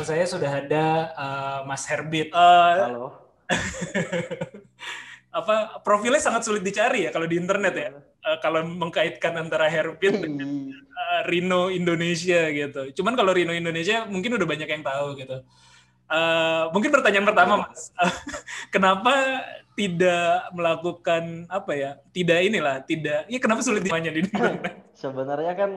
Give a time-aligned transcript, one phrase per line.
[0.00, 2.32] Bersama saya sudah ada uh, Mas Herbit.
[2.32, 3.06] Uh, Halo.
[5.44, 7.92] apa profilnya sangat sulit dicari ya kalau di internet ya.
[8.24, 12.96] Uh, kalau mengkaitkan antara Herbit dengan uh, Rino Indonesia gitu.
[12.96, 15.44] Cuman kalau Rino Indonesia mungkin udah banyak yang tahu gitu.
[16.08, 17.92] Uh, mungkin pertanyaan pertama Mas,
[18.72, 19.12] kenapa
[19.76, 21.90] tidak melakukan apa ya?
[22.08, 23.28] Tidak inilah, tidak.
[23.28, 24.80] Ya kenapa sulit dimanya di internet?
[25.04, 25.70] Sebenarnya kan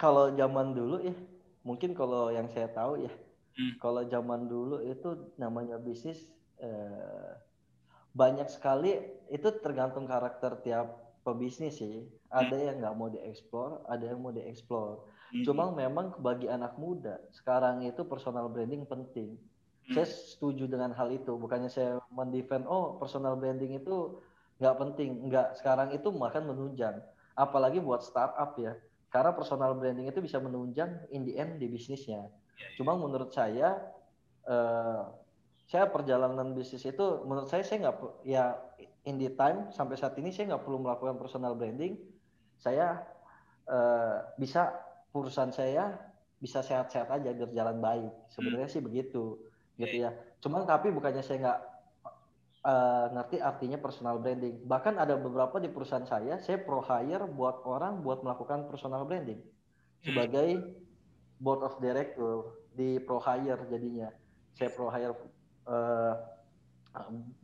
[0.00, 1.12] kalau zaman dulu ya,
[1.60, 3.12] mungkin kalau yang saya tahu ya,
[3.56, 3.72] Hmm.
[3.80, 6.20] kalau zaman dulu itu namanya bisnis
[6.60, 7.32] eh,
[8.16, 8.96] banyak sekali
[9.28, 12.08] itu tergantung karakter tiap pebisnis sih.
[12.30, 15.02] Ada yang nggak mau dieksplor, ada yang mau dieksplor.
[15.42, 19.34] Cuma memang bagi anak muda sekarang itu personal branding penting.
[19.90, 19.94] Hmm.
[19.98, 21.34] Saya setuju dengan hal itu.
[21.34, 24.22] Bukannya saya mendefend, oh personal branding itu
[24.62, 25.28] nggak penting.
[25.28, 25.58] Nggak.
[25.60, 27.02] Sekarang itu bahkan menunjang.
[27.36, 28.78] Apalagi buat startup ya.
[29.12, 32.32] Karena personal branding itu bisa menunjang in the end di bisnisnya.
[32.76, 33.76] Cuma menurut saya,
[34.48, 35.02] eh,
[35.66, 38.56] saya perjalanan bisnis itu, menurut saya saya nggak ya
[39.04, 42.00] in the time sampai saat ini saya nggak perlu melakukan personal branding.
[42.56, 43.04] Saya
[43.68, 44.72] eh, bisa
[45.10, 45.96] perusahaan saya
[46.36, 48.12] bisa sehat-sehat aja berjalan baik.
[48.30, 49.40] Sebenarnya sih begitu,
[49.80, 50.12] gitu ya.
[50.44, 51.60] Cuman tapi bukannya saya nggak
[52.64, 54.64] eh, ngerti artinya personal branding.
[54.64, 59.40] Bahkan ada beberapa di perusahaan saya, saya pro hire buat orang buat melakukan personal branding
[60.06, 60.62] sebagai
[61.40, 64.08] board of director di pro hire jadinya.
[64.56, 65.14] Saya pro hire
[65.68, 66.14] eh,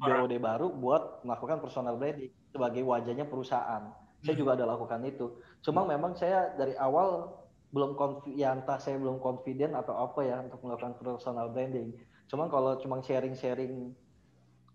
[0.00, 3.92] BOD baru buat melakukan personal branding sebagai wajahnya perusahaan.
[4.22, 5.40] Saya juga ada lakukan itu.
[5.60, 7.36] Cuma memang saya dari awal
[7.72, 7.96] belum
[8.36, 11.96] ya entah saya belum confident atau apa ya untuk melakukan personal branding.
[12.28, 13.92] Cuma kalau cuma sharing-sharing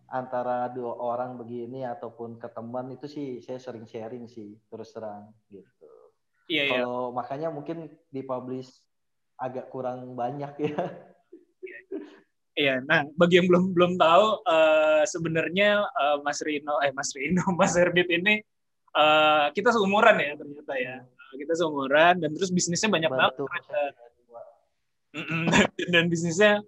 [0.08, 5.36] antara dua orang begini ataupun ke teman itu sih saya sering sharing sih terus terang
[5.52, 5.90] gitu.
[6.48, 6.72] Iya, iya.
[6.80, 8.72] Kalau makanya mungkin dipublish
[9.38, 10.78] agak kurang banyak ya.
[12.58, 17.46] Iya, nah bagi yang belum belum tahu eh, sebenarnya eh, Mas Rino, eh Mas Rino,
[17.60, 18.42] Mas Herbit ini
[18.98, 21.06] eh, kita seumuran ya ternyata ya.
[21.38, 23.46] Kita seumuran dan terus bisnisnya banyak banget Bantu.
[25.14, 25.44] Mm-mm.
[25.94, 26.66] dan bisnisnya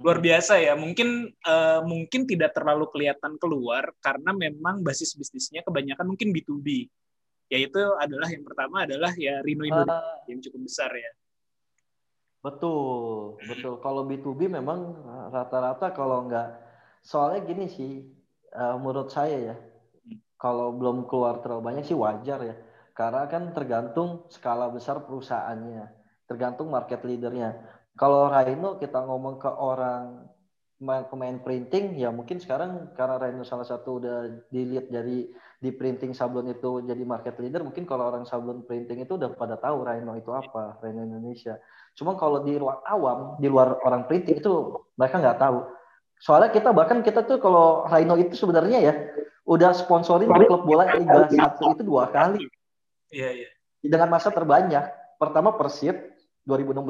[0.00, 0.72] luar biasa ya.
[0.72, 6.88] Mungkin eh, mungkin tidak terlalu kelihatan keluar karena memang basis bisnisnya kebanyakan mungkin B2B.
[7.52, 11.12] Yaitu adalah yang pertama adalah ya Rino Indonesia Eh, yang cukup besar ya.
[12.46, 13.74] Betul, betul.
[13.84, 16.48] Kalau B2B memang uh, rata-rata kalau nggak,
[17.02, 17.92] soalnya gini sih,
[18.54, 19.56] uh, menurut saya ya,
[20.38, 22.54] kalau belum keluar terlalu banyak sih wajar ya.
[22.94, 25.84] Karena kan tergantung skala besar perusahaannya,
[26.30, 27.50] tergantung market leadernya.
[27.98, 30.04] Kalau Rhino kita ngomong ke orang
[30.80, 34.16] ma- pemain printing, ya mungkin sekarang karena Rhino salah satu udah
[34.54, 39.16] dilihat dari di printing sablon itu jadi market leader, mungkin kalau orang sablon printing itu
[39.16, 41.56] udah pada tahu Rhino itu apa, Rhino Indonesia.
[41.96, 44.52] Cuma kalau di luar awam, di luar orang printing itu
[45.00, 45.64] mereka nggak tahu.
[46.20, 48.94] Soalnya kita bahkan kita tuh kalau Rhino itu sebenarnya ya
[49.46, 51.38] udah sponsorin klub bola Liga 1
[51.78, 52.44] itu dua kali
[53.14, 53.48] Iya, iya.
[53.80, 54.82] dengan masa terbanyak.
[55.16, 55.94] Pertama Persib
[56.44, 56.84] 2016,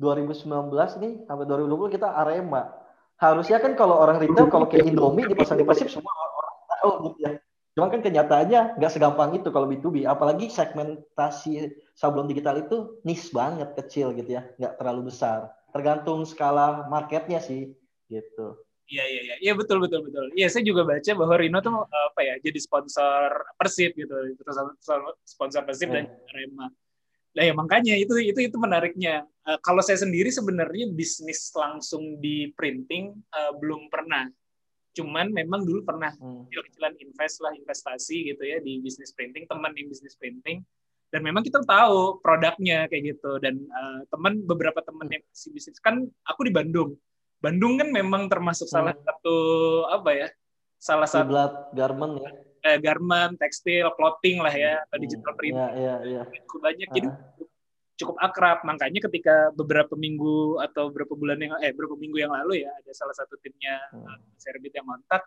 [0.00, 2.72] 2019 nih sampai 2020 kita Arema.
[3.20, 7.18] Harusnya kan kalau orang retail kalau kayak Indomie dipasang di Persib semua orang tahu gitu
[7.22, 7.30] ya.
[7.72, 10.04] Cuma kan kenyataannya nggak segampang itu kalau B2B.
[10.04, 15.56] Apalagi segmentasi sablon digital itu niche banget kecil gitu ya, nggak terlalu besar.
[15.72, 17.72] Tergantung skala marketnya sih
[18.12, 18.60] gitu.
[18.92, 20.28] Iya iya iya, iya betul betul betul.
[20.36, 24.98] Iya saya juga baca bahwa Rino tuh eh, apa ya jadi sponsor Persib gitu, sponsor
[25.24, 26.68] sponsor Persib dan Arema.
[27.32, 29.24] Nah ya makanya itu itu itu menariknya.
[29.48, 34.28] Eh, kalau saya sendiri sebenarnya bisnis langsung di printing eh, belum pernah.
[34.92, 36.44] Cuman memang dulu pernah Hmm.
[36.46, 40.60] kecil-kecilan invest lah investasi gitu ya di bisnis printing teman di bisnis printing
[41.08, 45.76] dan memang kita tahu produknya kayak gitu dan eh, teman beberapa teman yang masih bisnis
[45.78, 46.96] kan aku di Bandung
[47.38, 49.02] Bandung kan memang termasuk salah Hmm.
[49.02, 49.36] satu
[49.88, 50.28] apa ya
[50.76, 52.30] salah satu Kiblat garment ya.
[52.64, 55.00] eh, garment tekstil clothing lah ya Hmm.
[55.00, 56.22] digital print Iya iya iya.
[56.44, 57.16] cukup banyak jadi Ah.
[58.02, 62.66] Cukup akrab makanya ketika beberapa minggu atau beberapa bulan yang eh beberapa minggu yang lalu
[62.66, 64.18] ya ada salah satu timnya Hmm.
[64.36, 65.22] Serbit yang kontak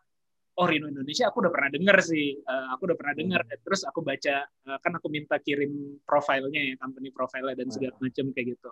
[0.60, 3.64] oh Rino Indonesia aku udah pernah dengar sih Eh, aku udah pernah dengar Hmm.
[3.64, 8.26] terus aku baca eh, kan aku minta kirim profilnya ya company profile dan segala macam
[8.36, 8.70] kayak gitu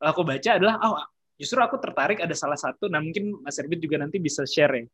[0.00, 0.96] aku baca adalah oh
[1.34, 4.86] justru aku tertarik ada salah satu, nah mungkin Mas Erbit juga nanti bisa share ya.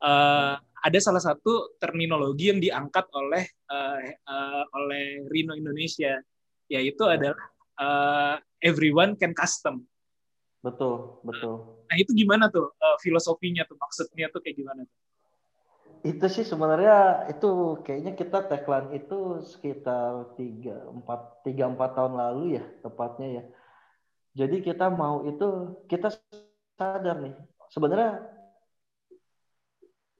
[0.00, 6.20] Uh, ada salah satu terminologi yang diangkat oleh uh, uh, oleh Rino Indonesia,
[6.68, 7.36] yaitu adalah
[7.80, 9.88] uh, everyone can custom.
[10.60, 11.80] Betul, betul.
[11.88, 14.98] Nah itu gimana tuh uh, filosofinya tuh, maksudnya tuh kayak gimana tuh?
[16.00, 22.60] Itu sih sebenarnya itu kayaknya kita tagline itu sekitar tiga empat tiga empat tahun lalu
[22.60, 23.44] ya tepatnya ya.
[24.44, 26.12] Jadi kita mau itu kita
[26.76, 27.34] sadar nih
[27.72, 28.20] sebenarnya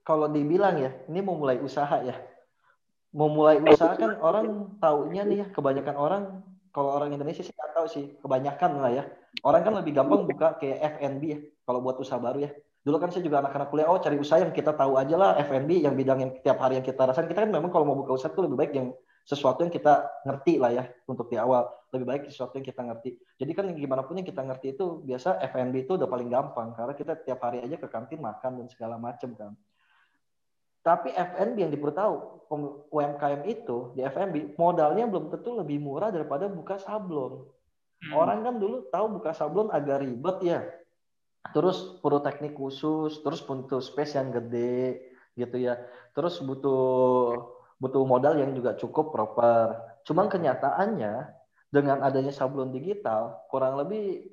[0.01, 2.17] kalau dibilang ya, ini mau mulai usaha ya.
[3.15, 6.25] Mau mulai usaha kan orang taunya nih ya, kebanyakan orang
[6.71, 9.05] kalau orang Indonesia sih nggak tahu sih, kebanyakan lah ya.
[9.47, 12.51] Orang kan lebih gampang buka kayak F&B ya, kalau buat usaha baru ya.
[12.81, 15.85] Dulu kan saya juga anak-anak kuliah, oh cari usaha yang kita tahu aja lah, F&B
[15.85, 17.29] yang bidang yang tiap hari yang kita rasain.
[17.29, 18.89] Kita kan memang kalau mau buka usaha itu lebih baik yang
[19.29, 21.69] sesuatu yang kita ngerti lah ya untuk di awal.
[21.93, 23.21] Lebih baik sesuatu yang kita ngerti.
[23.37, 26.95] Jadi kan gimana pun yang kita ngerti itu biasa F&B itu udah paling gampang karena
[26.97, 29.53] kita tiap hari aja ke kantin makan dan segala macam kan.
[30.81, 32.41] Tapi FNB yang diberitahu
[32.91, 37.47] UMKM itu di FNB modalnya belum tentu lebih murah daripada buka sablon.
[38.01, 38.13] Hmm.
[38.17, 40.61] Orang kan dulu tahu buka sablon agak ribet ya.
[41.53, 45.05] Terus perlu teknik khusus, terus butuh space yang gede
[45.37, 45.79] gitu ya.
[46.17, 46.81] Terus butuh
[47.81, 49.77] butuh modal yang juga cukup proper.
[50.09, 51.29] Cuman kenyataannya
[51.71, 54.27] dengan adanya sablon digital kurang lebih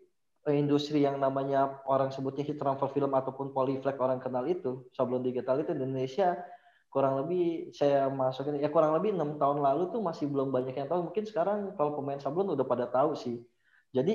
[0.56, 5.60] industri yang namanya orang sebutnya hit transfer film ataupun polyflag orang kenal itu sablon digital
[5.60, 6.40] itu di Indonesia
[6.88, 10.88] kurang lebih saya masukin ya kurang lebih enam tahun lalu tuh masih belum banyak yang
[10.88, 11.12] tahu.
[11.12, 13.44] Mungkin sekarang kalau pemain sablon udah pada tahu sih.
[13.92, 14.14] Jadi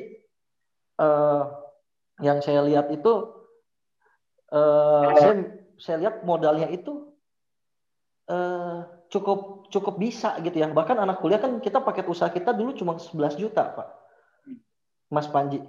[0.99, 1.43] eh,
[2.25, 3.13] yang saya lihat itu
[4.49, 5.35] eh, saya
[5.77, 7.13] saya lihat modalnya itu
[8.33, 8.79] eh,
[9.13, 10.73] cukup cukup bisa gitu ya.
[10.73, 13.89] Bahkan anak kuliah kan kita paket usaha kita dulu cuma 11 juta pak.
[15.13, 15.61] Mas Panji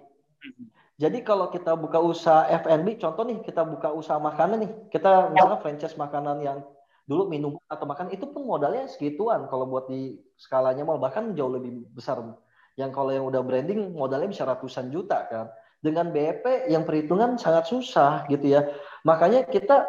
[0.93, 5.57] jadi kalau kita buka usaha F&B, contoh nih kita buka usaha makanan nih, kita misalnya
[5.57, 6.61] franchise makanan yang
[7.03, 11.51] dulu minum atau makan itu pun modalnya segituan kalau buat di skalanya mal bahkan jauh
[11.51, 12.21] lebih besar.
[12.77, 15.49] Yang kalau yang udah branding modalnya bisa ratusan juta kan.
[15.83, 18.71] Dengan BEP yang perhitungan sangat susah gitu ya.
[19.03, 19.83] Makanya kita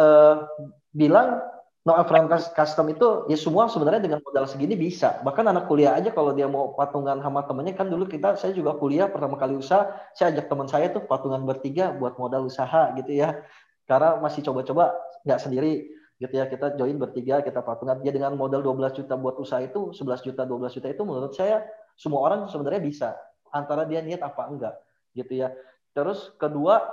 [0.00, 0.42] uh,
[0.90, 1.38] bilang
[1.86, 5.22] no frame custom itu ya semua sebenarnya dengan modal segini bisa.
[5.22, 8.74] Bahkan anak kuliah aja kalau dia mau patungan sama temennya kan dulu kita saya juga
[8.74, 13.14] kuliah pertama kali usaha, saya ajak teman saya tuh patungan bertiga buat modal usaha gitu
[13.14, 13.38] ya.
[13.86, 15.86] Karena masih coba-coba nggak sendiri
[16.16, 19.92] gitu ya kita join bertiga kita patungan ya dengan modal 12 juta buat usaha itu
[19.92, 21.60] 11 juta 12 juta itu menurut saya
[21.92, 23.08] semua orang sebenarnya bisa
[23.52, 24.74] antara dia niat apa enggak
[25.12, 25.52] gitu ya
[25.92, 26.88] terus kedua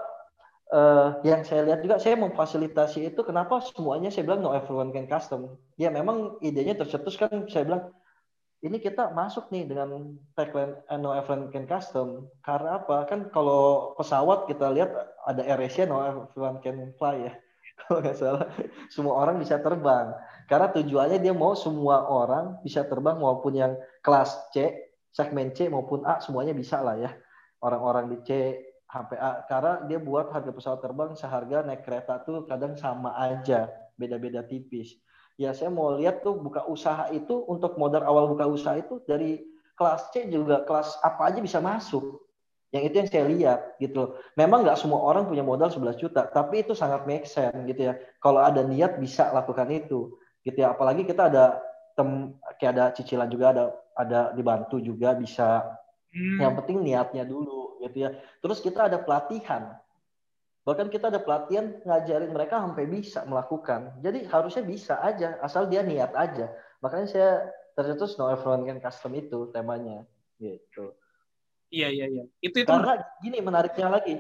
[0.72, 5.10] uh, yang saya lihat juga saya memfasilitasi itu kenapa semuanya saya bilang no everyone can
[5.10, 5.60] custom?
[5.76, 7.84] Ya memang idenya tercetus kan saya bilang
[8.64, 12.32] ini kita masuk nih dengan tagline eh, no everyone can custom.
[12.40, 13.04] Karena apa?
[13.12, 14.96] Kan kalau pesawat kita lihat
[15.28, 17.34] ada AirAsia no everyone can fly ya
[17.84, 18.48] kalau nggak salah.
[18.88, 20.16] Semua orang bisa terbang.
[20.48, 24.72] Karena tujuannya dia mau semua orang bisa terbang maupun yang kelas C
[25.14, 27.12] segmen C maupun A semuanya bisa lah ya.
[27.60, 28.30] Orang-orang di C
[28.94, 33.66] HPA karena dia buat harga pesawat terbang seharga naik kereta tuh kadang sama aja
[33.98, 34.94] beda-beda tipis.
[35.34, 39.42] Ya saya mau lihat tuh buka usaha itu untuk modal awal buka usaha itu dari
[39.74, 42.22] kelas C juga kelas apa aja bisa masuk.
[42.70, 46.62] Yang itu yang saya lihat gitu memang nggak semua orang punya modal 11 juta tapi
[46.62, 47.98] itu sangat make sense gitu ya.
[48.22, 50.78] Kalau ada niat bisa lakukan itu gitu ya.
[50.78, 51.58] Apalagi kita ada
[51.98, 53.66] tem kayak ada cicilan juga ada
[53.98, 55.82] ada dibantu juga bisa.
[56.14, 56.38] Hmm.
[56.46, 58.10] yang penting niatnya dulu gitu ya.
[58.40, 59.76] Terus kita ada pelatihan.
[60.64, 64.00] Bahkan kita ada pelatihan ngajarin mereka sampai bisa melakukan.
[64.00, 66.56] Jadi harusnya bisa aja, asal dia niat aja.
[66.80, 67.32] Makanya saya
[67.76, 70.08] tercetus no everyone can custom itu temanya
[70.40, 70.96] gitu.
[71.74, 72.24] Iya iya iya.
[72.40, 74.16] Itu itu karena gini menariknya lagi.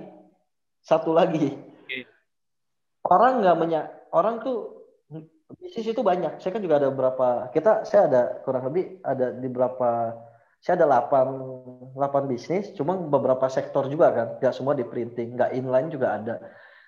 [0.84, 1.54] Satu lagi.
[1.88, 2.04] Okay.
[3.08, 4.84] Orang nggak menya orang tuh
[5.62, 6.44] bisnis itu banyak.
[6.44, 10.12] Saya kan juga ada beberapa kita saya ada kurang lebih ada di beberapa
[10.64, 15.60] saya ada 8, 8 bisnis, cuma beberapa sektor juga kan, nggak semua di printing, nggak
[15.60, 16.36] inline juga ada.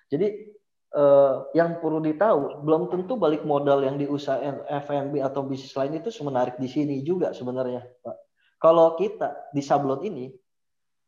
[0.07, 0.47] Jadi
[0.95, 5.99] eh, yang perlu ditahu, belum tentu balik modal yang di usaha FMB atau bisnis lain
[5.99, 8.15] itu semenarik di sini juga sebenarnya, Pak.
[8.63, 10.31] Kalau kita di sablon ini,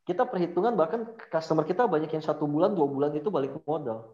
[0.04, 4.12] kita perhitungan bahkan customer kita banyak yang satu bulan, dua bulan itu balik modal.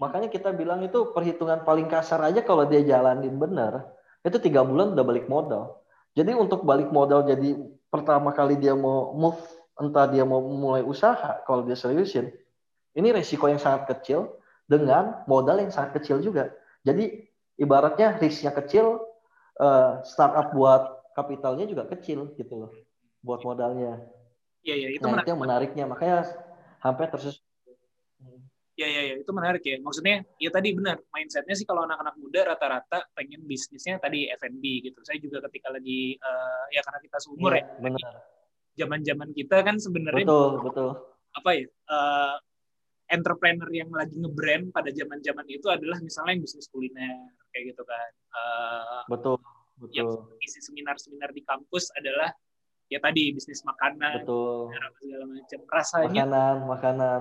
[0.00, 3.92] Makanya kita bilang itu perhitungan paling kasar aja kalau dia jalanin benar,
[4.24, 5.84] itu tiga bulan udah balik modal.
[6.16, 7.60] Jadi untuk balik modal jadi
[7.90, 9.42] pertama kali dia mau move
[9.76, 12.30] entah dia mau mulai usaha kalau dia seriusin
[12.94, 14.34] ini resiko yang sangat kecil
[14.66, 16.54] dengan modal yang sangat kecil juga.
[16.82, 17.26] Jadi
[17.58, 19.02] ibaratnya risknya kecil
[19.58, 22.72] uh, startup buat kapitalnya juga kecil gitu loh
[23.20, 24.00] buat modalnya.
[24.64, 25.28] Iya iya itu nah, menarik.
[25.28, 25.84] yang menariknya.
[25.90, 26.18] Makanya
[26.80, 27.39] sampai tersus
[28.80, 29.76] Ya, ya, ya, itu menarik ya.
[29.84, 35.04] Maksudnya, ya tadi benar, mindsetnya sih kalau anak-anak muda rata-rata pengen bisnisnya tadi F&B gitu.
[35.04, 38.12] Saya juga ketika lagi, uh, ya karena kita seumur Iya, ya, benar
[38.80, 40.90] zaman-zaman kita kan sebenarnya betul betul
[41.30, 42.36] apa ya, uh,
[43.06, 48.10] entrepreneur yang lagi nge-brand pada zaman-zaman itu adalah misalnya yang bisnis kuliner, kayak gitu kan.
[48.34, 49.38] Uh, betul
[49.94, 52.34] yang betul isi seminar-seminar di kampus adalah
[52.90, 55.58] ya tadi bisnis makanan, betul segala macam.
[55.70, 57.20] Rasanya makanan makanan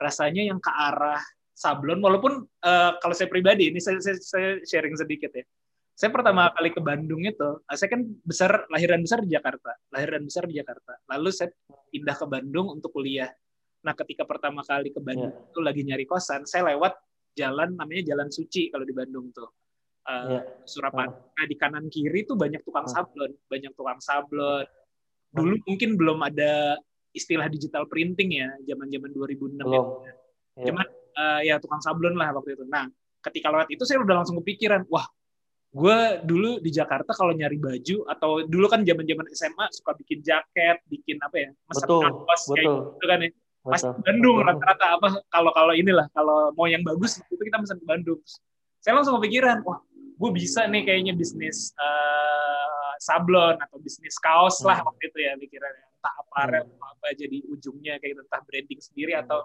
[0.00, 1.20] rasanya yang ke arah
[1.52, 5.44] sablon walaupun uh, kalau saya pribadi ini saya, saya, saya sharing sedikit ya.
[5.92, 10.24] Saya pertama kali ke Bandung itu uh, saya kan besar lahiran besar di Jakarta lahiran
[10.24, 10.96] besar di Jakarta.
[11.12, 11.52] Lalu saya
[11.92, 13.28] pindah ke Bandung untuk kuliah.
[13.84, 15.52] Nah ketika pertama kali ke Bandung Yeah.
[15.52, 16.96] itu lagi nyari kosan saya lewat
[17.36, 19.52] jalan namanya Jalan Suci kalau di Bandung tuh.
[20.08, 20.40] Uh, Iya.
[20.64, 22.94] Surapan nah di kanan kiri tuh banyak tukang Hmm.
[23.04, 24.64] sablon banyak tukang sablon.
[25.30, 26.80] Dulu mungkin belum ada
[27.10, 29.64] istilah digital printing ya zaman-zaman 2006 ya.
[29.66, 29.86] belum
[30.60, 30.64] Iya.
[30.70, 32.64] Cuman eh, ya tukang sablon lah waktu itu.
[32.68, 32.86] Nah,
[33.24, 35.06] ketika lewat itu saya udah langsung kepikiran, wah,
[35.70, 40.82] gue dulu di Jakarta kalau nyari baju atau dulu kan zaman-zaman SMA suka bikin jaket,
[40.90, 43.30] bikin apa ya, mesen betul kaos kayak gitu kan ya.
[43.60, 47.78] Pas betul Bandung rata-rata apa kalau kalau inilah kalau mau yang bagus itu kita mesen
[47.78, 48.20] ke Bandung.
[48.80, 52.59] Saya langsung kepikiran, wah, gue bisa nih kayaknya bisnis eh,
[53.00, 54.92] sablon atau bisnis kaos lah Hmm.
[54.92, 55.84] waktu itu ya pikirannya.
[55.96, 59.24] Entah aparel atau apa jadi ujungnya kayak gitu, entah branding sendiri Hmm.
[59.24, 59.40] atau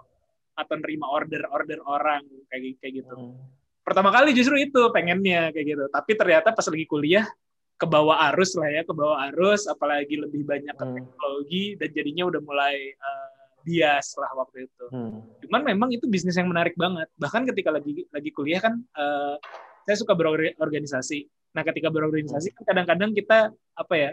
[0.56, 3.14] atau nerima order-order orang kayak kayak gitu.
[3.16, 3.36] Hmm.
[3.80, 5.84] Pertama kali justru itu pengennya kayak gitu.
[5.88, 7.24] Tapi ternyata pas lagi kuliah
[7.76, 10.94] ke bawah arus lah ya, ke bawah arus apalagi lebih banyak ke Hmm.
[10.96, 13.28] teknologi dan jadinya udah mulai eh,
[13.64, 14.84] bias lah waktu itu.
[14.92, 15.20] Hmm.
[15.44, 17.08] Cuman memang itu bisnis yang menarik banget.
[17.16, 19.36] Bahkan ketika lagi lagi kuliah kan eh,
[19.84, 21.28] saya suka berorganisasi.
[21.56, 24.10] Nah, ketika berorganisasi kan kadang-kadang kita apa ya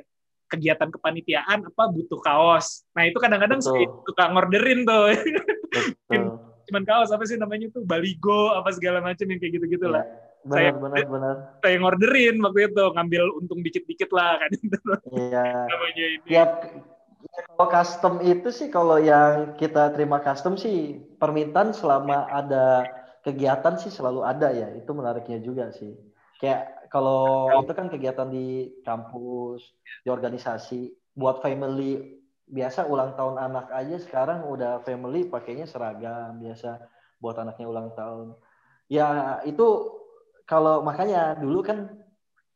[0.47, 2.88] kegiatan kepanitiaan apa butuh kaos.
[2.95, 5.12] Nah, itu kadang-kadang suka, suka ngorderin tuh.
[6.71, 10.07] Cuman kaos apa sih namanya tuh baligo apa segala macam yang kayak gitu-gitu lah.
[10.43, 14.51] benar Saya- benar benar Saya ngorderin waktu itu ngambil untung dikit-dikit lah kan
[15.15, 16.27] iya namanya ini.
[16.27, 16.51] tiap
[17.23, 22.83] ya, kalau custom itu sih kalau yang kita terima custom sih permintaan selama ada
[23.23, 25.95] kegiatan sih selalu ada ya itu menariknya juga sih
[26.43, 29.73] kayak kalau itu kan kegiatan di kampus
[30.05, 36.77] di organisasi buat family biasa ulang tahun anak aja sekarang udah family pakainya seragam biasa
[37.17, 38.38] buat anaknya ulang tahun
[38.93, 39.65] ya itu
[40.45, 41.97] kalau makanya dulu kan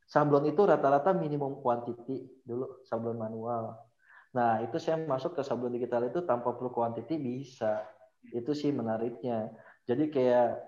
[0.06, 3.88] sablon itu rata-rata minimum quantity dulu sablon manual
[4.36, 7.82] Nah, itu saya masuk ke sablon digital itu tanpa perlu quantity bisa.
[8.30, 9.50] Itu sih menariknya.
[9.88, 10.62] Jadi kayak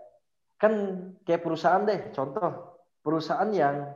[0.57, 0.73] kan
[1.21, 2.68] kayak perusahaan deh, contoh
[3.01, 3.93] perusahaan yang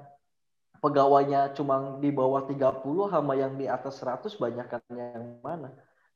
[0.83, 5.71] pegawainya cuma di bawah 30 sama yang di atas 100 banyakan yang mana?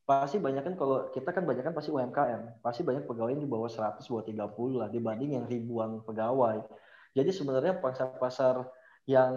[0.08, 3.52] Pasti banyak kan kalau kita kan banyak kan pasti UMKM, pasti banyak pegawai yang di
[3.52, 6.64] bawah 100 bawah 30 lah dibanding yang ribuan pegawai.
[7.12, 8.68] Jadi sebenarnya pasar-pasar
[9.08, 9.34] yang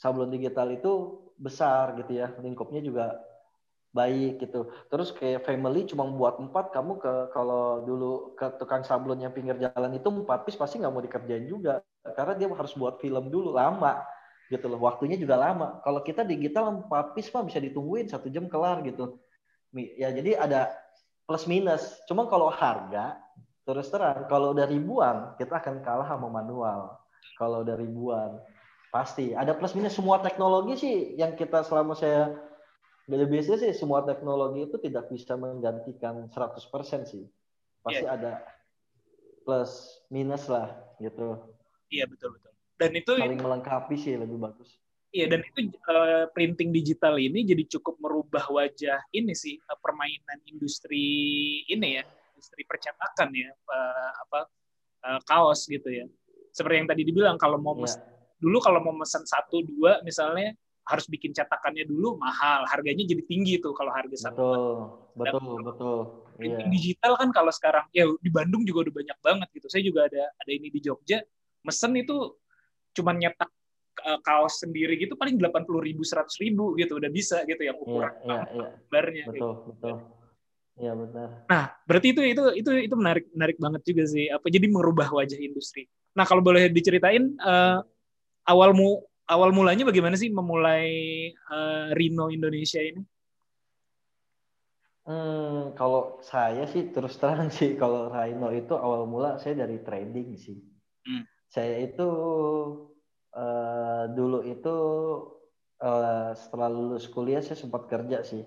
[0.00, 0.92] sablon digital itu
[1.36, 3.16] besar gitu ya lingkupnya juga
[3.90, 4.70] baik gitu.
[4.86, 9.58] Terus kayak family cuma buat empat kamu ke kalau dulu ke tukang sablon yang pinggir
[9.58, 11.82] jalan itu empat piece pasti nggak mau dikerjain juga.
[12.02, 14.02] Karena dia harus buat film dulu lama
[14.50, 14.78] gitu loh.
[14.82, 15.82] Waktunya juga lama.
[15.82, 19.18] Kalau kita digital empat piece mah bisa ditungguin satu jam kelar gitu.
[19.74, 20.70] Ya jadi ada
[21.26, 21.98] plus minus.
[22.06, 23.18] Cuma kalau harga
[23.66, 26.94] terus terang kalau udah ribuan kita akan kalah sama manual.
[27.38, 28.38] Kalau udah ribuan
[28.90, 29.32] Pasti.
[29.32, 29.94] Ada plus minus.
[29.94, 32.34] Semua teknologi sih yang kita selama saya
[33.10, 37.26] bela bisnis sih semua teknologi itu tidak bisa menggantikan 100% sih.
[37.82, 38.38] Pasti ada
[39.42, 40.70] plus minus lah
[41.02, 41.42] gitu.
[41.90, 42.52] Iya betul betul.
[42.78, 44.78] Dan itu Saling melengkapi sih lebih bagus.
[45.10, 50.38] Iya dan itu eh, printing digital ini jadi cukup merubah wajah ini sih eh, permainan
[50.46, 51.02] industri
[51.66, 54.40] ini ya industri percetakan ya eh, apa
[55.10, 56.06] eh, kaos gitu ya.
[56.54, 57.98] Seperti yang tadi dibilang kalau mau mesen,
[58.38, 60.54] dulu kalau mau pesan satu dua misalnya
[60.86, 64.34] harus bikin cetakannya dulu mahal harganya jadi tinggi tuh kalau harga satu.
[64.34, 64.70] Betul,
[65.14, 65.98] betul, betul.
[66.00, 66.36] Iya.
[66.40, 69.66] Printing digital kan kalau sekarang ya di Bandung juga udah banyak banget gitu.
[69.68, 71.20] Saya juga ada ada ini di Jogja
[71.60, 72.16] mesen itu
[72.96, 73.50] cuman nyetak
[74.02, 77.76] eh, kaos sendiri gitu paling delapan puluh ribu seratus ribu gitu udah bisa gitu yang
[77.76, 78.68] Iya, ukuran iya, iya.
[78.72, 79.96] gambarnya kayak Betul, betul.
[80.80, 81.28] Iya benar.
[81.44, 84.32] Nah, berarti itu itu itu itu menarik menarik banget juga sih.
[84.32, 85.84] Apa jadi merubah wajah industri.
[86.16, 87.78] Nah, kalau boleh diceritain eh,
[88.48, 90.90] awal mu awal mulanya bagaimana sih memulai
[91.30, 93.00] eh, Rino Indonesia ini?
[95.06, 100.36] Hmm, kalau saya sih terus terang sih kalau Rhino itu awal mula saya dari trading
[100.36, 100.58] sih.
[101.06, 101.24] Hmm.
[101.46, 102.08] Saya itu
[103.32, 104.76] eh, dulu itu
[105.80, 108.44] eh, setelah lulus kuliah saya sempat kerja sih.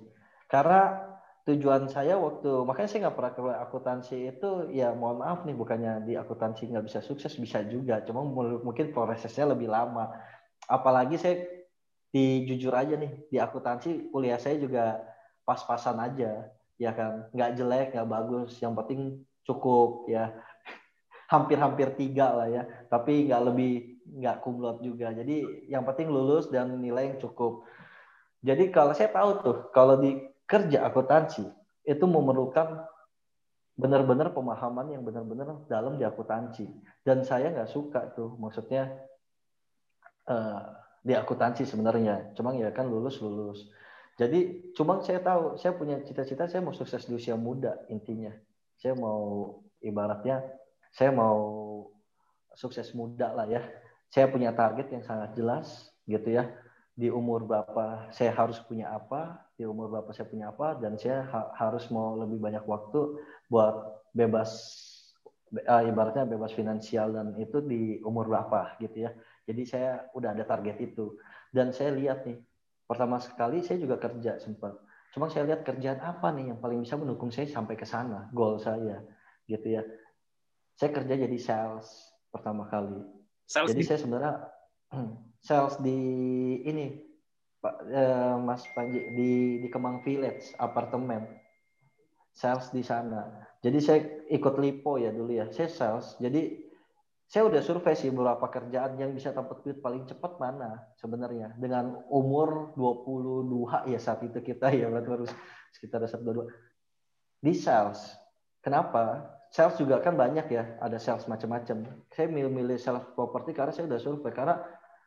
[0.51, 1.09] Karena
[1.43, 6.07] tujuan saya waktu makanya saya nggak pernah ke akuntansi itu ya mohon maaf nih bukannya
[6.07, 8.23] di akuntansi nggak bisa sukses bisa juga cuma
[8.63, 10.07] mungkin prosesnya lebih lama
[10.73, 11.45] apalagi saya
[12.09, 15.05] di jujur aja nih di akuntansi kuliah saya juga
[15.45, 16.49] pas-pasan aja
[16.81, 17.29] ya kan?
[17.29, 20.33] Nggak jelek nggak bagus yang penting cukup ya.
[21.33, 23.73] Hampir-hampir tiga lah ya tapi nggak lebih
[24.17, 25.13] nggak kumlot juga.
[25.13, 27.69] Jadi yang penting lulus dan nilai yang cukup.
[28.41, 30.17] Jadi kalau saya tahu tuh kalau di
[30.49, 31.45] kerja akuntansi
[31.87, 32.85] itu memerlukan
[33.73, 36.69] benar-benar pemahaman yang benar-benar dalam di akuntansi.
[37.01, 38.93] Dan saya nggak suka tuh maksudnya
[40.29, 40.61] uh,
[41.03, 42.31] di akuntansi sebenarnya.
[42.37, 43.67] Cuma ya kan lulus lulus.
[44.13, 48.31] Jadi cuma saya tahu saya punya cita-cita saya mau sukses di usia muda intinya.
[48.77, 50.43] Saya mau ibaratnya
[50.93, 51.41] saya mau
[52.53, 53.65] sukses muda lah ya.
[54.13, 56.53] Saya punya target yang sangat jelas gitu ya.
[56.93, 61.25] Di umur berapa saya harus punya apa, di umur berapa saya punya apa, dan saya
[61.25, 63.17] ha harus mau lebih banyak waktu
[63.49, 64.53] buat bebas,
[65.65, 69.11] uh, ibaratnya bebas finansial dan itu di umur berapa gitu ya.
[69.43, 71.19] Jadi saya udah ada target itu.
[71.51, 72.39] Dan saya lihat nih,
[72.87, 74.75] pertama sekali saya juga kerja sempat.
[75.13, 78.57] Cuma saya lihat kerjaan apa nih yang paling bisa mendukung saya sampai ke sana, goal
[78.57, 79.05] saya
[79.45, 79.85] gitu ya.
[80.73, 81.87] Saya kerja jadi sales
[82.33, 82.97] pertama kali.
[83.45, 84.35] Sales jadi saya sebenarnya
[85.47, 85.99] sales di
[86.65, 86.97] ini
[87.61, 89.31] Pak eh, Mas Panji di
[89.61, 91.29] di Kemang Village apartemen
[92.33, 93.45] sales di sana.
[93.61, 93.99] Jadi saya
[94.33, 95.45] ikut lipo ya dulu ya.
[95.53, 96.17] Saya sales.
[96.17, 96.62] Jadi
[97.27, 102.05] saya udah survei sih beberapa kerjaan yang bisa dapat duit paling cepat mana sebenarnya dengan
[102.13, 105.31] umur 22 ya saat itu kita ya berarti harus
[105.73, 106.45] sekitar 22
[107.41, 107.99] di sales.
[108.63, 109.33] Kenapa?
[109.51, 112.05] Sales juga kan banyak ya, ada sales macam-macam.
[112.09, 114.61] Saya milih-milih sales properti karena saya udah survei karena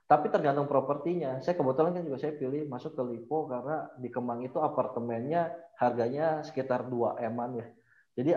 [0.06, 1.42] tapi tergantung propertinya.
[1.42, 6.46] Saya kebetulan kan juga saya pilih masuk ke Lipo karena di Kemang itu apartemennya harganya
[6.46, 7.66] sekitar 2 eman ya.
[8.16, 8.30] Jadi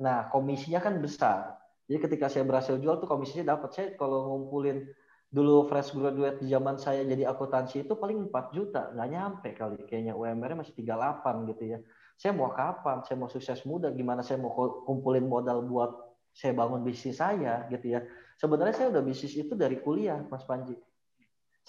[0.00, 1.59] nah komisinya kan besar.
[1.90, 3.74] Jadi ketika saya berhasil jual tuh komisinya dapat.
[3.74, 4.86] Saya kalau ngumpulin
[5.26, 8.94] dulu fresh graduate di zaman saya jadi akuntansi itu paling 4 juta.
[8.94, 9.82] Nggak nyampe kali.
[9.90, 11.78] Kayaknya UMR masih 38 gitu ya.
[12.14, 13.02] Saya mau kapan?
[13.02, 13.90] Saya mau sukses muda.
[13.90, 14.54] Gimana saya mau
[14.86, 15.90] kumpulin modal buat
[16.30, 18.06] saya bangun bisnis saya gitu ya.
[18.38, 20.78] Sebenarnya saya udah bisnis itu dari kuliah, Mas Panji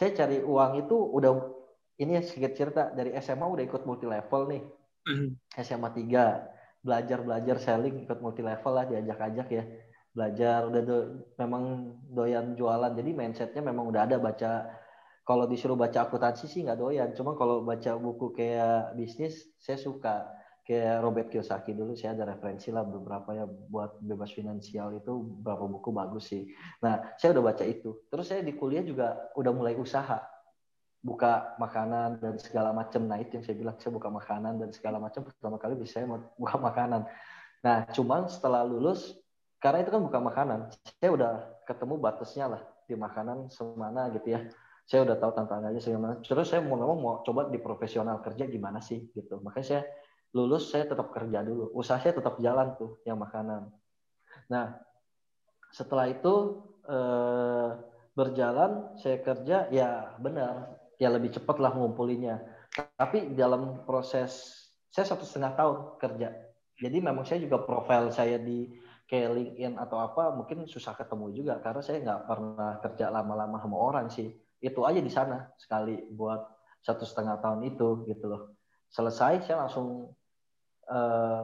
[0.02, 1.32] saya cari uang itu udah
[2.02, 4.62] ini ya sedikit cerita dari SMA udah ikut multi level nih
[5.62, 9.64] SMA 3 belajar belajar selling ikut multi level lah diajak-ajak ya
[10.12, 10.98] belajar udah do,
[11.40, 14.68] memang doyan jualan jadi mindsetnya memang udah ada baca
[15.24, 20.28] kalau disuruh baca akuntansi sih nggak doyan cuma kalau baca buku kayak bisnis saya suka
[20.62, 25.66] kayak Robert Kiyosaki dulu saya ada referensi lah beberapa ya buat bebas finansial itu beberapa
[25.66, 26.48] buku bagus sih.
[26.86, 28.06] Nah saya udah baca itu.
[28.08, 30.22] Terus saya di kuliah juga udah mulai usaha
[31.02, 33.10] buka makanan dan segala macam.
[33.10, 36.06] Nah itu yang saya bilang saya buka makanan dan segala macam pertama kali bisa saya
[36.38, 37.10] buka makanan.
[37.66, 39.18] Nah cuman setelah lulus
[39.62, 40.60] karena itu kan buka makanan,
[40.98, 41.34] saya udah
[41.70, 44.42] ketemu batasnya lah di makanan semana gitu ya.
[44.90, 48.82] Saya udah tahu tantangannya segala Terus saya mau ngomong mau coba di profesional kerja gimana
[48.82, 49.38] sih gitu.
[49.40, 49.84] Makanya saya
[50.34, 51.70] lulus saya tetap kerja dulu.
[51.78, 53.70] Usaha saya tetap jalan tuh yang makanan.
[54.50, 54.82] Nah,
[55.70, 57.70] setelah itu eh,
[58.18, 62.42] berjalan saya kerja ya benar ya lebih cepat lah ngumpulinnya.
[62.98, 64.58] Tapi dalam proses
[64.90, 66.30] saya satu setengah tahun kerja.
[66.82, 68.81] Jadi memang saya juga profil saya di
[69.12, 73.76] kayak LinkedIn atau apa mungkin susah ketemu juga karena saya nggak pernah kerja lama-lama sama
[73.76, 74.32] orang sih.
[74.64, 76.40] Itu aja di sana sekali buat
[76.80, 78.56] satu setengah tahun itu gitu loh.
[78.88, 80.16] Selesai saya langsung
[80.88, 81.44] uh,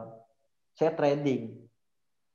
[0.72, 1.68] saya trading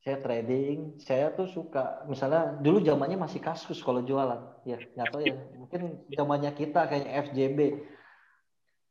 [0.04, 5.24] saya trading saya tuh suka misalnya dulu zamannya masih kasus kalau jualan ya nggak tahu
[5.24, 7.60] ya mungkin zamannya kita kayak FJB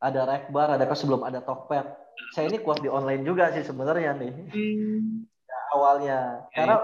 [0.00, 1.84] ada rekbar ada kan sebelum ada Tokped
[2.32, 5.31] saya ini kuat di online juga sih sebenarnya nih hmm.
[5.72, 6.18] Ya, awalnya
[6.52, 6.76] karena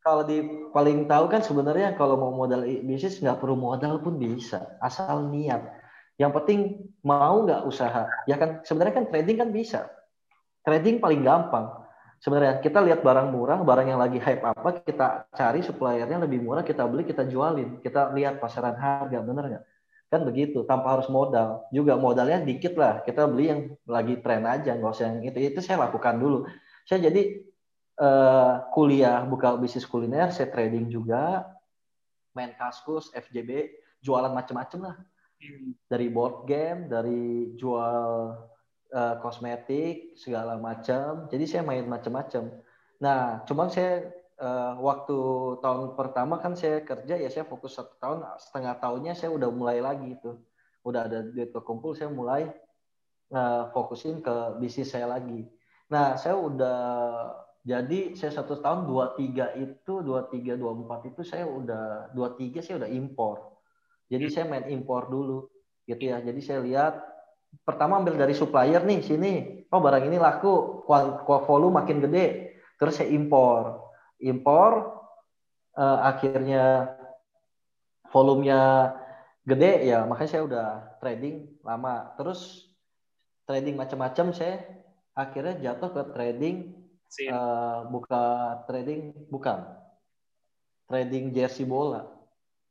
[0.00, 0.38] kalau di
[0.72, 5.60] paling tahu kan sebenarnya kalau mau modal bisnis nggak perlu modal pun bisa asal niat
[6.16, 9.92] yang penting mau nggak usaha ya kan sebenarnya kan trading kan bisa
[10.66, 11.70] trading paling gampang.
[12.18, 16.66] Sebenarnya kita lihat barang murah, barang yang lagi hype apa, kita cari suppliernya lebih murah,
[16.66, 17.78] kita beli, kita jualin.
[17.78, 19.64] Kita lihat pasaran harga, bener nggak?
[20.10, 21.62] Kan begitu, tanpa harus modal.
[21.70, 25.38] Juga modalnya dikit lah, kita beli yang lagi tren aja, nggak usah yang itu.
[25.54, 26.50] Itu saya lakukan dulu.
[26.82, 27.45] Saya jadi
[28.00, 31.44] uh, kuliah, buka bisnis kuliner, saya trading juga,
[32.36, 33.72] main kaskus, FJB,
[34.04, 34.96] jualan macam-macam lah.
[35.40, 35.72] Hmm.
[35.88, 38.36] Dari board game, dari jual
[38.92, 41.28] uh, kosmetik segala macam.
[41.28, 42.52] Jadi saya main macam-macam.
[43.00, 44.08] Nah, cuman saya
[44.40, 45.16] uh, waktu
[45.60, 49.84] tahun pertama kan saya kerja ya saya fokus satu tahun setengah tahunnya saya udah mulai
[49.84, 50.36] lagi itu
[50.86, 52.46] udah ada duit kekumpul saya mulai
[53.34, 55.42] eh, fokusin ke bisnis saya lagi.
[55.90, 56.78] Nah, saya udah
[57.66, 62.38] jadi saya satu tahun dua tiga itu dua tiga dua empat itu saya udah dua
[62.38, 63.58] tiga saya udah impor.
[64.06, 65.50] Jadi saya main impor dulu
[65.82, 66.22] gitu ya.
[66.22, 67.02] Jadi saya lihat
[67.66, 69.32] pertama ambil dari supplier nih sini.
[69.74, 70.86] Oh barang ini laku,
[71.26, 72.54] volume makin gede.
[72.78, 73.82] Terus saya impor.
[74.22, 75.02] Impor
[75.74, 76.94] eh, akhirnya
[78.14, 78.94] volumenya
[79.42, 80.68] gede ya makanya saya udah
[81.02, 82.14] trading lama.
[82.14, 82.70] Terus
[83.42, 84.62] trading macam-macam saya
[85.18, 86.75] akhirnya jatuh ke trading
[87.16, 88.22] Eh, buka
[88.66, 89.14] trading?
[89.30, 89.58] Bukan.
[90.86, 92.06] Trading jersey bola.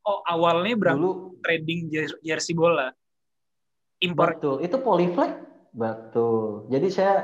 [0.06, 2.94] Oh, awalnya berapa dulu trading jer- jersey bola?
[4.00, 4.36] Impor.
[4.36, 4.56] betul.
[4.62, 5.32] Itu polyflex?
[5.74, 6.70] Betul.
[6.70, 7.14] Jadi saya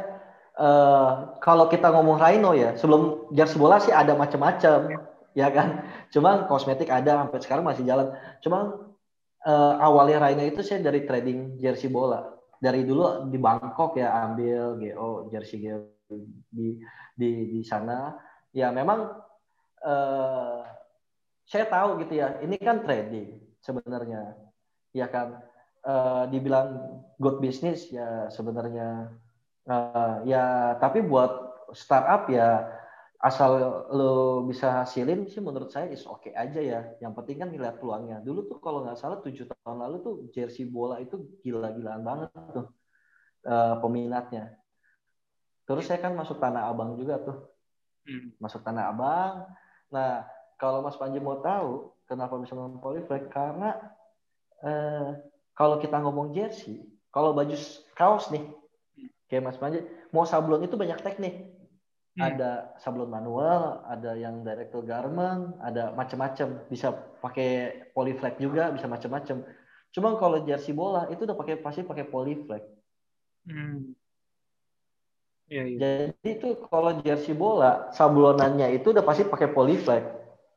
[0.59, 4.99] eh, kalau kita ngomong Rhino ya sebelum jersey bola sih ada macam-macam
[5.33, 5.85] ya kan?
[6.13, 8.13] Cuma kosmetik ada sampai sekarang masih jalan.
[8.43, 8.91] Cuma
[9.47, 12.35] eh, awalnya Rhino itu saya dari trading jersey bola.
[12.59, 15.92] Dari dulu di Bangkok ya ambil GO jersey GO
[16.53, 16.81] di
[17.17, 18.17] di di sana.
[18.53, 19.09] Ya memang
[19.85, 20.61] eh,
[21.49, 24.37] saya tahu gitu ya ini kan trading sebenarnya.
[24.93, 25.41] Ya kan?
[25.83, 26.79] Eh, dibilang
[27.19, 29.11] good business ya sebenarnya
[29.67, 31.31] eh, ya tapi buat
[31.75, 32.71] startup ya
[33.23, 33.51] asal
[33.91, 36.81] lo bisa hasilin sih menurut saya is oke aja ya.
[37.03, 38.23] Yang penting kan ngeliat peluangnya.
[38.23, 42.67] Dulu tuh kalau nggak salah tujuh tahun lalu tuh jersey bola itu gila-gilaan banget tuh
[43.47, 44.62] eh, peminatnya
[45.65, 47.53] terus saya kan masuk tanah abang juga tuh
[48.03, 48.35] Hmm.
[48.43, 49.47] masuk tanah abang.
[49.95, 50.27] Nah,
[50.59, 53.79] kalau Mas Panji mau tahu kenapa bisa ngomong polyflex karena
[54.63, 55.11] eh,
[55.55, 56.83] kalau kita ngomong jersey,
[57.15, 57.55] kalau baju
[57.95, 58.47] kaos nih,
[59.31, 61.51] kayak Mas Panji, mau sablon itu banyak teknik.
[62.13, 62.29] Hmm.
[62.35, 66.69] Ada sablon manual, ada yang direct to garment, ada macam-macam.
[66.69, 69.47] Bisa pakai polyflex juga, bisa macam-macam.
[69.93, 72.65] Cuma kalau jersey bola itu udah pakai pasti pakai polyflex.
[73.47, 73.95] Hmm.
[75.51, 75.79] Iya, iya.
[75.81, 80.03] Jadi itu kalau jersey bola sablonannya itu udah pasti pakai polyflex.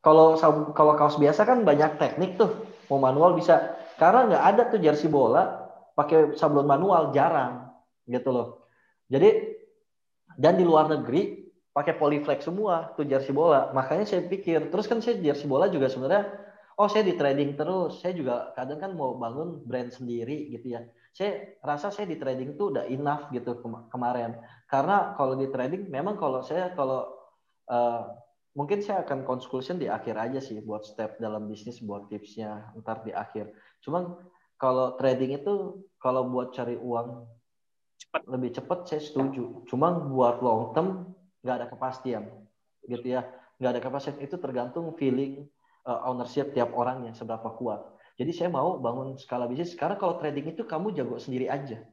[0.06, 0.38] Kalau
[0.78, 2.54] kalau kaos biasa kan banyak teknik tuh.
[2.91, 3.74] Mau manual bisa.
[3.98, 5.65] Karena nggak ada tuh jersey bola
[5.98, 7.71] pakai sablon manual jarang
[8.06, 8.48] gitu loh.
[9.10, 9.58] Jadi
[10.36, 13.74] dan di luar negeri pakai polyflex semua tuh jersey bola.
[13.74, 16.30] Makanya saya pikir terus kan saya jersey bola juga sebenarnya
[16.78, 18.00] oh saya di trading terus.
[18.06, 20.86] Saya juga kadang kan mau bangun brand sendiri gitu ya.
[21.15, 24.36] Saya rasa saya di trading tuh udah enough gitu kema- kemarin.
[24.67, 27.08] Karena kalau di trading memang kalau saya kalau
[27.71, 28.04] eh,
[28.51, 33.08] mungkin saya akan conclusion di akhir aja sih buat step dalam bisnis buat tipsnya ntar
[33.08, 33.47] di akhir.
[33.80, 34.12] Cuman
[34.60, 37.32] kalau trading itu kalau buat cari uang
[37.95, 38.28] Cepat.
[38.28, 39.63] lebih cepat saya setuju.
[39.71, 41.15] Cuman buat long term
[41.47, 42.28] nggak ada kepastian
[42.91, 43.23] gitu ya.
[43.56, 44.19] Nggak ada kepastian.
[44.19, 45.47] Itu tergantung feeling
[45.88, 49.75] eh, ownership tiap orangnya seberapa kuat jadi saya mau bangun skala bisnis.
[49.75, 51.84] Karena kalau trading itu kamu jago sendiri aja.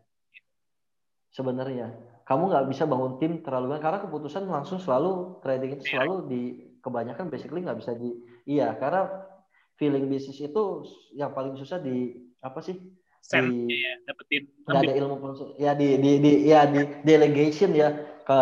[1.35, 1.91] Sebenarnya.
[2.23, 3.83] Kamu nggak bisa bangun tim terlalu banyak.
[3.83, 6.43] Karena keputusan langsung selalu trading itu selalu di
[6.79, 8.11] kebanyakan basically nggak bisa di
[8.43, 9.07] iya karena
[9.79, 12.79] feeling bisnis itu yang paling susah di apa sih?
[13.23, 14.43] Sense di ya, dapetin.
[14.67, 15.17] Nggak ada ilmu
[15.59, 17.91] ya di di di ya di delegation ya.
[18.23, 18.39] Ke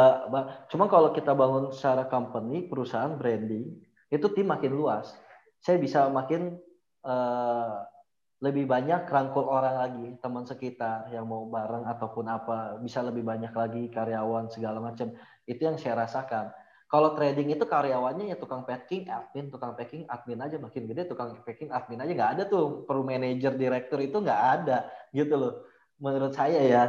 [0.68, 3.80] cuma kalau kita bangun secara company perusahaan branding
[4.12, 5.16] itu tim makin luas.
[5.64, 6.60] Saya bisa makin
[7.04, 7.76] eh,
[8.40, 13.52] lebih banyak rangkul orang lagi teman sekitar yang mau bareng ataupun apa bisa lebih banyak
[13.52, 15.12] lagi karyawan segala macam.
[15.44, 16.48] Itu yang saya rasakan.
[16.90, 21.38] Kalau trading itu karyawannya ya tukang packing admin tukang packing admin aja makin gede tukang
[21.44, 22.88] packing admin aja nggak ada tuh.
[22.88, 25.54] Perlu manajer direktur itu nggak ada gitu loh.
[26.00, 26.82] Menurut saya ya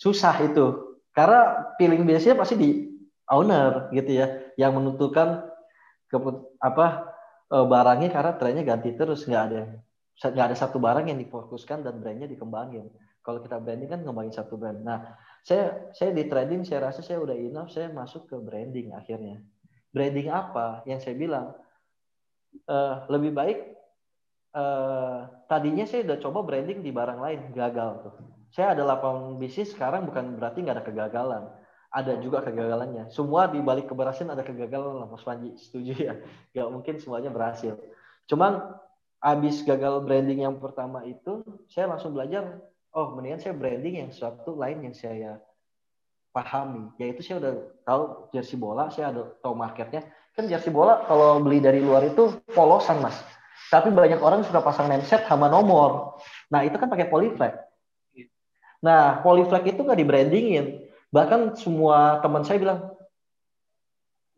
[0.00, 0.96] susah itu.
[1.12, 2.70] Karena feeling biasanya pasti di
[3.28, 5.44] owner gitu ya yang menentukan
[6.08, 7.15] keput apa
[7.52, 9.26] eh, barangnya karena trennya ganti terus.
[9.26, 9.62] Nggak ada
[10.16, 12.88] nggak ada satu barang yang difokuskan dan brandnya dikembangin.
[13.20, 14.80] Kalau kita branding kan ngembangin satu brand.
[14.80, 19.44] Nah saya saya di trading saya rasa saya udah enough saya masuk ke branding akhirnya.
[19.92, 20.80] Branding apa?
[20.88, 21.46] Yang saya bilang
[22.64, 23.58] eh, lebih baik
[24.56, 28.14] eh, tadinya saya udah coba branding di barang lain gagal tuh.
[28.56, 31.44] Saya ada lapangan bisnis sekarang bukan berarti nggak ada kegagalan
[31.96, 33.08] ada juga kegagalannya.
[33.08, 35.56] Semua di balik keberhasilan ada kegagalan lah Mas Panji.
[35.56, 36.14] Setuju ya?
[36.52, 37.80] Nggak mungkin semuanya berhasil.
[38.28, 38.76] Cuman
[39.24, 41.40] abis gagal branding yang pertama itu
[41.72, 42.60] saya langsung belajar
[42.92, 45.40] oh mendingan saya branding yang suatu lain yang saya
[46.36, 46.92] pahami.
[47.00, 47.54] Yaitu saya udah
[47.88, 48.02] tahu
[48.36, 50.04] jersey bola saya ada tahu marketnya.
[50.36, 53.16] Kan jersey bola kalau beli dari luar itu polosan mas.
[53.72, 56.20] Tapi banyak orang suka pasang name set sama nomor.
[56.52, 57.56] Nah itu kan pakai polyflex.
[58.84, 60.66] Nah polyflex itu nggak di brandingin
[61.14, 62.80] bahkan semua teman saya bilang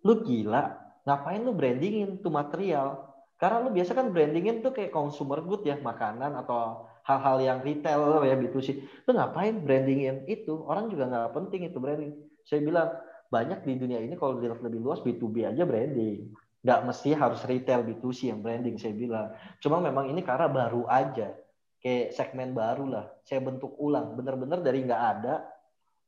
[0.07, 0.78] lu gila
[1.09, 3.09] ngapain lu brandingin tuh material?
[3.40, 8.20] Karena lu biasa kan brandingin tuh kayak consumer good ya makanan atau hal-hal yang retail
[8.20, 8.68] ya B2C
[9.09, 10.61] lu ngapain brandingin itu?
[10.68, 12.12] Orang juga nggak penting itu branding.
[12.44, 12.92] Saya bilang
[13.33, 16.28] banyak di dunia ini kalau dilihat lebih luas B2B aja branding.
[16.61, 19.33] Nggak mesti harus retail B2C yang branding saya bilang.
[19.64, 21.33] Cuma memang ini karena baru aja
[21.81, 23.07] kayak segmen baru lah.
[23.24, 24.18] Saya bentuk ulang.
[24.18, 25.46] Bener-bener dari nggak ada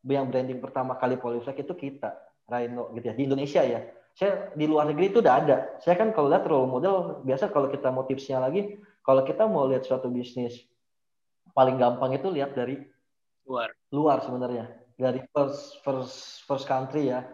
[0.07, 2.17] yang branding pertama kali Polyflex itu kita
[2.49, 3.81] Rhino gitu ya di Indonesia ya.
[4.17, 5.57] Saya di luar negeri itu udah ada.
[5.81, 9.69] Saya kan kalau lihat role model biasa kalau kita mau tipsnya lagi kalau kita mau
[9.71, 10.61] lihat suatu bisnis
[11.55, 12.81] paling gampang itu lihat dari
[13.47, 13.71] luar.
[13.93, 14.67] Luar sebenarnya.
[15.01, 17.25] Dari first first first country ya.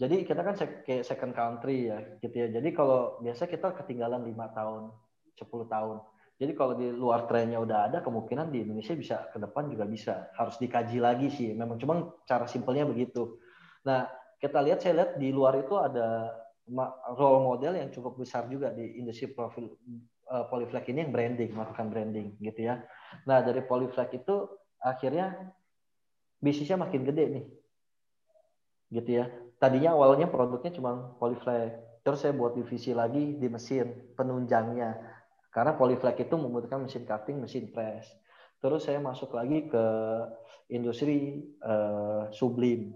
[0.00, 2.48] Jadi kita kan kayak second country ya gitu ya.
[2.48, 4.90] Jadi kalau biasa kita ketinggalan lima tahun
[5.38, 5.96] 10 tahun
[6.40, 10.32] jadi kalau di luar trennya udah ada kemungkinan di Indonesia bisa ke depan juga bisa.
[10.34, 11.78] Harus dikaji lagi sih memang.
[11.78, 13.38] Cuma cara simpelnya begitu.
[13.86, 14.10] Nah
[14.42, 16.34] kita lihat saya lihat di luar itu ada
[17.14, 19.76] role model yang cukup besar juga di industri profil
[20.30, 20.50] uh,
[20.88, 22.82] ini yang branding melakukan branding gitu ya.
[23.28, 24.50] Nah dari Polyflex itu
[24.82, 25.54] akhirnya
[26.42, 27.44] bisnisnya makin gede nih
[28.98, 29.30] gitu ya.
[29.62, 35.11] Tadinya awalnya produknya cuma Polyflex terus saya buat divisi lagi di mesin penunjangnya
[35.52, 38.08] karena Polyflex itu membutuhkan mesin cutting mesin press.
[38.62, 39.84] Terus saya masuk lagi ke
[40.70, 42.94] industri uh, sublim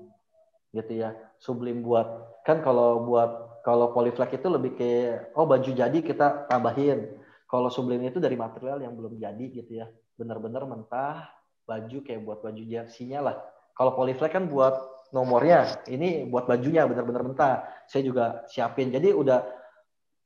[0.70, 1.12] gitu ya.
[1.42, 2.06] Sublim buat
[2.46, 4.90] kan kalau buat kalau polyflex itu lebih ke
[5.34, 7.18] oh baju jadi kita tambahin.
[7.50, 9.90] Kalau sublim itu dari material yang belum jadi gitu ya.
[10.14, 11.34] Benar-benar mentah
[11.66, 13.36] baju kayak buat baju jersinya lah.
[13.74, 14.74] Kalau polyflex kan buat
[15.10, 17.66] nomornya ini buat bajunya benar-benar mentah.
[17.90, 18.94] Saya juga siapin.
[18.94, 19.42] Jadi udah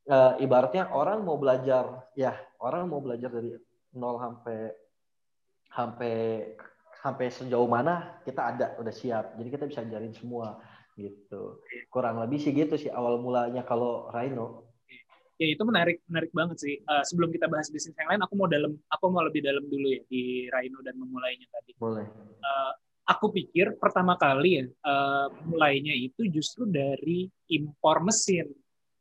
[0.04, 3.52] e, ibaratnya orang mau belajar ya orang mau belajar dari
[3.96, 4.58] nol sampai
[5.70, 6.14] sampai
[7.00, 9.34] sampai sejauh mana kita ada udah siap.
[9.40, 10.60] Jadi kita bisa ajarin semua
[11.00, 11.64] gitu.
[11.88, 14.68] Kurang lebih sih gitu sih awal mulanya kalau Rhino.
[15.40, 16.76] Ya itu menarik menarik banget sih.
[16.84, 19.88] Uh, sebelum kita bahas bisnis yang lain aku mau dalam aku mau lebih dalam dulu
[19.88, 21.72] ya di Rhino dan memulainya tadi.
[21.80, 22.04] Boleh.
[22.44, 22.72] Uh,
[23.08, 28.52] aku pikir pertama kali ya uh, mulainya itu justru dari impor mesin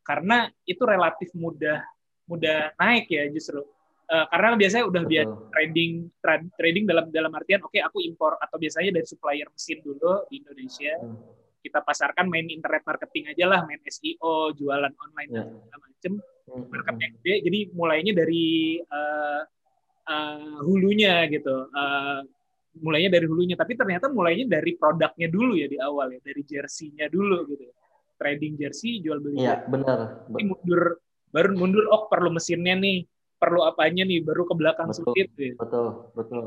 [0.10, 1.86] karena itu relatif mudah
[2.26, 3.62] mudah naik ya justru
[4.10, 8.42] uh, karena biasanya udah biasa trading tra trading dalam dalam artian oke okay, aku impor
[8.42, 13.46] atau biasanya dari supplier mesin dulu di Indonesia hmm kita pasarkan main internet marketing aja
[13.46, 15.44] lah, main SEO, jualan online yeah.
[15.44, 16.14] dan segala macem,
[16.48, 17.34] hmm, gede.
[17.46, 19.42] Jadi mulainya dari uh,
[20.08, 22.22] uh, hulunya gitu, uh,
[22.80, 23.56] mulainya dari hulunya.
[23.60, 27.68] Tapi ternyata mulainya dari produknya dulu ya di awal ya, dari jersey-nya dulu gitu.
[28.20, 29.48] Trading jersey, jual beli.
[29.48, 30.28] Iya benar.
[30.28, 31.00] Jadi mundur,
[31.32, 31.88] baru mundur.
[31.88, 33.08] Oh perlu mesinnya nih,
[33.40, 35.32] perlu apanya nih, baru ke belakang betul, sulit.
[35.40, 35.56] Gitu.
[35.56, 36.46] Betul, betul,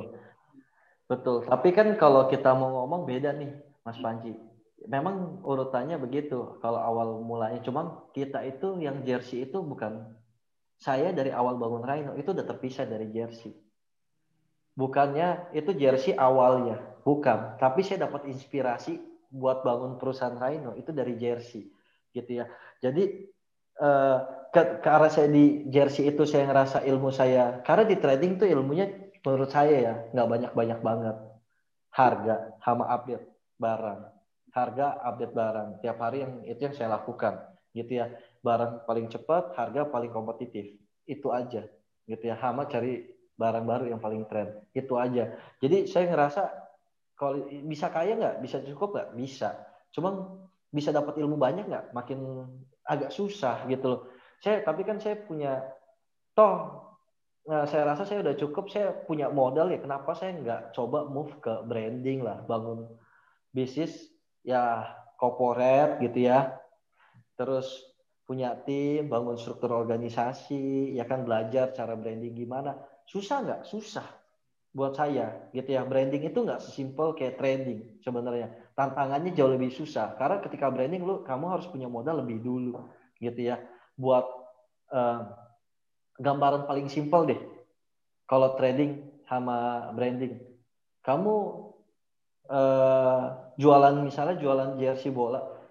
[1.08, 1.37] betul.
[1.48, 3.56] Tapi kan kalau kita mau ngomong beda nih,
[3.88, 4.37] Mas Panji
[4.87, 10.11] memang urutannya begitu kalau awal mulanya cuma kita itu yang jersey itu bukan
[10.78, 13.54] saya dari awal bangun Rhino itu udah terpisah dari jersey
[14.74, 18.98] bukannya itu jersey awalnya bukan tapi saya dapat inspirasi
[19.33, 21.73] buat bangun perusahaan Rhino itu dari jersey
[22.12, 22.47] gitu ya.
[22.85, 23.33] Jadi
[23.81, 24.18] eh,
[24.53, 28.92] ke, karena saya di jersey itu saya ngerasa ilmu saya karena di trading tuh ilmunya
[29.25, 31.16] menurut saya ya nggak banyak banyak banget.
[31.92, 33.25] Harga sama update
[33.57, 34.01] barang.
[34.53, 35.68] Harga update barang.
[35.81, 37.40] Tiap hari yang itu yang saya lakukan
[37.73, 38.12] gitu ya.
[38.45, 40.77] Barang paling cepat harga paling kompetitif.
[41.09, 41.64] Itu aja
[42.05, 42.37] gitu ya.
[42.37, 45.33] Hama cari barang baru yang paling tren itu aja.
[45.59, 46.62] Jadi saya ngerasa
[47.16, 49.48] kalau bisa kaya nggak bisa cukup nggak bisa
[49.92, 50.40] cuma
[50.72, 52.48] bisa dapat ilmu banyak nggak makin
[52.88, 54.01] agak susah gitu loh
[54.42, 55.62] saya tapi kan saya punya
[56.33, 56.83] toh
[57.42, 58.70] Nah, saya rasa saya udah cukup.
[58.70, 59.83] Saya punya modal ya.
[59.83, 62.87] Kenapa saya nggak coba move ke branding lah, bangun
[63.51, 64.14] bisnis
[64.46, 64.87] ya
[65.18, 66.55] corporate gitu ya.
[67.35, 67.66] Terus
[68.22, 72.79] punya tim, bangun struktur organisasi, ya kan belajar cara branding gimana.
[73.11, 73.62] Susah nggak?
[73.66, 74.07] Susah
[74.72, 75.85] buat saya gitu ya.
[75.85, 78.52] Branding itu nggak sesimpel kayak trading sebenarnya.
[78.72, 82.88] Tantangannya jauh lebih susah karena ketika branding lu kamu harus punya modal lebih dulu
[83.20, 83.61] gitu ya.
[84.00, 84.24] Buat
[84.90, 85.28] uh,
[86.18, 87.40] gambaran paling simpel deh.
[88.24, 90.40] Kalau trading sama branding,
[91.04, 91.35] kamu
[92.48, 93.24] uh,
[93.61, 95.62] jualan misalnya jualan jersey bola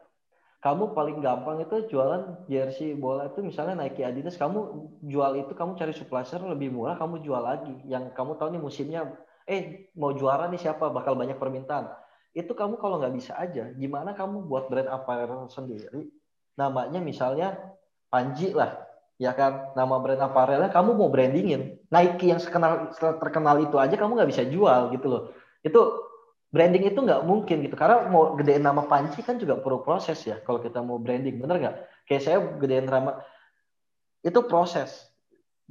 [0.61, 5.73] kamu paling gampang itu jualan jersey bola itu misalnya Nike Adidas kamu jual itu kamu
[5.73, 7.73] cari supplier lebih murah kamu jual lagi.
[7.89, 9.01] Yang kamu tahu nih musimnya
[9.49, 11.89] eh mau juara nih siapa bakal banyak permintaan.
[12.37, 16.13] Itu kamu kalau nggak bisa aja gimana kamu buat brand apparel sendiri?
[16.53, 17.57] Namanya misalnya
[18.13, 18.85] Panji lah
[19.17, 19.73] ya kan?
[19.73, 21.81] Nama brand apparelnya kamu mau brandingin.
[21.89, 25.23] Nike yang terkenal terkenal itu aja kamu nggak bisa jual gitu loh.
[25.65, 26.10] Itu
[26.51, 30.37] branding itu nggak mungkin gitu karena mau gedein nama Panci kan juga perlu proses ya
[30.43, 33.23] kalau kita mau branding bener nggak kayak saya gedein nama
[34.21, 35.11] itu proses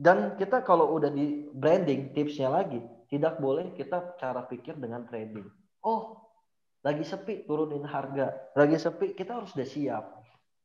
[0.00, 5.44] dan kita kalau udah di branding tipsnya lagi tidak boleh kita cara pikir dengan trading.
[5.82, 6.22] Oh,
[6.86, 10.04] lagi sepi turunin harga, lagi sepi kita harus udah siap.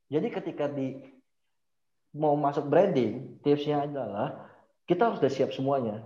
[0.07, 1.01] Jadi ketika di
[2.15, 4.45] mau masuk branding, tipsnya adalah
[4.85, 6.05] kita harus udah siap semuanya.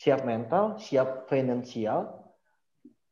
[0.00, 2.19] Siap mental, siap finansial,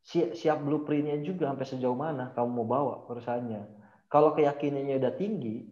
[0.08, 3.76] siap, siap blueprintnya juga sampai sejauh mana kamu mau bawa perusahaannya.
[4.08, 5.68] Kalau keyakinannya udah tinggi,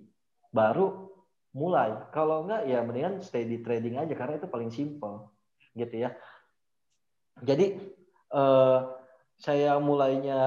[0.52, 1.08] baru
[1.56, 2.12] mulai.
[2.12, 5.32] Kalau enggak ya mendingan stay di trading aja karena itu paling simple
[5.72, 6.12] gitu ya.
[7.40, 7.80] Jadi
[8.32, 8.78] eh,
[9.40, 10.40] saya mulainya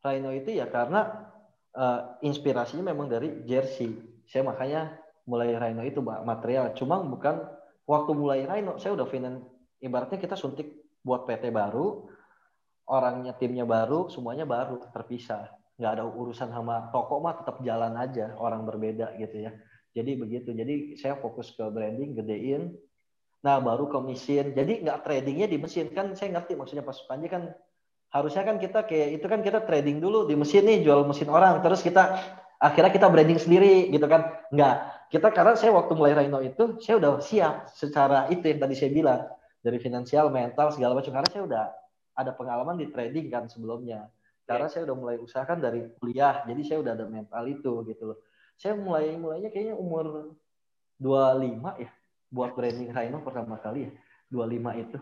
[0.00, 1.28] Rhino itu ya karena
[1.76, 3.92] eh, inspirasinya memang dari jersey.
[4.24, 4.96] Saya makanya
[5.28, 6.72] mulai Rhino itu material.
[6.72, 7.44] Cuma bukan
[7.84, 9.44] waktu mulai Rhino saya udah finan
[9.84, 12.08] ibaratnya kita suntik buat PT baru,
[12.92, 15.48] orangnya timnya baru, semuanya baru terpisah.
[15.80, 19.56] Nggak ada urusan sama toko mah tetap jalan aja, orang berbeda gitu ya.
[19.96, 20.52] Jadi begitu.
[20.52, 22.76] Jadi saya fokus ke branding, gedein.
[23.40, 24.52] Nah baru ke mesin.
[24.52, 27.56] Jadi nggak tradingnya di mesin kan saya ngerti maksudnya pas Panji kan
[28.12, 31.64] harusnya kan kita kayak itu kan kita trading dulu di mesin nih jual mesin orang
[31.64, 32.20] terus kita
[32.60, 37.00] akhirnya kita branding sendiri gitu kan nggak kita karena saya waktu mulai Rhino itu saya
[37.00, 39.20] udah siap secara itu yang tadi saya bilang
[39.64, 41.64] dari finansial mental segala macam karena saya udah
[42.16, 44.08] ada pengalaman di trading kan sebelumnya
[44.44, 48.18] karena saya udah mulai usahakan dari kuliah jadi saya udah ada mental itu gitu loh
[48.58, 50.36] saya mulai mulainya kayaknya umur
[51.00, 51.90] 25 ya
[52.32, 53.92] buat branding Rhino pertama kali ya
[54.30, 54.98] 25 itu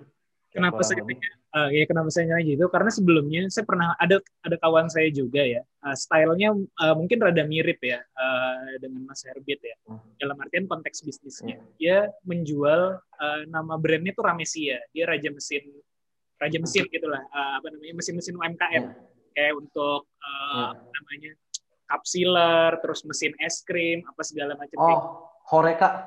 [0.50, 2.66] Kenapa saya uh, ya kenapa saya nanya gitu?
[2.66, 7.46] Karena sebelumnya saya pernah ada ada kawan saya juga ya, uh, stylenya uh, mungkin rada
[7.46, 9.78] mirip ya uh, dengan Mas Herbit ya.
[9.86, 10.02] Hmm.
[10.18, 11.70] Dalam artian konteks bisnisnya, hmm.
[11.78, 14.82] dia menjual uh, nama brandnya tuh Ramesia.
[14.90, 15.70] Dia raja mesin
[16.40, 18.96] raja mesin gitulah, uh, apa namanya mesin-mesin UMKM hmm.
[19.36, 20.72] kayak untuk uh, hmm.
[20.72, 21.30] apa namanya
[21.90, 24.78] cup sealer, terus mesin es krim, apa segala macam.
[24.78, 25.00] Oh,
[25.52, 26.06] Horeca.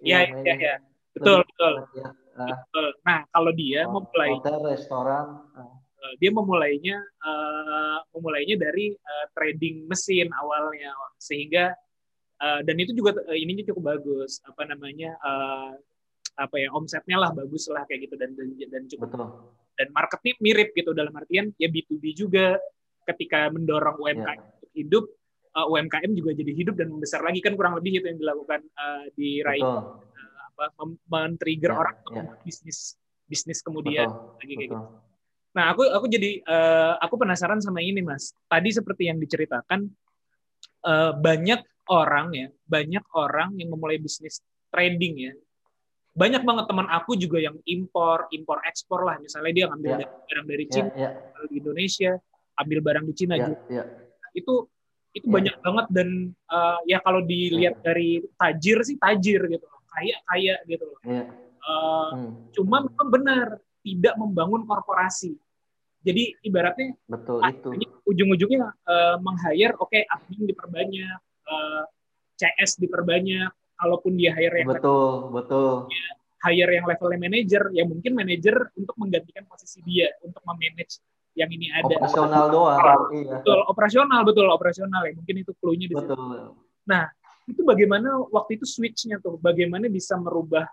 [0.00, 0.74] Iya, iya, iya.
[1.12, 1.74] Betul, betul.
[1.98, 2.08] Ya.
[2.38, 2.86] Betul.
[3.02, 5.26] Nah, kalau dia oh, memulai hotel, restoran,
[5.58, 11.74] uh, dia memulainya uh, memulainya dari uh, trading mesin awalnya, sehingga
[12.40, 15.74] uh, dan itu juga uh, ininya cukup bagus, apa namanya uh,
[16.38, 19.28] apa ya omsetnya lah bagus lah kayak gitu dan dan, dan cukup Betul.
[19.74, 22.54] dan marketnya mirip gitu dalam artian ya B2B juga
[23.10, 24.70] ketika mendorong UMKM yeah.
[24.78, 25.10] hidup
[25.58, 29.10] uh, UMKM juga jadi hidup dan membesar lagi kan kurang lebih itu yang dilakukan uh,
[29.18, 29.58] di Rai
[30.58, 30.74] apa
[31.06, 32.22] men-trigger ya, orang ya.
[32.42, 32.98] bisnis
[33.28, 34.82] bisnis kemudian betul, lagi kayak betul.
[34.82, 35.06] gitu.
[35.56, 38.30] Nah, aku aku jadi uh, aku penasaran sama ini, Mas.
[38.46, 39.90] Tadi seperti yang diceritakan
[40.86, 45.32] uh, banyak orang ya, banyak orang yang memulai bisnis trading ya.
[46.18, 49.22] Banyak banget teman aku juga yang impor, impor ekspor lah.
[49.22, 50.08] Misalnya dia ngambil ya.
[50.10, 51.42] barang dari ya, Cina ya, ya.
[51.46, 52.12] di Indonesia,
[52.58, 53.58] ambil barang di Cina ya, juga.
[53.70, 53.84] Ya.
[54.34, 54.54] Itu
[55.14, 55.34] itu ya.
[55.40, 56.08] banyak banget dan
[56.50, 57.94] uh, ya kalau dilihat ya.
[57.94, 59.66] dari tajir sih tajir gitu
[59.98, 61.00] kaya kaya gitu loh.
[61.06, 61.26] Yeah.
[61.62, 62.30] Uh, hmm.
[62.54, 63.46] Cuma memang benar
[63.82, 65.34] tidak membangun korporasi.
[66.02, 67.68] Jadi ibaratnya betul itu.
[68.06, 71.18] Ujung-ujungnya uh, meng-hire oke okay, admin diperbanyak,
[71.50, 71.84] uh, eh,
[72.38, 76.08] CS diperbanyak, kalaupun dia hire yang betul level, betul ya,
[76.50, 81.02] hire yang levelnya manager, ya mungkin manager untuk menggantikan posisi dia untuk memanage
[81.38, 82.02] yang ini ada.
[82.02, 82.78] Operasional doang.
[83.14, 83.34] Iya.
[83.42, 85.12] Betul, operasional betul operasional ya.
[85.14, 86.14] Mungkin itu clue-nya di situ.
[86.90, 87.06] Nah,
[87.46, 90.68] itu bagaimana waktu itu switchnya tuh bagaimana bisa merubah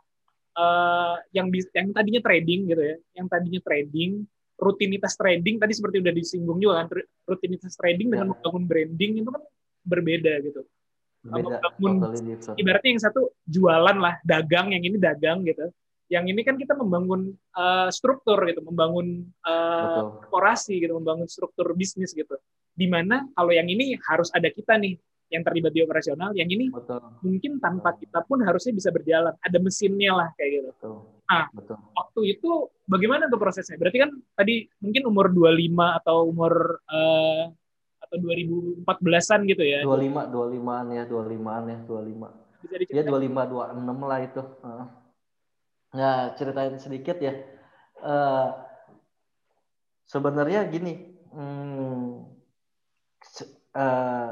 [0.59, 4.27] uh, yang yang tadinya trading gitu ya yang tadinya trading
[4.59, 8.31] rutinitas trading tadi seperti udah disinggung juga kan rutinitas trading dengan ya.
[8.35, 9.43] membangun branding itu kan
[9.87, 10.67] berbeda gitu
[11.25, 12.13] Membangun
[12.55, 15.73] ibaratnya yang satu jualan lah dagang yang ini dagang gitu
[16.05, 22.13] yang ini kan kita membangun uh, struktur gitu membangun uh, korporasi gitu membangun struktur bisnis
[22.13, 22.37] gitu
[22.77, 25.01] di mana kalau yang ini harus ada kita nih
[25.33, 27.01] yang terlibat di operasional, yang ini Betul.
[27.25, 29.33] mungkin tanpa kita pun harusnya bisa berjalan.
[29.41, 30.69] Ada mesinnya lah kayak gitu.
[30.77, 30.95] Betul.
[31.25, 31.77] Nah, Betul.
[31.97, 32.49] waktu itu
[32.85, 33.77] bagaimana tuh prosesnya?
[33.81, 36.53] Berarti kan tadi mungkin umur 25 atau umur
[36.85, 37.49] uh,
[38.15, 38.23] atau
[38.87, 39.79] 2014-an gitu ya.
[39.83, 42.45] 25, 25-an ya, 25-an ya, 25.
[42.63, 44.41] Bisa Ya 25, 26 lah itu.
[45.95, 47.35] Nah, ceritain sedikit ya.
[47.99, 48.51] Uh,
[50.07, 52.23] sebenarnya gini, hmm,
[53.75, 54.31] uh,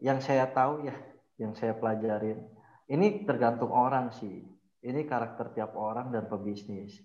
[0.00, 0.96] yang saya tahu ya,
[1.40, 2.44] yang saya pelajarin,
[2.88, 4.44] ini tergantung orang sih.
[4.82, 6.98] Ini karakter tiap orang dan pebisnis.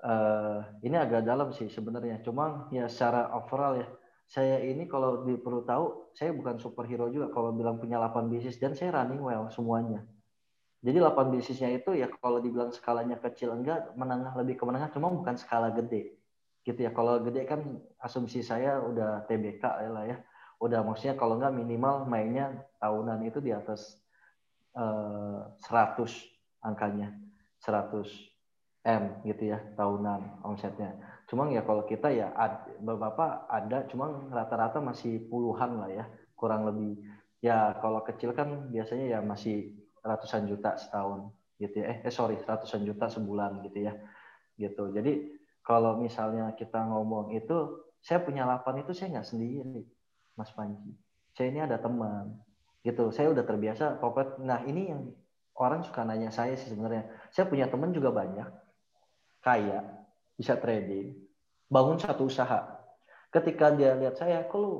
[0.00, 2.20] Uh, ini agak dalam sih sebenarnya.
[2.24, 3.88] Cuma ya secara overall ya,
[4.24, 8.72] saya ini kalau perlu tahu, saya bukan superhero juga kalau bilang punya 8 bisnis dan
[8.72, 10.02] saya running well semuanya.
[10.84, 15.12] Jadi 8 bisnisnya itu ya kalau dibilang skalanya kecil enggak, menengah lebih ke menengah, cuma
[15.12, 16.16] bukan skala gede.
[16.64, 16.90] Gitu ya.
[16.92, 17.60] Kalau gede kan
[18.00, 20.18] asumsi saya udah TBK lah ya
[20.62, 24.00] udah maksudnya kalau nggak minimal mainnya tahunan itu di atas
[24.72, 27.12] eh, 100 angkanya
[27.60, 28.00] 100
[28.84, 30.92] M gitu ya tahunan omsetnya.
[31.24, 36.04] Cuma ya kalau kita ya ad, beberapa ada, cuma rata-rata masih puluhan lah ya,
[36.36, 37.00] kurang lebih.
[37.40, 39.72] Ya kalau kecil kan biasanya ya masih
[40.04, 41.86] ratusan juta setahun gitu ya.
[41.92, 43.96] Eh, eh sorry, ratusan juta sebulan gitu ya.
[44.60, 44.84] Gitu.
[44.92, 45.12] Jadi
[45.64, 49.80] kalau misalnya kita ngomong itu, saya punya lapan itu saya nggak sendiri,
[50.36, 50.92] Mas Panji.
[51.32, 52.36] Saya ini ada teman,
[52.84, 53.08] gitu.
[53.08, 54.36] Saya udah terbiasa corporate.
[54.44, 55.08] Nah ini yang
[55.56, 57.08] orang suka nanya saya sih sebenarnya.
[57.32, 58.44] Saya punya teman juga banyak,
[59.40, 60.03] kaya,
[60.34, 61.14] bisa trading,
[61.70, 62.80] bangun satu usaha.
[63.30, 64.72] Ketika dia lihat saya, kok lu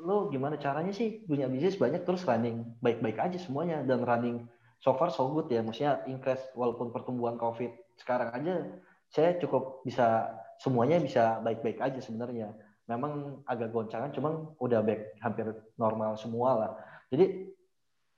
[0.00, 1.20] lo gimana caranya sih?
[1.28, 4.48] Punya bisnis banyak terus running baik-baik aja semuanya dan running
[4.80, 5.60] so far so good ya.
[5.60, 7.68] Maksudnya increase walaupun pertumbuhan covid
[8.00, 8.80] sekarang aja
[9.12, 12.56] saya cukup bisa semuanya bisa baik-baik aja sebenarnya.
[12.88, 16.72] Memang agak goncangan cuman udah back hampir normal semua lah.
[17.12, 17.52] Jadi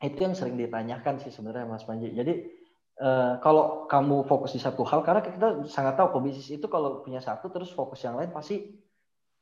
[0.03, 2.11] itu yang sering ditanyakan sih sebenarnya Mas Panji.
[2.15, 2.62] Jadi
[3.03, 7.19] uh, kalau kamu fokus di satu hal karena kita sangat tahu pebisnis itu kalau punya
[7.19, 8.63] satu terus fokus yang lain pasti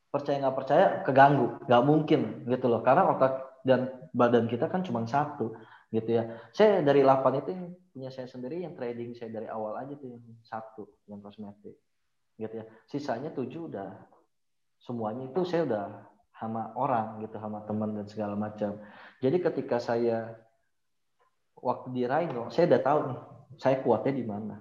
[0.09, 1.61] percaya nggak percaya keganggu.
[1.69, 5.53] Nggak mungkin gitu loh karena otak dan badan kita kan cuma satu
[5.93, 6.23] gitu ya.
[6.51, 10.09] Saya dari 8 itu yang punya saya sendiri yang trading saya dari awal aja tuh
[10.09, 11.77] yang satu yang kosmetik
[12.35, 12.65] gitu ya.
[12.89, 13.93] Sisanya tujuh udah
[14.81, 15.85] semuanya itu saya udah
[16.41, 18.81] sama orang gitu sama teman dan segala macam.
[19.21, 20.33] Jadi ketika saya
[21.61, 23.19] waktu di Rhino saya udah tahu nih
[23.59, 24.55] saya kuatnya di mana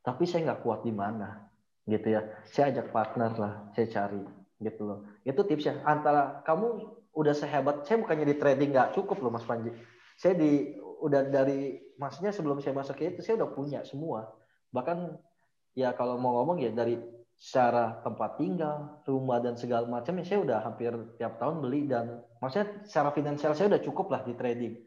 [0.00, 1.48] tapi saya nggak kuat di mana
[1.88, 4.98] gitu ya saya ajak partner lah saya cari gitu loh.
[5.24, 5.84] Itu tipsnya.
[5.84, 9.72] Antara kamu udah sehebat, saya bukannya di trading nggak cukup loh Mas Panji.
[10.16, 14.32] Saya di udah dari maksudnya sebelum saya masuk itu saya udah punya semua.
[14.72, 15.16] Bahkan
[15.76, 16.96] ya kalau mau ngomong ya dari
[17.36, 22.24] secara tempat tinggal, rumah dan segala macam ya saya udah hampir tiap tahun beli dan
[22.40, 24.80] maksudnya secara finansial saya udah cukup lah di trading.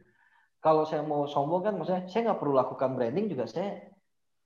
[0.59, 3.89] Kalau saya mau sombong kan maksudnya saya nggak perlu lakukan branding juga saya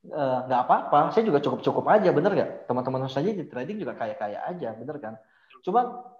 [0.03, 2.51] Eh, nggak uh, apa-apa, saya juga cukup-cukup aja, bener nggak?
[2.67, 5.15] Teman-teman saja di trading juga kaya-kaya aja, bener kan?
[5.63, 6.11] Cuma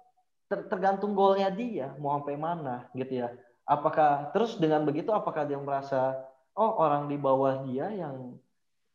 [0.47, 3.35] ter tergantung goalnya dia mau sampai mana gitu ya.
[3.67, 6.15] Apakah terus dengan begitu apakah dia merasa
[6.55, 8.39] oh orang di bawah dia yang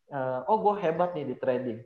[0.09, 1.84] uh, oh gue hebat nih di trading,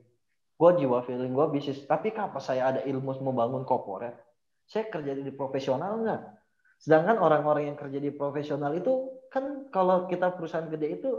[0.55, 4.15] gue jiwa feeling gue bisnis, tapi apa saya ada ilmu membangun korporat?
[4.63, 6.21] Saya kerja di profesional nggak?
[6.83, 11.15] Sedangkan orang-orang yang kerja di profesional itu kan kalau kita perusahaan gede itu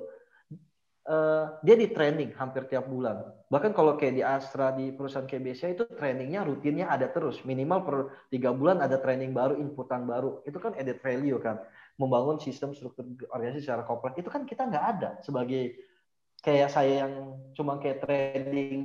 [1.09, 3.33] uh, dia di training hampir tiap bulan.
[3.49, 7.41] Bahkan kalau kayak di Astra di perusahaan BCA itu trainingnya rutinnya ada terus.
[7.49, 7.97] Minimal per
[8.29, 10.45] tiga bulan ada training baru, inputan baru.
[10.45, 11.65] Itu kan added value kan.
[11.97, 14.21] Membangun sistem struktur organisasi secara kompleks.
[14.21, 15.81] Itu kan kita nggak ada sebagai
[16.45, 18.85] kayak saya yang cuma kayak trading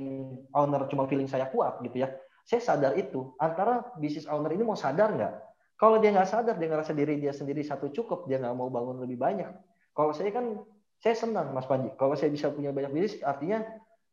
[0.56, 2.08] owner cuma feeling saya kuat gitu ya.
[2.48, 3.36] Saya sadar itu.
[3.36, 5.49] Antara bisnis owner ini mau sadar nggak?
[5.80, 9.00] Kalau dia nggak sadar, dia ngerasa diri dia sendiri satu cukup, dia nggak mau bangun
[9.00, 9.48] lebih banyak.
[9.96, 10.60] Kalau saya kan
[11.00, 11.88] saya senang Mas Panji.
[11.96, 13.64] Kalau saya bisa punya banyak bisnis, artinya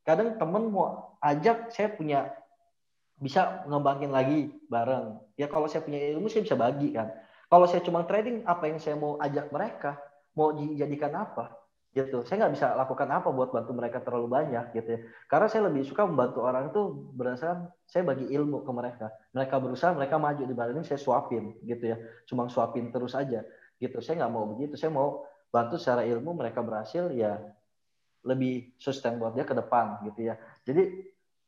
[0.07, 2.32] kadang temen mau ajak saya punya
[3.20, 5.20] bisa ngembangin lagi bareng.
[5.36, 7.11] Ya kalau saya punya ilmu saya bisa bagi kan.
[7.51, 9.99] Kalau saya cuma trading, apa yang saya mau ajak mereka,
[10.39, 11.56] mau dijadikan apa,
[11.97, 12.21] gitu.
[12.21, 14.99] Saya nggak bisa lakukan apa buat bantu mereka terlalu banyak, gitu ya.
[15.25, 16.81] Karena saya lebih suka membantu orang itu
[17.17, 19.09] berdasarkan saya bagi ilmu ke mereka.
[19.33, 21.97] Mereka berusaha, mereka maju di ini saya suapin, gitu ya.
[22.29, 23.41] Cuma suapin terus aja,
[23.81, 23.97] gitu.
[24.05, 24.77] Saya nggak mau begitu.
[24.77, 27.39] Saya mau bantu secara ilmu mereka berhasil ya
[28.27, 30.35] lebih sustain buat dia ke depan gitu ya.
[30.67, 31.07] Jadi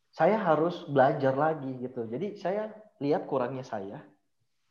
[0.10, 2.08] saya harus belajar lagi gitu.
[2.08, 2.72] Jadi saya
[3.04, 4.02] lihat kurangnya saya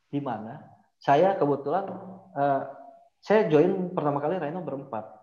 [0.09, 0.59] di mana.
[0.99, 1.87] Saya kebetulan
[2.35, 2.63] uh,
[3.23, 5.18] saya join pertama kali Rhino berempat.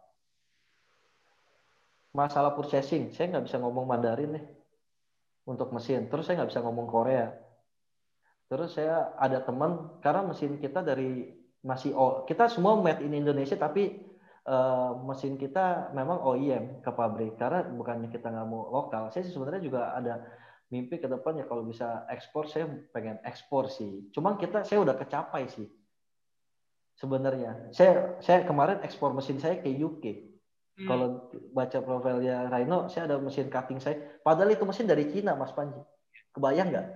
[2.16, 4.46] Masalah purchasing, saya nggak bisa ngomong Mandarin nih
[5.44, 6.08] untuk mesin.
[6.08, 7.28] Terus saya nggak bisa ngomong Korea.
[8.48, 11.28] Terus saya ada teman karena mesin kita dari
[11.66, 14.06] masih oh, kita semua made in Indonesia tapi
[14.46, 19.10] uh, mesin kita memang OEM ke pabrik karena bukannya kita nggak mau lokal.
[19.10, 20.22] Saya sebenarnya juga ada
[20.70, 24.08] mimpi ke depan ya kalau bisa ekspor saya pengen ekspor sih.
[24.14, 25.68] Cuma kita saya udah kecapai sih.
[26.96, 30.35] Sebenarnya saya saya kemarin ekspor mesin saya ke UK.
[30.76, 30.88] Hmm.
[30.92, 31.08] Kalau
[31.56, 33.96] baca profilnya Rhino, saya ada mesin cutting saya.
[34.20, 35.80] Padahal itu mesin dari Cina, Mas Panji.
[36.36, 36.88] Kebayang nggak?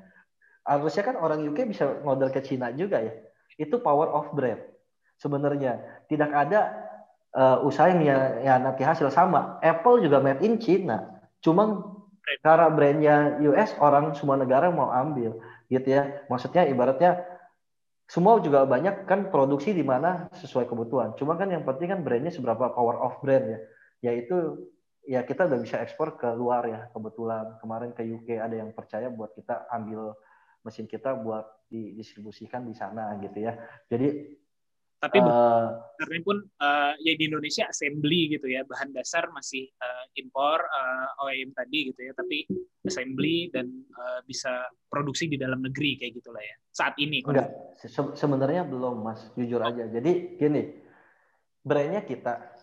[0.68, 3.14] Harusnya kan orang UK bisa model ke Cina juga ya
[3.60, 4.64] itu power of brand.
[5.20, 6.72] Sebenarnya tidak ada
[7.36, 8.08] uh, usaha yang
[8.40, 9.60] ya, nanti hasil sama.
[9.60, 11.20] Apple juga made in China.
[11.44, 11.84] Cuma
[12.40, 15.36] karena brandnya US orang semua negara mau ambil
[15.68, 16.24] gitu ya.
[16.32, 17.20] Maksudnya ibaratnya
[18.10, 21.14] semua juga banyak kan produksi di mana sesuai kebutuhan.
[21.14, 23.60] Cuma kan yang penting kan brandnya seberapa power of brand ya.
[24.10, 24.66] Yaitu
[25.06, 29.14] ya kita udah bisa ekspor ke luar ya kebetulan kemarin ke UK ada yang percaya
[29.14, 30.18] buat kita ambil
[30.66, 33.54] mesin kita buat didistribusikan di sana gitu ya.
[33.86, 34.38] Jadi
[35.00, 35.16] Tapi
[35.96, 41.24] karena pun eh, ya di Indonesia assembly gitu ya bahan dasar masih eh, impor eh,
[41.24, 42.44] OEM tadi gitu ya tapi
[42.84, 48.16] assembly dan eh, bisa produksi di dalam negeri kayak gitulah ya saat ini Enggak, se-
[48.16, 49.88] sebenarnya belum mas, jujur aja.
[49.88, 50.64] Jadi gini,
[51.64, 52.56] brandnya kita,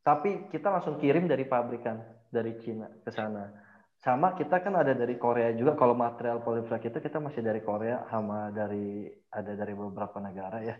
[0.00, 2.00] tapi kita langsung kirim dari pabrikan
[2.32, 3.52] dari Cina ke sana.
[4.00, 5.76] Sama kita kan ada dari Korea juga.
[5.76, 10.76] Kalau material polyflex itu kita masih dari Korea, sama dari ada dari beberapa negara ya.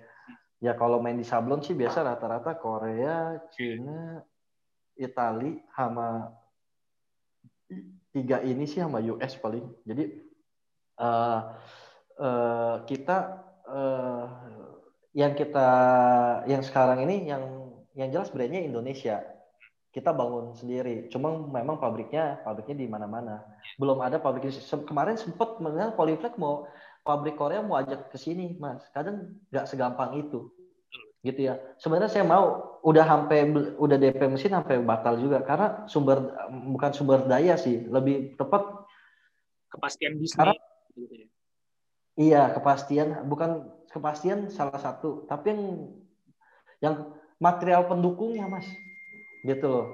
[0.60, 4.20] Ya kalau main di sablon sih biasa rata-rata Korea, Cina,
[4.92, 6.28] Itali, sama
[8.12, 9.64] tiga ini sih sama US paling.
[9.88, 10.04] Jadi
[11.00, 11.40] eh
[12.20, 13.18] eh, kita
[13.64, 14.24] eh,
[15.16, 15.68] yang kita
[16.44, 17.42] yang sekarang ini yang
[17.96, 19.24] yang jelas brandnya Indonesia.
[19.90, 21.10] Kita bangun sendiri.
[21.10, 23.42] Cuma memang pabriknya pabriknya di mana-mana.
[23.74, 24.46] Belum ada pabrik
[24.86, 26.68] kemarin sempat mengenal Polyflex mau
[27.02, 28.84] pabrik Korea mau ajak ke sini mas.
[28.92, 30.52] Kadang nggak segampang itu.
[31.20, 31.60] Gitu ya.
[31.76, 33.44] Sebenarnya saya mau udah sampai
[33.76, 35.44] udah DP mesin sampai batal juga.
[35.44, 37.84] Karena sumber bukan sumber daya sih.
[37.88, 38.64] Lebih tepat
[39.70, 40.60] kepastian bisnis Karena-
[40.96, 41.28] gitu ya.
[42.20, 43.24] Iya, kepastian.
[43.24, 45.62] Bukan kepastian salah satu, tapi yang
[46.80, 46.94] yang
[47.40, 48.68] material pendukungnya, Mas.
[49.40, 49.88] Gitu loh.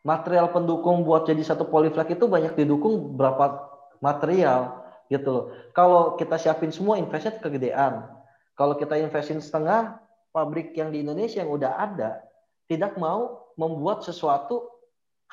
[0.00, 3.68] Material pendukung buat jadi satu polyflex itu banyak didukung berapa
[4.00, 4.79] material
[5.10, 5.44] gitu loh.
[5.74, 8.06] Kalau kita siapin semua investnya kegedean.
[8.54, 9.98] Kalau kita investin setengah,
[10.30, 12.22] pabrik yang di Indonesia yang udah ada
[12.70, 14.70] tidak mau membuat sesuatu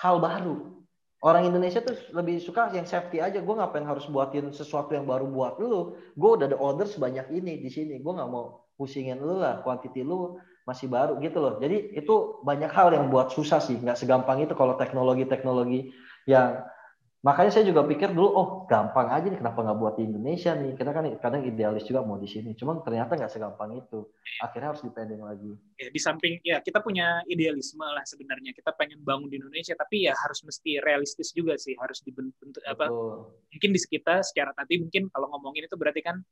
[0.02, 0.74] hal baru.
[1.22, 3.42] Orang Indonesia tuh lebih suka yang safety aja.
[3.42, 5.98] Gue ngapain harus buatin sesuatu yang baru buat lu?
[6.14, 7.98] Gue udah ada order sebanyak ini di sini.
[8.02, 9.66] Gue nggak mau pusingin lu lah.
[9.66, 10.38] Quantity lu
[10.70, 11.58] masih baru gitu loh.
[11.58, 13.82] Jadi itu banyak hal yang buat susah sih.
[13.82, 15.90] Nggak segampang itu kalau teknologi-teknologi
[16.30, 16.62] yang
[17.28, 20.80] makanya saya juga pikir dulu oh gampang aja nih kenapa nggak buat di Indonesia nih?
[20.80, 24.08] Kita kan kadang idealis juga mau di sini cuman ternyata nggak segampang itu.
[24.40, 25.52] Akhirnya harus dipending lagi.
[25.76, 28.56] Ya, di samping ya kita punya idealisme lah sebenarnya.
[28.56, 32.88] Kita pengen bangun di Indonesia tapi ya harus mesti realistis juga sih harus dibentuk apa
[33.52, 36.24] mungkin di kita secara tadi mungkin kalau ngomongin itu berarti kan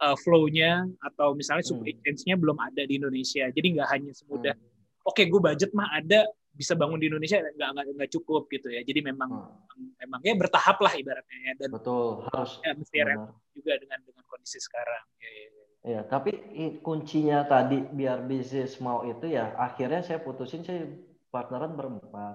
[0.00, 2.00] uh, flow-nya atau misalnya supply Hmm.
[2.08, 3.44] chain-nya belum ada di Indonesia.
[3.52, 5.08] Jadi nggak hanya semudah Hmm.
[5.12, 6.24] oke gue budget mah ada
[6.58, 9.30] bisa bangun di Indonesia nggak nggak nggak cukup gitu ya jadi memang
[9.78, 9.94] Hmm.
[10.02, 11.52] memang ya bertahap lah ibaratnya ya.
[11.54, 15.66] dan betul harus ya, mesti realistis juga dengan dengan kondisi sekarang ya, ya, ya.
[15.78, 16.34] Iya, tapi
[16.82, 20.90] kuncinya tadi biar bisnis mau itu ya akhirnya saya putusin saya
[21.30, 22.34] partneran berempat.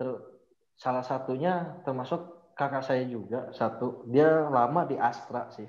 [0.00, 0.24] Terus
[0.80, 4.08] salah satunya termasuk kakak saya juga satu.
[4.08, 5.68] Dia lama di Astra sih.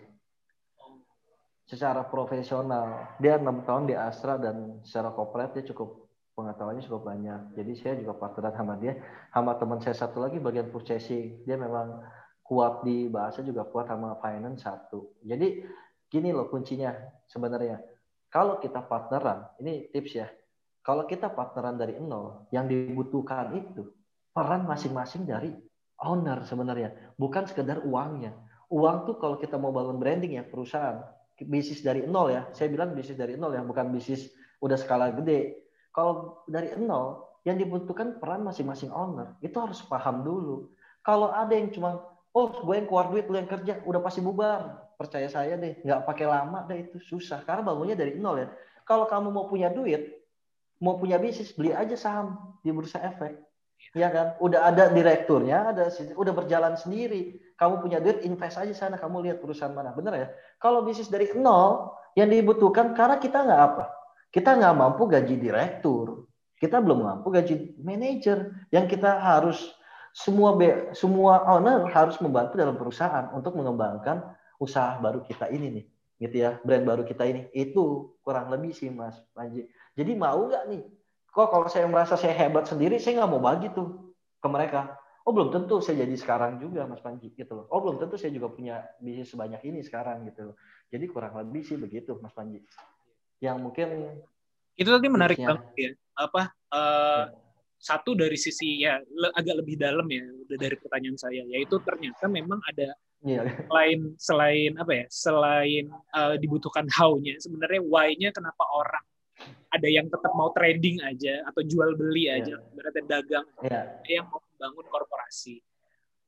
[1.67, 6.00] Secara profesional, dia enam tahun di Astra dan secara corporate dia cukup
[6.35, 7.41] pengetahuannya cukup banyak.
[7.55, 8.97] Jadi saya juga partneran sama dia,
[9.31, 11.43] sama teman saya satu lagi bagian purchasing.
[11.43, 12.01] Dia memang
[12.41, 15.15] kuat di bahasa juga kuat sama finance satu.
[15.23, 15.63] Jadi
[16.11, 16.91] gini loh kuncinya
[17.31, 17.79] sebenarnya.
[18.31, 20.27] Kalau kita partneran, ini tips ya.
[20.81, 23.91] Kalau kita partneran dari nol, yang dibutuhkan itu
[24.31, 25.53] peran masing-masing dari
[26.01, 28.33] owner sebenarnya, bukan sekedar uangnya.
[28.71, 31.03] Uang tuh kalau kita mau bangun branding ya perusahaan,
[31.37, 32.47] bisnis dari nol ya.
[32.55, 34.31] Saya bilang bisnis dari nol ya, bukan bisnis
[34.63, 35.60] udah skala gede.
[35.91, 39.33] Kalau dari nol, yang dibutuhkan peran masing-masing owner.
[39.41, 40.69] Itu harus paham dulu.
[41.01, 44.93] Kalau ada yang cuma, oh gue yang keluar duit, lu yang kerja, udah pasti bubar.
[44.95, 47.41] Percaya saya deh nggak pakai lama deh itu susah.
[47.41, 48.47] Karena bangunnya dari nol ya.
[48.85, 50.21] Kalau kamu mau punya duit
[50.81, 53.37] mau punya bisnis beli aja saham di bursa efek.
[53.97, 54.37] Ya kan?
[54.41, 57.37] Udah ada direkturnya ada udah berjalan sendiri.
[57.57, 58.97] Kamu punya duit invest aja sana.
[58.97, 59.93] Kamu lihat perusahaan mana.
[59.93, 60.27] Bener ya?
[60.57, 64.00] Kalau bisnis dari nol yang dibutuhkan karena kita nggak apa
[64.31, 66.25] kita nggak mampu gaji direktur.
[66.55, 68.67] Kita belum mampu gaji manajer.
[68.71, 69.59] Yang kita harus
[70.15, 74.23] semua be, semua owner harus membantu dalam perusahaan untuk mengembangkan
[74.59, 75.85] usaha baru kita ini nih
[76.21, 77.41] gitu ya brand baru kita ini.
[77.51, 79.67] Itu kurang lebih sih mas Panji.
[79.97, 80.81] Jadi mau nggak nih?
[81.31, 84.95] Kok kalau saya merasa saya hebat sendiri saya nggak mau bagi tuh ke mereka.
[85.25, 87.65] Oh belum tentu saya jadi sekarang juga mas Panji gitu loh.
[87.73, 90.55] Oh belum tentu saya juga punya bisnis sebanyak ini sekarang gitu loh.
[90.93, 92.61] Jadi kurang lebih sih begitu mas Panji
[93.41, 94.13] yang mungkin
[94.77, 95.49] itu tadi menarik tipsnya.
[95.57, 97.23] banget ya apa uh,
[97.81, 102.29] satu dari sisi ya le- agak lebih dalam ya udah dari pertanyaan saya yaitu ternyata
[102.29, 103.45] memang ada Iya.
[103.69, 109.05] selain selain apa ya selain uh, dibutuhkan how-nya sebenarnya why-nya kenapa orang
[109.69, 114.01] ada yang tetap mau trading aja atau jual beli aja berarti dagang Iya.
[114.01, 115.61] ada yang mau membangun korporasi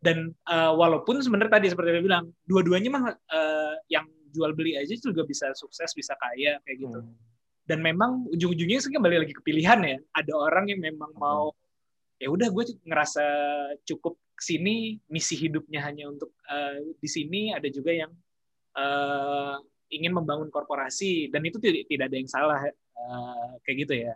[0.05, 4.97] dan uh, walaupun sebenarnya tadi seperti yang bilang dua-duanya mah uh, yang jual beli aja
[4.97, 7.15] juga bisa sukses bisa kaya kayak gitu Hmm.
[7.69, 11.53] dan memang ujung-ujungnya sih kembali lagi ke pilihan ya ada orang yang memang mau
[12.17, 13.23] ya udah gue ngerasa
[13.87, 18.11] cukup sini misi hidupnya hanya untuk uh, di sini ada juga yang
[18.75, 19.55] uh,
[19.93, 24.13] ingin membangun korporasi dan itu tidak tidak ada yang salah eh, kayak gitu ya.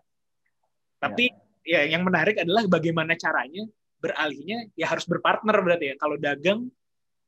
[0.97, 1.29] Tapi
[1.61, 3.69] ya yang menarik adalah bagaimana caranya
[4.01, 5.95] beralihnya ya harus berpartner berarti ya.
[6.01, 6.65] Kalau dagang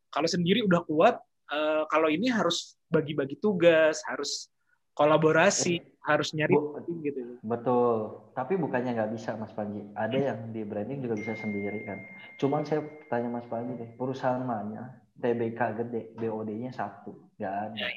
[0.09, 1.21] kalau sendiri udah kuat,
[1.51, 4.49] eh, kalau ini harus bagi-bagi tugas, harus
[4.93, 7.39] kolaborasi, harus nyari Bu- gitu.
[7.39, 8.19] Betul.
[8.35, 9.79] Tapi bukannya nggak bisa Mas Panji.
[9.95, 12.03] Ada yang di branding juga bisa sendiri kan.
[12.35, 17.87] Cuman saya tanya Mas Panji deh, perusahaan mana TBK gede, BOD-nya satu, nggak ada.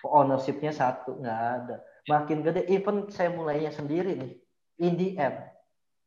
[0.00, 1.76] Ownership-nya satu, nggak ada.
[2.08, 4.32] Makin gede, even saya mulainya sendiri nih,
[4.80, 5.36] in the end,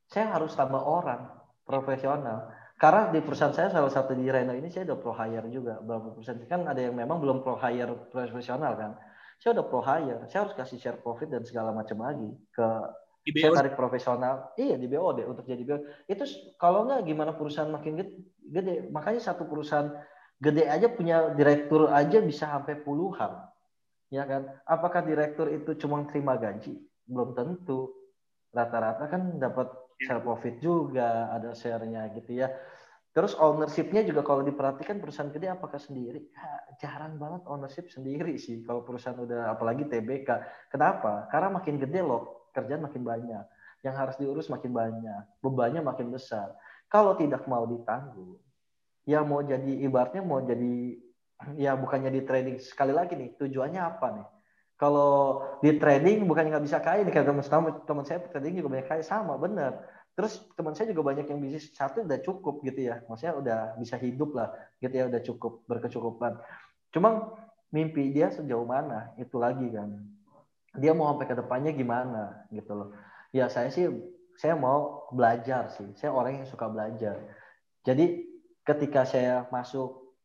[0.10, 1.30] saya harus tambah orang
[1.66, 2.50] profesional.
[2.84, 6.20] Karena di perusahaan saya salah satu di Reno ini saya udah pro hire juga berapa
[6.20, 9.00] persen kan ada yang memang belum pro hire profesional kan.
[9.40, 12.68] Saya udah pro hire, saya harus kasih share profit dan segala macam lagi ke
[13.24, 14.52] Di saya tarik profesional.
[14.60, 16.24] Iya di BOD untuk jadi BOD itu
[16.60, 18.20] kalau nggak gimana perusahaan makin gede,
[18.52, 18.76] gede?
[18.92, 19.88] Makanya satu perusahaan
[20.44, 23.48] gede aja punya direktur aja bisa sampai puluhan.
[24.12, 24.60] Ya kan?
[24.68, 26.76] Apakah direktur itu cuma terima gaji?
[27.08, 27.96] Belum tentu.
[28.52, 29.72] Rata-rata kan dapat
[30.04, 32.52] share profit juga ada share-nya gitu ya
[33.14, 36.50] terus ownership-nya juga kalau diperhatikan perusahaan gede apakah sendiri Ya,
[36.82, 40.30] jarang banget ownership sendiri sih kalau perusahaan udah apalagi TBK
[40.74, 43.46] kenapa karena makin gede loh kerjaan makin banyak,
[43.82, 46.54] yang harus diurus makin banyak, bebannya makin besar.
[46.88, 48.38] Kalau tidak mau ditanggung,
[49.10, 51.02] ya mau jadi ibaratnya mau jadi
[51.66, 54.28] ya bukannya di trading sekali lagi nih tujuannya apa nih?
[54.78, 59.04] Kalau di trading bukannya nggak bisa kaya nih teman teman saya trading juga banyak kaya
[59.04, 59.82] sama bener.
[60.14, 63.98] Terus teman saya juga banyak yang bisnis satu udah cukup gitu ya, maksudnya udah bisa
[63.98, 66.38] hidup lah gitu ya udah cukup berkecukupan.
[66.94, 67.34] Cuma
[67.74, 69.90] mimpi dia sejauh mana itu lagi kan
[70.78, 72.90] dia mau sampai ke depannya gimana gitu loh.
[73.30, 73.90] Ya saya sih
[74.38, 75.94] saya mau belajar sih.
[75.94, 77.22] Saya orang yang suka belajar.
[77.86, 78.26] Jadi
[78.66, 80.18] ketika saya masuk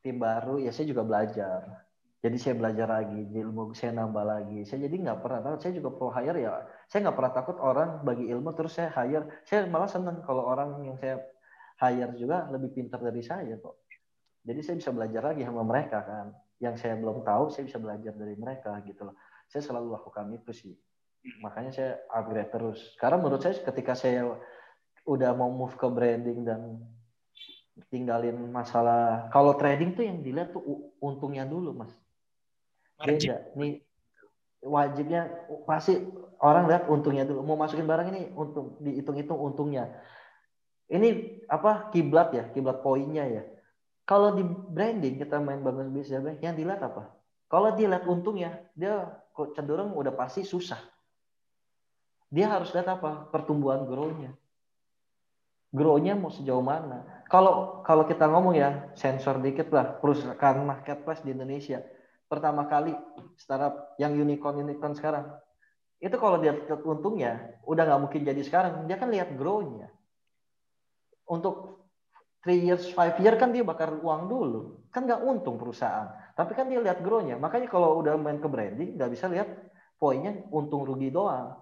[0.00, 1.84] tim baru ya saya juga belajar.
[2.24, 4.64] Jadi saya belajar lagi, ilmu saya nambah lagi.
[4.64, 5.60] Saya jadi nggak pernah takut.
[5.60, 6.64] Saya juga pro hire ya.
[6.86, 9.42] Saya nggak pernah takut orang bagi ilmu terus saya hire.
[9.42, 11.22] Saya malah seneng kalau orang yang saya
[11.82, 13.86] hire juga lebih pintar dari saya kok.
[14.46, 16.30] Jadi saya bisa belajar lagi sama mereka kan.
[16.62, 19.16] Yang saya belum tahu saya bisa belajar dari mereka gitu loh
[19.50, 20.74] saya selalu lakukan itu sih
[21.42, 24.38] makanya saya upgrade terus karena menurut saya ketika saya
[25.06, 26.82] udah mau move ke branding dan
[27.90, 30.62] tinggalin masalah kalau trading tuh yang dilihat tuh
[31.02, 31.92] untungnya dulu mas
[33.02, 33.82] beda nih
[34.66, 35.30] wajibnya
[35.64, 36.02] pasti
[36.42, 39.94] orang lihat untungnya dulu mau masukin barang ini untung dihitung-hitung untungnya.
[40.86, 43.42] Ini apa kiblat ya kiblat poinnya ya.
[44.06, 47.10] Kalau di branding kita main bangun bisnis yang dilihat apa?
[47.50, 49.22] Kalau dia lihat untungnya dia
[49.54, 50.78] cenderung udah pasti susah.
[52.30, 53.30] Dia harus lihat apa?
[53.30, 54.34] Pertumbuhan grow-nya.
[55.74, 57.26] Grow-nya mau sejauh mana?
[57.26, 61.82] Kalau kalau kita ngomong ya sensor dikit lah perusahaan marketplace di Indonesia
[62.26, 62.94] pertama kali
[63.38, 65.30] startup yang unicorn unicorn sekarang.
[65.96, 68.84] Itu kalau dia lihat untungnya udah nggak mungkin jadi sekarang.
[68.84, 69.88] Dia kan lihat grow-nya.
[71.26, 71.82] Untuk
[72.44, 74.84] three years five year kan dia bakar uang dulu.
[74.92, 76.12] Kan nggak untung perusahaan.
[76.36, 77.40] Tapi kan dia lihat grow-nya.
[77.40, 79.48] Makanya kalau udah main ke branding nggak bisa lihat
[79.96, 81.56] poinnya untung rugi doang.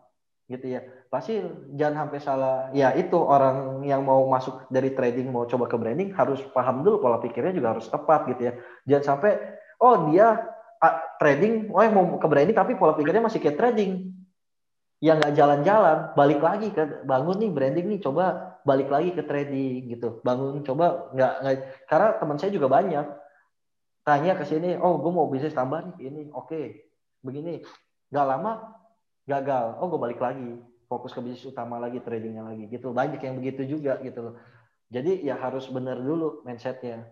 [0.51, 0.83] Gitu ya.
[1.09, 1.39] Pasti
[1.79, 2.57] jangan sampai salah.
[2.75, 7.01] Ya itu orang yang mau masuk dari trading mau coba ke branding harus paham dulu
[7.01, 8.53] pola pikirnya juga harus tepat gitu ya.
[8.85, 9.31] Jangan sampai
[9.79, 10.54] oh dia
[11.21, 14.13] trading oh yang mau ke branding tapi pola pikirnya masih kayak trading.
[15.03, 15.99] Yang nggak jalan-jalan.
[16.17, 20.21] Balik lagi ke bangun nih branding nih coba balik lagi ke trading gitu.
[20.25, 21.57] Bangun coba nggak nggak
[21.91, 23.07] karena teman saya juga banyak.
[24.05, 26.61] Tanya ke sini oh gue mau bisnis tambah nih ini oke
[27.21, 27.61] begini.
[28.13, 28.53] Nggak lama
[29.29, 29.81] gagal.
[29.81, 30.61] Oh gue balik lagi.
[30.89, 32.93] Fokus ke bisnis utama lagi tradingnya lagi gitu.
[32.93, 34.35] Banyak yang begitu juga gitu loh.
[34.93, 37.09] Jadi ya harus benar dulu mindsetnya.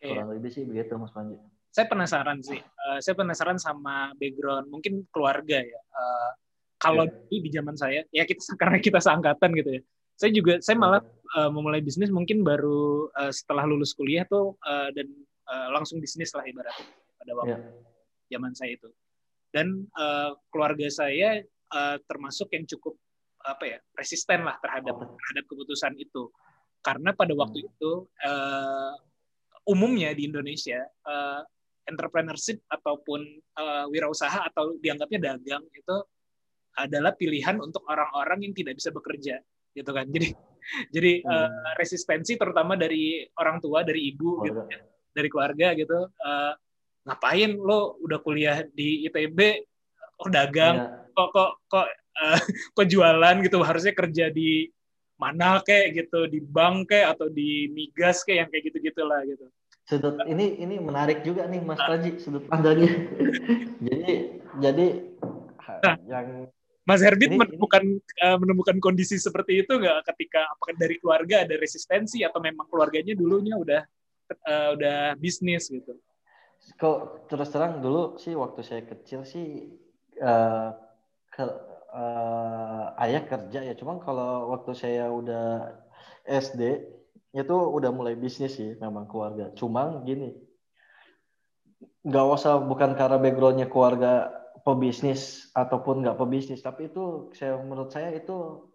[0.00, 0.12] Iya.
[0.12, 1.40] kurang lebih sih begitu mas Panji
[1.76, 2.56] Saya penasaran sih.
[2.56, 5.76] Eh, saya penasaran sama background mungkin keluarga ya.
[5.76, 6.30] Eh,
[6.80, 9.82] kalau dulu di zaman saya, ya kita karena kita seangkatan gitu ya.
[10.16, 11.04] Saya juga saya malah
[11.36, 15.04] eh, memulai bisnis mungkin baru eh, setelah lulus kuliah tuh eh, dan
[15.52, 16.88] eh, langsung bisnis lah ibaratnya
[17.20, 17.68] pada waktu Iya.
[18.32, 18.88] zaman saya itu.
[19.52, 22.96] Dan eh, keluarga saya eh, termasuk yang cukup
[23.44, 25.12] apa ya resisten lah terhadap Oh.
[25.20, 26.32] terhadap keputusan itu.
[26.80, 27.68] Karena pada waktu Hmm.
[27.68, 27.90] itu
[28.24, 28.94] eh,
[29.68, 31.40] umumnya di Indonesia eh,
[31.86, 35.96] entrepreneurship ataupun eh, wirausaha atau dianggapnya dagang itu
[36.76, 39.40] adalah pilihan untuk orang-orang yang tidak bisa bekerja
[39.72, 40.04] gitu kan.
[40.10, 40.28] Jadi
[40.94, 41.48] jadi Hmm.
[41.78, 44.76] resistensi terutama dari orang tua, dari ibu gitu Keluarga.
[44.76, 44.80] ya,
[45.14, 45.98] dari keluarga gitu.
[46.10, 46.52] eh,
[47.06, 49.38] ngapain lo udah kuliah di ITB
[50.18, 51.14] oh dagang Iya.
[51.14, 52.38] kok kok kok eh,
[52.76, 54.66] kok jualan gitu harusnya kerja di
[55.16, 59.46] mana kayak gitu di bank kayak atau di migas kayak yang kayak gitu gitulah gitu
[59.86, 62.90] sudut ini ini menarik juga nih Mas Panji sudut pandangnya.
[63.86, 64.12] jadi
[64.58, 64.86] jadi
[65.82, 65.98] Nah.
[66.06, 66.46] yang
[66.86, 71.54] Mas Herbit Ini- menemukan eh, menemukan kondisi seperti itu nggak ketika apakah dari keluarga ada
[71.58, 73.82] resistensi atau memang keluarganya dulunya udah
[74.30, 75.98] eh, udah bisnis gitu.
[76.78, 79.70] kok terus terang dulu sih waktu saya kecil sih
[80.18, 80.68] eh,
[81.30, 81.44] ke
[81.94, 83.74] eh, ayah kerja ya.
[83.74, 85.74] Cuman kalau waktu saya udah
[86.26, 86.86] SD
[87.36, 89.52] itu udah mulai bisnis sih memang keluarga.
[89.52, 90.32] Cuman gini,
[92.00, 94.32] nggak usah bukan karena backgroundnya keluarga
[94.64, 98.66] pebisnis ataupun nggak pebisnis, tapi itu saya menurut saya itu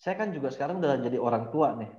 [0.00, 1.92] saya kan juga sekarang udah jadi orang tua nih,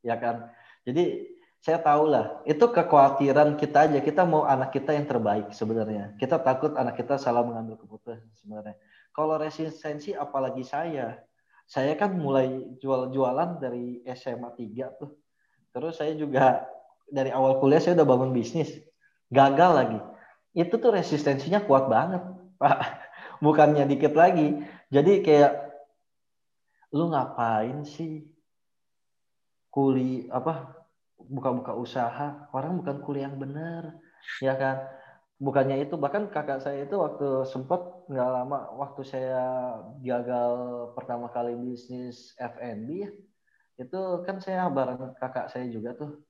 [0.00, 0.48] ya kan.
[0.88, 1.30] Jadi
[1.62, 3.98] saya tahu lah, itu kekhawatiran kita aja.
[4.02, 6.18] Kita mau anak kita yang terbaik sebenarnya.
[6.18, 8.74] Kita takut anak kita salah mengambil keputusan sebenarnya.
[9.14, 11.22] Kalau resistensi apalagi saya.
[11.62, 15.21] Saya kan mulai jual-jualan dari SMA 3 tuh.
[15.72, 16.68] Terus saya juga
[17.08, 18.72] dari awal kuliah saya udah bangun bisnis.
[19.32, 20.00] Gagal lagi.
[20.52, 22.22] Itu tuh resistensinya kuat banget,
[22.60, 22.80] Pak.
[23.40, 24.60] Bukannya dikit lagi.
[24.92, 25.72] Jadi kayak
[26.92, 28.28] lu ngapain sih
[29.72, 30.84] kuliah apa
[31.16, 33.96] buka-buka usaha orang bukan kuliah yang bener
[34.44, 34.84] ya kan
[35.40, 37.80] bukannya itu bahkan kakak saya itu waktu sempat
[38.12, 39.42] nggak lama waktu saya
[40.04, 40.52] gagal
[40.92, 43.08] pertama kali bisnis F&B
[43.82, 46.22] itu kan saya bareng kakak saya juga tuh.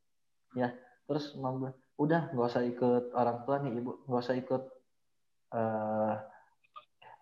[0.57, 0.73] Ya
[1.05, 3.93] terus mama udah nggak usah ikut orang tua nih ibu.
[4.09, 4.63] Nggak usah ikut
[5.53, 6.15] eh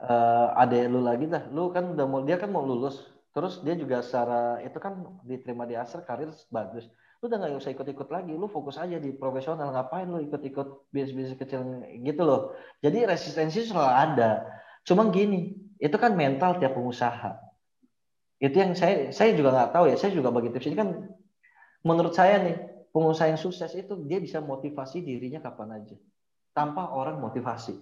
[0.06, 1.50] eh, adek lu lagi dah.
[1.50, 3.02] Lu kan udah mau dia kan mau lulus.
[3.30, 6.86] Terus dia juga secara itu kan diterima di Acer karir bagus.
[7.22, 8.32] Lu udah nggak usah ikut-ikut lagi.
[8.34, 9.70] Lu fokus aja di profesional.
[9.74, 12.54] Ngapain lu ikut-ikut bisnis-bisnis kecil gitu loh?
[12.82, 14.30] Jadi resistensi selalu ada.
[14.86, 17.49] Cuma gini itu kan mental tiap pengusaha
[18.40, 19.96] itu yang saya saya juga nggak tahu ya.
[20.00, 20.88] Saya juga bagi tips ini kan
[21.84, 22.56] menurut saya nih
[22.90, 25.96] pengusaha yang sukses itu dia bisa motivasi dirinya kapan aja.
[26.56, 27.76] Tanpa orang motivasi.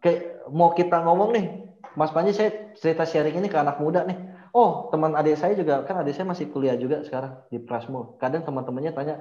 [0.00, 1.46] Kayak mau kita ngomong nih
[1.94, 4.16] Mas Panji saya cerita sharing ini ke anak muda nih.
[4.56, 8.16] Oh teman adik saya juga kan adik saya masih kuliah juga sekarang di Prasmo.
[8.16, 9.14] Kadang teman-temannya tanya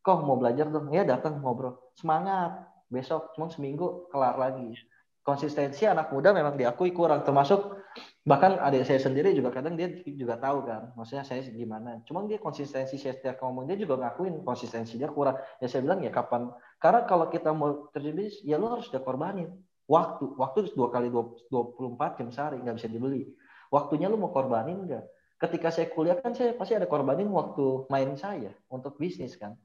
[0.00, 0.88] kok mau belajar dong?
[0.88, 1.76] Ya datang ngobrol.
[1.92, 4.72] Semangat besok cuma seminggu kelar lagi.
[5.20, 7.79] Konsistensi anak muda memang diakui kurang termasuk
[8.20, 12.36] bahkan adik saya sendiri juga kadang dia juga tahu kan maksudnya saya gimana cuma dia
[12.36, 16.52] konsistensi saya setiap ngomong dia juga ngakuin konsistensi dia kurang ya saya bilang ya kapan
[16.76, 19.48] karena kalau kita mau bisnis ya lo harus udah korbanin
[19.88, 23.24] waktu waktu dua kali 24 jam sehari nggak bisa dibeli
[23.70, 25.04] waktunya lu mau korbanin nggak?
[25.40, 29.56] Ketika saya kuliah kan saya pasti ada korbanin waktu main saya untuk bisnis kan.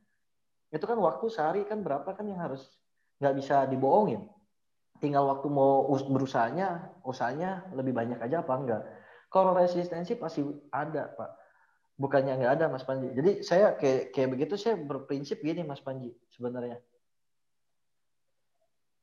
[0.71, 2.63] Itu kan waktu sehari kan berapa kan yang harus
[3.19, 4.23] nggak bisa dibohongin.
[5.03, 8.83] Tinggal waktu mau us- berusahanya, usahanya lebih banyak aja apa enggak.
[9.27, 10.41] Kalau resistensi pasti
[10.71, 11.31] ada pak.
[11.95, 13.07] Bukannya nggak ada Mas Panji.
[13.15, 16.79] Jadi saya kayak kayak begitu saya berprinsip gini Mas Panji sebenarnya.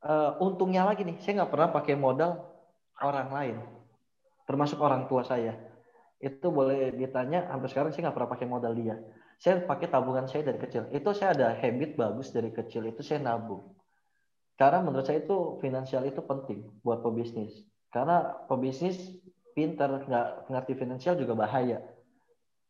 [0.04, 2.52] Eh, untungnya lagi nih, saya nggak pernah pakai modal
[3.02, 3.56] orang lain
[4.46, 5.58] termasuk orang tua saya
[6.22, 8.96] itu boleh ditanya sampai sekarang saya nggak pernah pakai modal dia
[9.42, 13.22] saya pakai tabungan saya dari kecil itu saya ada habit bagus dari kecil itu saya
[13.22, 13.74] nabung
[14.60, 17.64] karena menurut saya itu finansial itu penting buat pebisnis.
[17.92, 18.96] Karena pebisnis
[19.52, 21.80] pinter nggak ngerti finansial juga bahaya.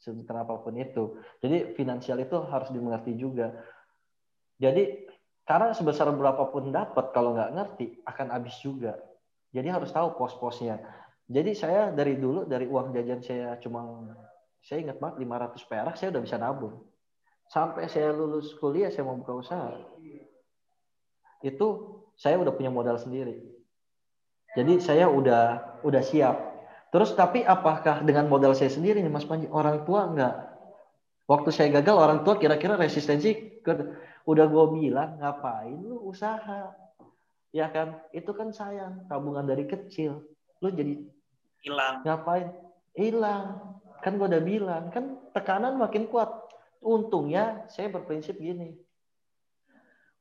[0.03, 1.19] Sebesar apa pun itu.
[1.39, 3.55] Jadi finansial itu harus dimengerti juga.
[4.59, 5.07] Jadi
[5.47, 8.99] karena sebesar berapapun dapat kalau nggak ngerti akan habis juga.
[9.55, 10.79] Jadi harus tahu pos-posnya.
[11.31, 14.11] Jadi saya dari dulu dari uang jajan saya cuma
[14.63, 16.83] saya ingat banget 500 perak saya udah bisa nabung.
[17.51, 19.77] Sampai saya lulus kuliah saya mau buka usaha.
[21.43, 23.43] Itu saya udah punya modal sendiri.
[24.55, 26.37] Jadi saya udah udah siap.
[26.93, 30.37] Terus tapi apakah dengan modal saya sendiri nih Mas Panji orang tua enggak?
[31.27, 33.73] Waktu saya gagal orang tua kira-kira resistensi ke,
[34.29, 36.77] udah gue bilang ngapain lu usaha?
[37.49, 37.97] Ya kan?
[38.13, 40.21] Itu kan sayang tabungan dari kecil.
[40.61, 41.01] Lu jadi
[41.63, 42.03] Hilang.
[42.03, 42.51] ngapain
[42.99, 46.27] hilang kan gue udah bilang kan tekanan makin kuat
[46.83, 48.75] untungnya saya berprinsip gini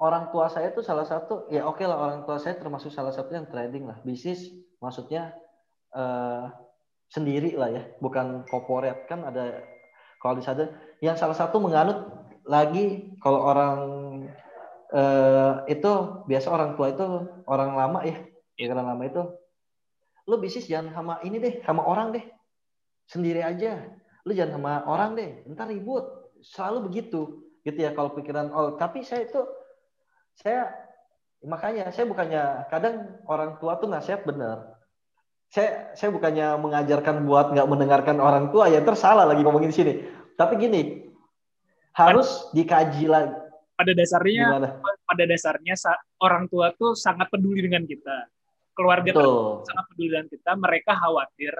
[0.01, 3.37] orang tua saya tuh salah satu ya oke lah orang tua saya termasuk salah satu
[3.37, 4.49] yang trading lah bisnis
[4.81, 5.37] maksudnya
[5.93, 6.45] eh,
[7.11, 9.05] sendiri lah ya bukan corporate.
[9.05, 9.61] Kan ada
[10.17, 10.73] kalau di sana
[11.05, 12.09] yang salah satu menganut
[12.49, 13.77] lagi kalau orang
[14.89, 15.91] eh, itu
[16.25, 17.05] biasa orang tua itu
[17.45, 18.17] orang lama ya
[18.57, 19.23] pikiran lama itu
[20.25, 22.25] lu bisnis jangan sama ini deh sama orang deh
[23.05, 23.85] sendiri aja.
[24.25, 26.09] Lu jangan sama orang deh ntar ribut.
[26.41, 29.37] Selalu begitu gitu ya kalau pikiran oh tapi saya itu
[30.41, 30.73] saya
[31.45, 34.77] makanya saya bukannya kadang orang tua tuh nasihat bener
[35.51, 39.93] saya saya bukannya mengajarkan buat nggak mendengarkan orang tua ya tersalah lagi ngomongin di sini
[40.37, 41.11] tapi gini
[41.93, 43.41] harus dikaji lagi
[43.81, 44.67] pada dasarnya Gimana?
[45.09, 48.29] pada dasarnya sa- orang tua tuh sangat peduli dengan kita.
[48.77, 49.09] Keluarga
[49.65, 50.51] sangat peduli dengan kita.
[50.53, 51.53] Mereka khawatir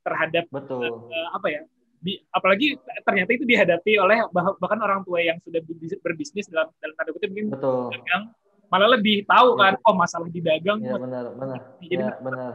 [0.00, 1.12] terhadap betul.
[1.12, 1.62] eh, apa ya?
[2.06, 6.70] Di- apalagi ternyata itu dihadapi oleh bah- bahkan orang tua yang sudah berbis- berbisnis dalam
[6.78, 7.90] dalam tanda kutip mungkin Betul.
[7.90, 8.22] dagang
[8.70, 11.58] malah lebih tahu kan oh masalah di dagang Ya benar, benar.
[11.82, 12.52] Jadi Ya benar.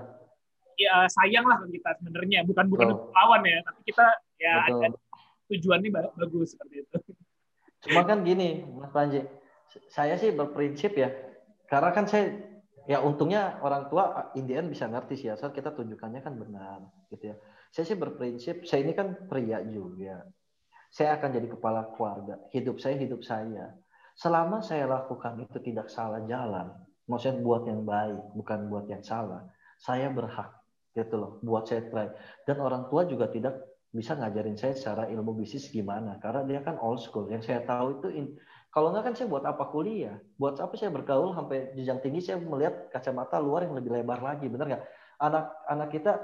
[0.80, 4.06] ya sayang lah kita sebenarnya bukan bukan untuk lawan ya tapi kita
[4.40, 4.82] ya Betul.
[4.88, 4.98] ada
[5.52, 6.98] tujuannya ba- bagus seperti itu
[7.82, 9.26] Cuma kan gini, Mas Panji,
[9.90, 11.10] saya sih berprinsip ya,
[11.66, 12.30] karena kan saya
[12.86, 17.36] ya untungnya orang tua Indian bisa ngerti sih asal kita tunjukkannya kan benar gitu ya.
[17.72, 20.28] Saya sih berprinsip, saya ini kan pria juga.
[20.92, 22.36] Saya akan jadi kepala keluarga.
[22.52, 23.72] Hidup saya hidup saya.
[24.20, 26.68] Selama saya lakukan itu tidak salah jalan,
[27.08, 29.48] maksudnya buat yang baik, bukan buat yang salah.
[29.80, 30.52] Saya berhak
[30.92, 32.12] gitu loh, buat saya try.
[32.44, 36.80] Dan orang tua juga tidak bisa ngajarin saya secara ilmu bisnis gimana karena dia kan
[36.80, 38.34] old school yang saya tahu itu in-
[38.72, 42.40] kalau nggak kan saya buat apa kuliah buat apa saya bergaul sampai jenjang tinggi saya
[42.40, 44.84] melihat kacamata luar yang lebih lebar lagi bener nggak
[45.20, 46.24] anak anak kita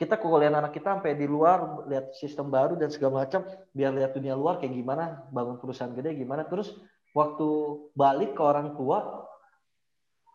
[0.00, 3.44] kita kuliah anak kita sampai di luar lihat sistem baru dan segala macam
[3.76, 6.48] biar lihat dunia luar kayak gimana bangun perusahaan gede gimana.
[6.48, 6.72] Terus
[7.12, 7.48] waktu
[7.92, 9.28] balik ke orang tua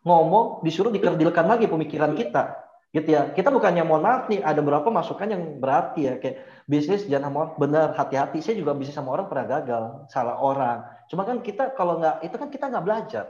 [0.06, 2.62] ngomong disuruh dikerdilkan lagi pemikiran kita.
[2.94, 3.34] Gitu ya.
[3.34, 6.22] Kita bukannya mohon maaf nih ada beberapa masukan yang berarti ya.
[6.22, 8.46] Kayak bisnis jangan mau benar hati-hati.
[8.46, 10.86] Saya juga bisnis sama orang pernah gagal salah orang.
[11.10, 13.26] Cuma kan kita kalau nggak itu kan kita nggak belajar.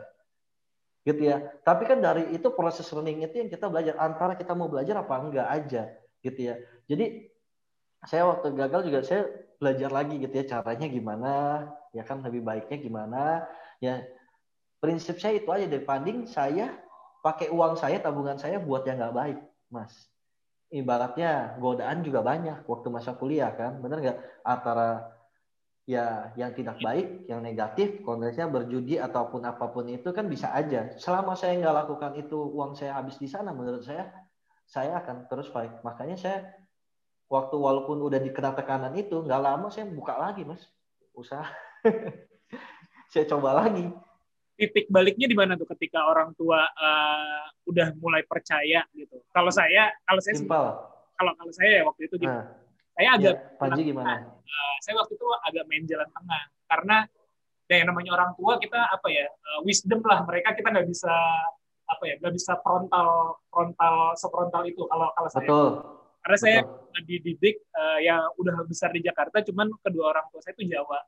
[1.07, 1.47] Gitu ya.
[1.63, 3.95] Tapi kan dari itu proses learning itu yang kita belajar.
[4.03, 5.95] Antara kita mau belajar apa enggak aja
[6.25, 6.55] gitu ya.
[6.89, 7.29] Jadi
[8.05, 9.29] saya waktu gagal juga saya
[9.61, 11.33] belajar lagi gitu ya caranya gimana
[11.95, 13.23] ya kan lebih baiknya gimana.
[13.79, 14.01] Ya
[14.81, 16.73] prinsip saya itu aja dari banding saya
[17.25, 19.37] pakai uang saya tabungan saya buat yang nggak baik
[19.69, 19.93] mas.
[20.69, 24.17] Ibaratnya godaan juga banyak waktu masa kuliah kan bener nggak?
[24.45, 25.15] Antara
[25.85, 30.93] ya yang tidak baik yang negatif konteksnya berjudi ataupun apa pun itu kan bisa aja.
[30.97, 34.09] Selama saya nggak lakukan itu uang saya habis di sana menurut saya
[34.65, 36.37] saya akan terus baik makanya saya
[37.29, 40.61] waktu walaupun udah dikena tekanan itu nggak lama saya buka lagi mas.
[41.15, 41.47] Usaha.
[43.13, 43.87] Saya coba lagi.
[44.55, 49.19] Titik baliknya di mana tuh ketika orang tua eh, udah mulai percaya gitu?
[49.31, 50.65] Kalau saya kalau saya simpel.
[51.15, 52.51] kalau kalau saya ya waktu itu gitu nah,
[52.95, 54.35] saya ya, agak Panji gimana?
[54.43, 56.43] Eh, saya waktu itu agak main jalan tengah.
[56.67, 56.97] Karena
[57.67, 60.23] ya yang namanya orang tua kita apa ya eh, wisdom lah.
[60.23, 61.15] Mereka kita nggak bisa
[61.85, 65.45] apa ya nggak bisa frontal frontal sefrontal itu kalau kalau saya.
[65.45, 65.69] Betul.
[66.25, 67.01] Karena saya betul.
[67.05, 70.99] dididik eh, ya udah besar di Jakarta cuman kedua orang tua saya itu Jawa.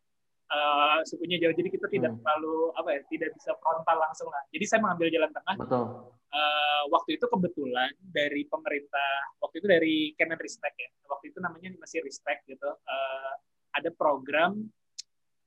[0.47, 2.21] Eh, sukunya Jawa jadi kita tidak Hmm.
[2.23, 4.45] terlalu apa ya tidak bisa frontal langsung lah.
[4.53, 5.55] Jadi saya mengambil jalan tengah.
[5.57, 5.85] Betul.
[6.27, 12.03] Eh, waktu itu kebetulan dari pemerintah waktu itu dari Kemenristek ya waktu itu namanya masih
[12.03, 13.33] Ristek gitu Eh,
[13.73, 14.59] ada program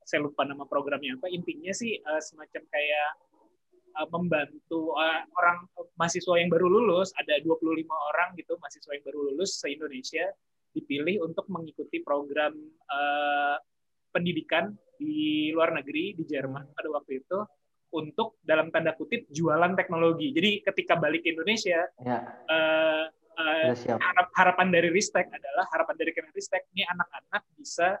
[0.01, 3.09] saya lupa nama programnya apa intinya sih eh, semacam kayak
[3.91, 5.67] eh, membantu eh, orang
[5.99, 10.25] mahasiswa yang baru lulus ada 25 orang gitu mahasiswa yang baru lulus se Indonesia
[10.71, 12.55] dipilih untuk mengikuti program
[12.87, 13.57] eh,
[14.11, 17.39] pendidikan di luar negeri di Jerman pada waktu itu
[17.91, 20.31] untuk dalam tanda kutip jualan teknologi.
[20.31, 22.23] Jadi ketika balik ke Indonesia ya
[23.71, 27.97] udah siap harap- harapan dari Ristek adalah harapan dari Kemenristek ini anak-anak bisa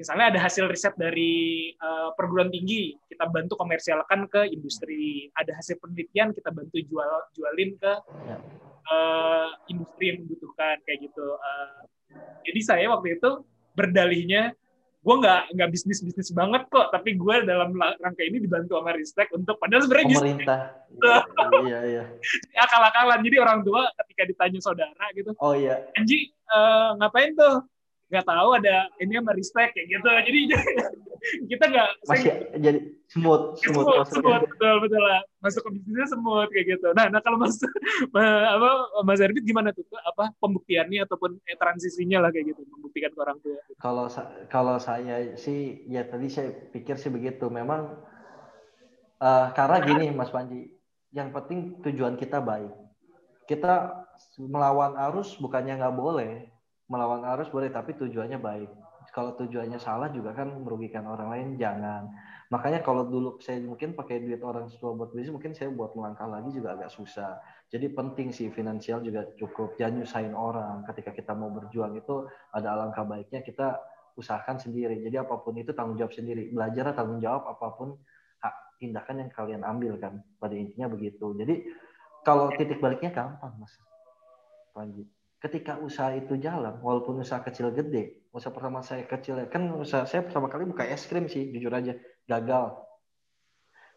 [0.00, 5.28] misalnya ada hasil riset dari eh, perguruan tinggi kita bantu komersialkan ke industri.
[5.36, 7.92] Ada hasil penelitian kita bantu jual jualin ke
[8.88, 11.26] eh, industri yang membutuhkan kayak gitu.
[11.36, 11.80] Eh,
[12.48, 13.44] jadi saya waktu itu
[13.76, 14.56] berdalihnya
[15.00, 18.92] gue nggak nggak bisnis bisnis banget kok tapi gue dalam la- rangka ini dibantu sama
[18.92, 20.60] Ristek untuk padahal sebenarnya bisnis pemerintah.
[21.60, 22.02] Iya iya.
[22.56, 23.20] Akal-akalan.
[23.24, 25.88] Jadi orang tua ketika ditanya saudara gitu oh iya.
[25.96, 27.64] Anji eh, ngapain tuh?
[28.10, 30.08] Nggak tahu ada ini sama respect kayak gitu.
[30.10, 30.40] Jadi
[31.54, 32.78] kita nggak masih jadi
[33.12, 35.20] smooth smooth maksudnya semut, betul betul lah.
[35.44, 36.88] Masuk ke bisnisnya semut kayak gitu.
[36.96, 37.56] Nah, nah kalau mas
[38.14, 38.70] ma- apa
[39.04, 39.84] Mas Arbit gimana tuh?
[40.00, 43.60] Apa pembuktiannya ataupun eh, transisinya lah kayak gitu, membuktikan ke orang tua.
[43.80, 44.06] Kalau
[44.48, 47.46] kalau saya sih ya tadi saya pikir sih begitu.
[47.52, 48.00] Memang
[49.20, 50.72] eh, karena gini Mas Panji,
[51.12, 52.72] yang penting tujuan kita baik.
[53.44, 54.06] Kita
[54.38, 56.48] melawan arus bukannya nggak boleh,
[56.90, 58.70] melawan arus boleh tapi tujuannya baik.
[59.14, 62.10] Kalau tujuannya salah juga kan merugikan orang lain jangan.
[62.50, 66.26] Makanya kalau dulu saya mungkin pakai duit orang tua buat bisnis mungkin saya buat melangkah
[66.26, 67.38] lagi juga agak susah.
[67.70, 69.78] Jadi penting sih finansial juga cukup.
[69.78, 70.82] Jangan nyusahin orang.
[70.90, 73.78] Ketika kita mau berjuang itu ada alangkah baiknya kita
[74.18, 74.98] usahakan sendiri.
[74.98, 76.50] Jadi apa pun itu tanggung jawab sendiri.
[76.50, 77.98] Belajar tanggung jawab apa pun
[78.42, 80.18] hak tindakan yang kalian ambil kan.
[80.42, 81.34] Pada intinya begitu.
[81.38, 81.70] Jadi
[82.26, 83.74] kalau titik baliknya gampang mas.
[84.74, 85.19] Panji.
[85.40, 90.20] Ketika usaha itu jalan, walaupun usaha kecil gede, usaha pertama saya kecil kan usaha saya
[90.28, 91.96] pertama kali buka es krim sih, jujur aja
[92.28, 92.76] gagal.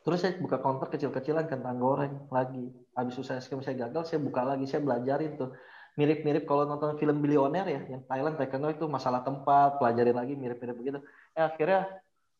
[0.07, 2.71] Terus saya buka counter kecil-kecilan kentang goreng lagi.
[2.95, 5.51] Habis usaha es krim saya gagal, saya buka lagi, saya belajarin tuh.
[5.99, 10.75] Mirip-mirip kalau nonton film bilioner ya, yang Thailand Taekwondo itu masalah tempat, pelajarin lagi mirip-mirip
[10.75, 10.99] begitu.
[11.35, 11.85] Eh, akhirnya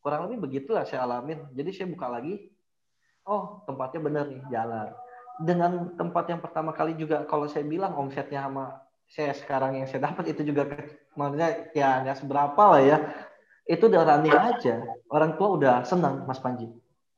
[0.04, 1.44] kurang lebih begitulah saya alamin.
[1.56, 2.52] Jadi saya buka lagi,
[3.24, 4.92] oh tempatnya benar nih, jalan.
[5.40, 10.10] Dengan tempat yang pertama kali juga, kalau saya bilang omsetnya sama saya sekarang yang saya
[10.10, 10.66] dapat itu juga
[11.14, 12.98] maksudnya ya nggak seberapa lah ya.
[13.64, 14.84] Itu udah running aja.
[15.08, 16.68] Orang tua udah senang Mas Panji.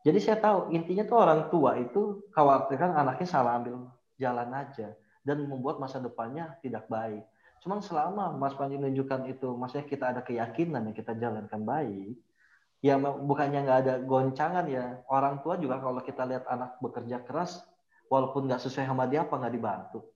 [0.07, 4.95] Jadi saya tahu intinya tuh orang tua itu khawatirkan anaknya salah ambil jalan aja
[5.26, 7.26] dan membuat masa depannya tidak baik.
[7.66, 12.14] Cuman selama Mas Panji menunjukkan itu maksudnya kita ada keyakinan yang kita jalankan baik
[12.84, 15.03] ya bukannya nggak ada goncangan ya.
[15.11, 17.66] Orang tua juga kalau kita lihat anak bekerja keras
[18.07, 20.07] walaupun nggak sesuai sama dia apa nggak dibantu.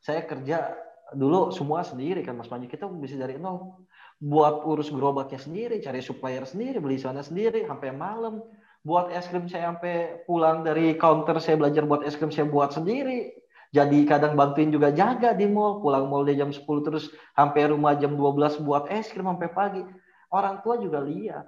[0.00, 0.72] Saya kerja
[1.14, 2.70] dulu semua sendiri kan Mas Panji.
[2.70, 3.86] Kita bisa dari nol.
[4.20, 8.44] Buat urus gerobaknya sendiri cari supplier sendiri beli sana sendiri sampai malam.
[8.80, 12.72] Buat es krim saya sampai pulang dari counter saya belajar buat es krim saya buat
[12.72, 13.32] sendiri.
[13.70, 15.78] Jadi kadang bantuin juga jaga di mall.
[15.78, 19.82] Pulang mall dia jam 10 terus sampai rumah jam 12 buat es krim sampai pagi.
[20.30, 21.46] Orang tua juga lihat.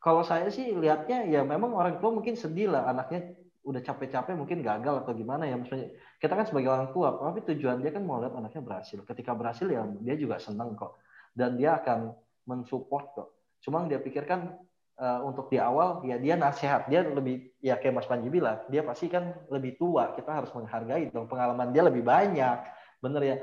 [0.00, 2.88] Kalau saya sih lihatnya ya memang orang tua mungkin sedih lah.
[2.88, 5.90] Anaknya udah capek-capek mungkin gagal atau gimana ya maksudnya
[6.26, 8.98] kita kan sebagai orang tua tapi tujuan dia kan mau lihat anaknya berhasil.
[9.06, 10.98] Ketika berhasil ya dia juga senang kok.
[11.30, 12.10] Dan dia akan
[12.50, 13.28] mensupport kok.
[13.62, 14.58] Cuma dia pikirkan
[14.98, 16.90] uh, untuk di awal ya dia nasihat.
[16.90, 20.18] Dia lebih ya kayak Mas Panji bilang dia pasti kan lebih tua.
[20.18, 22.58] Kita harus menghargai dong pengalaman dia lebih banyak.
[22.98, 23.36] Bener ya?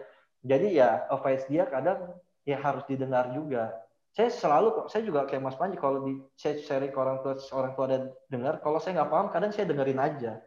[0.44, 3.72] Jadi ya advice dia kadang ya harus didengar juga.
[4.12, 7.40] Saya selalu kok saya juga kayak Mas Panji kalau di saya share ke orang tua
[7.56, 10.44] orang tua dan dengar kalau saya nggak paham kadang saya dengerin aja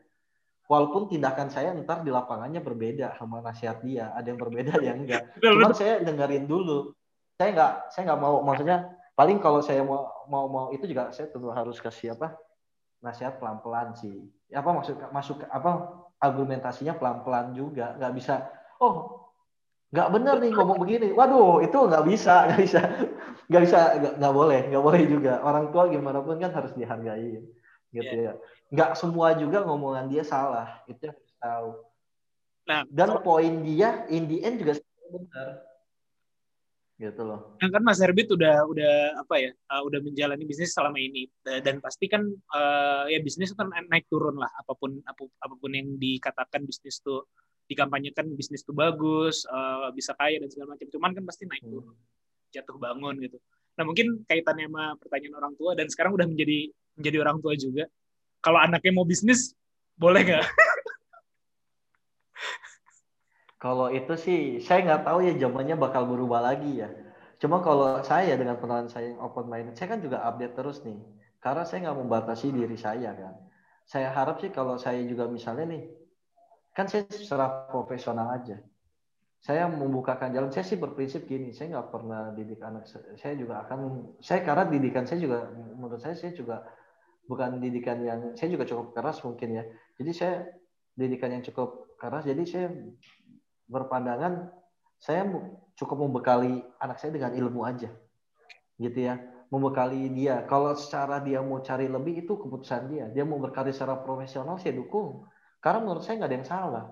[0.67, 5.01] walaupun tindakan saya ntar di lapangannya berbeda sama nasihat dia ada yang berbeda ada yang
[5.07, 5.23] enggak.
[5.39, 6.93] Cuma saya dengerin dulu.
[7.39, 11.31] Saya nggak saya nggak mau maksudnya paling kalau saya mau mau mau itu juga saya
[11.31, 12.35] tentu harus kasih apa
[13.01, 14.27] nasihat pelan pelan sih.
[14.51, 17.95] Apa maksud masuk apa argumentasinya pelan pelan juga.
[17.97, 18.35] Nggak bisa
[18.83, 19.23] oh
[19.95, 21.14] nggak benar nih ngomong begini.
[21.14, 22.81] Waduh itu nggak bisa nggak bisa
[23.47, 23.79] nggak bisa
[24.19, 25.39] nggak boleh nggak boleh juga.
[25.47, 27.39] Orang tua gimana pun kan harus dihargai
[27.95, 28.34] gitu yeah.
[28.34, 31.70] ya nggak semua juga ngomongan dia salah itu harus tahu
[32.66, 35.62] nah dan poin dia in the end juga benar
[36.97, 37.61] gitu loh.
[37.61, 41.76] Nah, kan Mas Herbit udah udah apa ya uh, udah menjalani bisnis selama ini dan
[41.84, 42.24] pasti kan
[42.57, 47.28] uh, ya bisnis kan naik turun lah apa pun apa pun yang dikatakan bisnis tuh
[47.66, 50.87] dikampanyekan bisnis tuh bagus, uh, bisa kaya dan segala macam.
[50.87, 52.51] Cuman kan pasti naik turun, hmm.
[52.55, 53.39] jatuh bangun gitu.
[53.76, 57.84] Nah mungkin kaitannya sama pertanyaan orang tua dan sekarang udah menjadi menjadi orang tua juga.
[58.40, 59.53] Kalau anaknya mau bisnis,
[59.97, 60.44] boleh nggak?
[63.64, 66.88] kalau itu sih saya nggak tahu ya zamannya bakal berubah lagi ya.
[67.36, 70.97] Cuma kalau saya dengan pengenalan saya yang open mind, saya kan juga update terus nih.
[71.40, 73.34] Karena saya nggak membatasi diri saya kan.
[73.86, 75.84] Saya harap sih kalau saya juga misalnya nih
[76.76, 78.61] kan saya secara profesional aja
[79.40, 82.84] saya membukakan jalan saya sih berprinsip gini saya nggak pernah didik anak
[83.16, 86.68] saya juga akan saya karena didikan saya juga menurut saya saya juga
[87.27, 89.64] bukan didikan yang saya juga cukup keras mungkin ya
[89.99, 90.35] jadi saya
[90.97, 92.66] didikan yang cukup keras jadi saya
[93.66, 94.51] berpandangan
[94.97, 95.29] saya
[95.77, 97.91] cukup membekali anak saya dengan ilmu aja
[98.81, 99.20] gitu ya
[99.51, 103.99] membekali dia kalau secara dia mau cari lebih itu keputusan dia dia mau berkarir secara
[104.01, 105.27] profesional saya dukung
[105.66, 106.85] karena menurut saya nggak ada yang salah.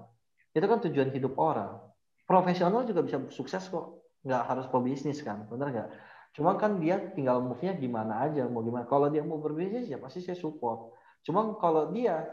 [0.50, 1.78] Itu kan tujuan hidup orang.
[2.26, 4.02] Profesional juga bisa sukses kok.
[4.26, 5.88] Nggak harus pebisnis kan, bener nggak?
[6.34, 8.84] Cuma kan dia tinggal move-nya gimana aja, mau gimana.
[8.90, 10.92] Kalau dia mau berbisnis ya pasti saya support.
[11.22, 12.26] Cuma kalau dia,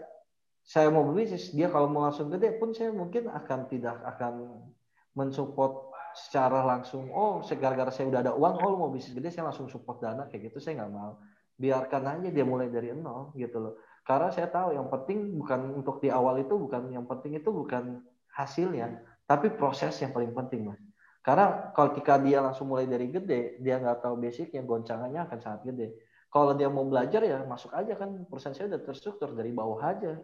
[0.66, 4.66] saya mau berbisnis, dia kalau mau langsung gede pun saya mungkin akan tidak akan
[5.14, 7.14] mensupport secara langsung.
[7.14, 10.50] Oh, gara-gara saya udah ada uang, oh mau bisnis gede, saya langsung support dana kayak
[10.50, 10.58] gitu.
[10.58, 11.22] Saya nggak mau.
[11.62, 16.02] Biarkan aja dia mulai dari nol gitu loh karena saya tahu yang penting bukan untuk
[16.02, 18.02] di awal itu bukan yang penting itu bukan
[18.34, 18.98] hasilnya,
[19.30, 20.82] tapi proses yang paling penting, Mas.
[21.22, 25.62] Karena kalau ketika dia langsung mulai dari gede, dia nggak tahu basicnya, goncangannya akan sangat
[25.70, 25.88] gede.
[26.34, 30.18] Kalau dia mau belajar ya masuk aja kan perusahaan saya udah terstruktur dari bawah aja.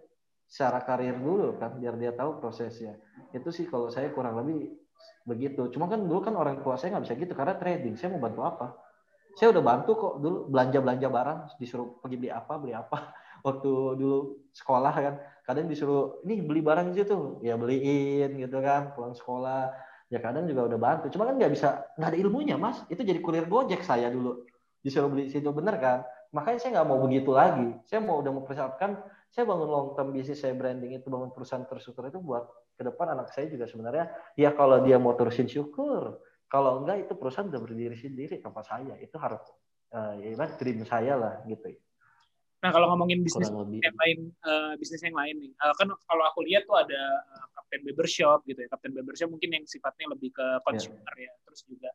[0.47, 2.95] Secara karir dulu kan biar dia tahu prosesnya.
[3.35, 4.73] Itu sih kalau saya kurang lebih
[5.27, 5.67] begitu.
[5.69, 7.93] Cuma kan dulu kan orang tua saya nggak bisa gitu karena trading.
[7.99, 8.67] Saya mau bantu apa?
[9.37, 12.97] Saya udah bantu kok dulu belanja belanja barang disuruh pergi beli apa beli apa.
[13.45, 19.13] Waktu dulu sekolah kan kadang disuruh nih beli barang gitu ya beliin gitu kan pulang
[19.13, 19.71] sekolah
[20.07, 21.05] ya kadang juga udah bantu.
[21.11, 22.83] Cuma kan nggak bisa nggak ada ilmunya mas.
[22.87, 24.43] Itu jadi kurir gojek saya dulu.
[24.83, 26.03] Disuruh beli situ bener kan?
[26.31, 27.75] Makanya saya nggak mau begitu lagi.
[27.87, 32.07] Saya mau udah mempersiapkan saya bangun long term bisnis saya branding itu bangun perusahaan terstruktur
[32.07, 32.47] itu buat
[32.79, 34.11] ke depan anak saya juga sebenarnya.
[34.39, 36.23] Ya kalau dia mau terusin syukur.
[36.47, 38.95] Kalau enggak itu perusahaan udah berdiri sendiri tanpa saya.
[39.03, 39.43] Itu harus
[39.91, 41.75] uh, ya dream saya lah gitu
[42.57, 46.41] Nah kalau ngomongin bisnis yang lain, eh, bisnis yang lain nih, Eh, kan kalau aku
[46.41, 48.67] lihat tuh ada eh, Captain Barbershop gitu ya.
[48.73, 51.31] Captain Barbershop mungkin yang sifatnya lebih ke consumer ya.
[51.45, 51.89] Terus juga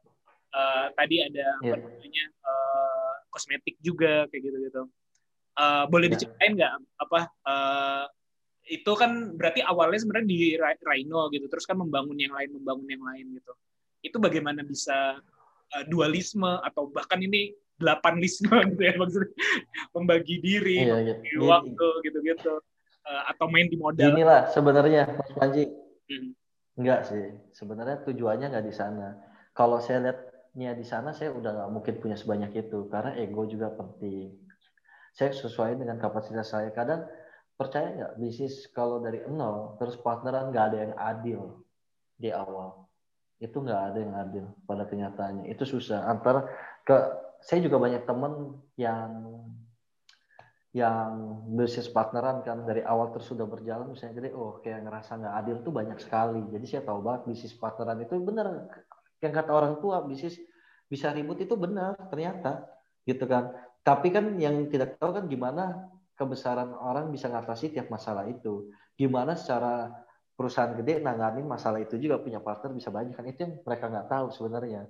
[0.52, 1.82] eh, tadi ada apa Iya.
[1.82, 4.82] namanya eh, kosmetik juga kayak gitu-gitu.
[5.58, 6.14] Eh, boleh Iya.
[6.14, 8.04] diceritain nggak apa eh,
[8.70, 10.54] itu kan berarti awalnya sebenarnya di
[10.86, 13.52] Rhino gitu, terus kan membangun yang lain, membangun yang lain gitu.
[13.98, 15.18] Itu bagaimana bisa
[15.90, 17.50] dualisme atau bahkan ini
[17.82, 19.34] delapan lisme gitu ya maksudnya
[19.90, 21.14] membagi diri, Iya, iya.
[21.18, 22.62] membagi waktu gitu-gitu
[23.02, 24.14] Eh, atau main di modal.
[24.14, 25.66] Gini lah sebenarnya Mas Panji.
[26.06, 26.38] Hmm.
[26.78, 27.24] Enggak sih.
[27.50, 29.18] Sebenarnya tujuannya nggak di sana.
[29.52, 32.86] Kalau saya lihatnya di sana, saya udah nggak mungkin punya sebanyak itu.
[32.86, 34.38] Karena ego juga penting.
[35.12, 36.70] Saya sesuai dengan kapasitas saya.
[36.70, 37.02] Kadang
[37.58, 41.40] percaya nggak bisnis kalau dari nol terus partneran nggak ada yang adil
[42.14, 42.86] di awal.
[43.42, 45.50] Itu nggak ada yang adil pada kenyataannya.
[45.50, 46.06] Itu susah.
[46.06, 46.46] Antara
[46.86, 46.96] ke
[47.42, 49.10] saya juga banyak temen yang
[50.72, 51.12] yang
[51.52, 55.56] bisnis partneran kan dari awal terus sudah berjalan misalnya jadi oh kayak ngerasa nggak adil
[55.60, 56.40] tuh banyak sekali.
[56.48, 58.72] Jadi saya tahu banget bisnis partneran itu benar
[59.20, 60.40] yang kata orang tua bisnis
[60.88, 62.64] bisa ribut itu benar ternyata
[63.04, 63.52] gitu kan.
[63.84, 68.72] Tapi kan yang tidak tahu kan gimana kebesaran orang bisa ngatasi tiap masalah itu.
[68.96, 69.92] Gimana secara
[70.32, 73.28] perusahaan gede nanganin masalah itu juga punya partner bisa banyak kan.
[73.28, 74.88] Itu yang mereka nggak tahu sebenarnya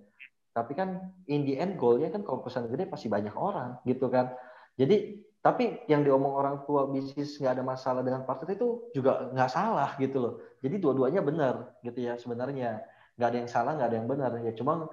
[0.52, 4.36] tapi kan in the end goalnya kan kalau perusahaan gede pasti banyak orang gitu kan
[4.76, 9.50] jadi tapi yang diomong orang tua bisnis nggak ada masalah dengan partner itu juga nggak
[9.50, 10.34] salah gitu loh.
[10.62, 12.78] Jadi dua-duanya benar gitu ya sebenarnya.
[13.18, 14.30] Nggak ada yang salah, nggak ada yang benar.
[14.38, 14.86] Ya cuma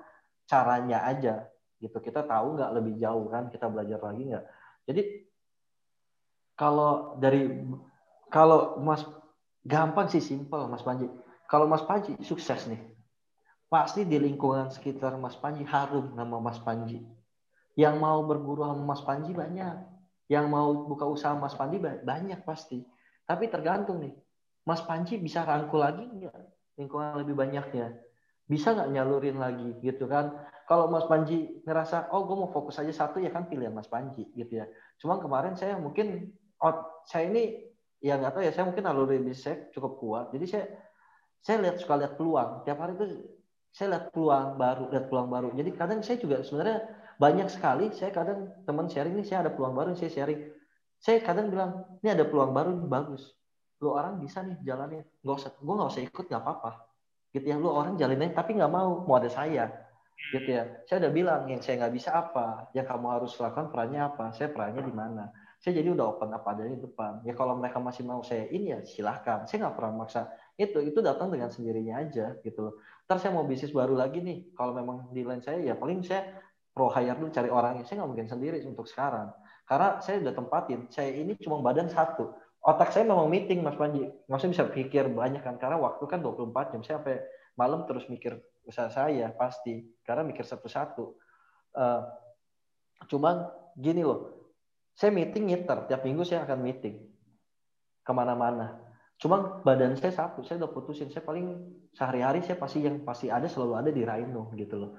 [0.50, 1.46] caranya aja
[1.78, 2.02] gitu.
[2.02, 4.46] Kita tahu nggak lebih jauh kan, kita belajar lagi nggak.
[4.90, 5.02] Jadi
[6.58, 7.46] kalau dari
[8.34, 9.06] kalau Mas
[9.62, 11.06] gampang sih simple Mas Panji.
[11.46, 12.82] Kalau Mas Panji sukses nih,
[13.70, 17.06] pasti di lingkungan sekitar Mas Panji harum nama Mas Panji.
[17.78, 19.78] Yang mau berguru sama Mas Panji banyak
[20.30, 22.86] yang mau buka usaha Mas Panji banyak pasti.
[23.26, 24.14] Tapi tergantung nih,
[24.66, 26.36] Mas Panji bisa rangkul lagi nggak
[26.82, 27.98] lingkungan lebih banyaknya?
[28.50, 30.34] Bisa nggak nyalurin lagi gitu kan?
[30.66, 34.30] Kalau Mas Panji ngerasa, oh gue mau fokus aja satu ya kan pilihan Mas Panji
[34.34, 34.66] gitu ya.
[35.02, 36.30] Cuma kemarin saya mungkin,
[36.62, 36.74] oh,
[37.06, 37.70] saya ini
[38.02, 40.26] ya nggak tahu ya, saya mungkin naluri bisnis saya cukup kuat.
[40.34, 40.66] Jadi saya
[41.42, 42.66] saya lihat suka lihat peluang.
[42.70, 43.06] Tiap hari itu
[43.70, 45.50] saya lihat peluang baru, lihat peluang baru.
[45.54, 46.80] Jadi kadang saya juga sebenarnya
[47.20, 50.42] banyak sekali saya kadang teman sharing nih saya ada peluang baru saya sharing.
[51.00, 53.24] Saya kadang bilang ini ada peluang baru nih bagus.
[53.80, 55.08] Lu orang bisa nih jalannya.
[55.24, 56.72] Nggak usah gue nggak usah ikut nggak apa-apa.
[57.32, 59.72] Gitu ya lu orang jalanin tapi nggak mau mau ada saya.
[60.20, 60.68] Gitu ya.
[60.90, 62.68] Saya udah bilang yang saya nggak bisa apa?
[62.76, 64.26] Yang kamu harus lakukan perannya apa?
[64.36, 65.32] Saya perannya di mana?
[65.60, 67.24] Saya jadi udah open apa adanya di depan.
[67.28, 69.44] Ya kalau mereka masih mau saya ini ya silahkan.
[69.48, 72.74] Saya nggak pernah maksa itu itu datang dengan sendirinya aja gitu loh
[73.08, 76.36] ntar saya mau bisnis baru lagi nih kalau memang di line saya ya paling saya
[76.80, 77.84] pro hire dulu cari orangnya.
[77.84, 79.36] Saya nggak mungkin sendiri untuk sekarang.
[79.68, 80.88] Karena saya udah tempatin.
[80.88, 82.32] Saya ini cuma badan satu.
[82.64, 84.08] Otak saya memang meeting, Mas Panji.
[84.32, 85.60] Maksudnya bisa pikir banyak kan.
[85.60, 86.82] Karena waktu kan 24 jam.
[86.88, 87.20] Saya sampai
[87.60, 89.92] malam terus mikir usaha saya pasti.
[90.08, 91.06] Karena mikir satu-satu.
[91.76, 92.02] Uh,
[93.12, 94.52] cuman gini loh.
[94.96, 95.92] Saya meeting ngiter.
[95.92, 96.96] Tiap minggu saya akan meeting.
[98.08, 98.89] Ke mana-mana.
[99.20, 100.42] Cuma badan saya satu.
[100.48, 101.12] Saya udah putusin.
[101.12, 101.60] Saya paling
[101.92, 104.92] sehari-hari saya pasti yang pasti ada selalu ada di Rhino gitu loh.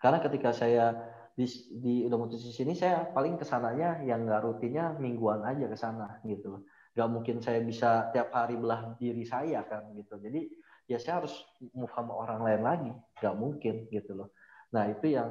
[0.00, 0.96] Karena ketika saya
[1.36, 1.44] di,
[1.76, 5.76] di udah mutus di sini saya paling ke sananya yang nggak rutinnya mingguan aja ke
[5.76, 6.62] sana gitu loh
[6.96, 10.48] nggak mungkin saya bisa tiap hari belah diri saya kan gitu jadi
[10.88, 11.36] ya saya harus
[11.76, 14.32] move sama orang lain lagi nggak mungkin gitu loh
[14.72, 15.30] nah itu yang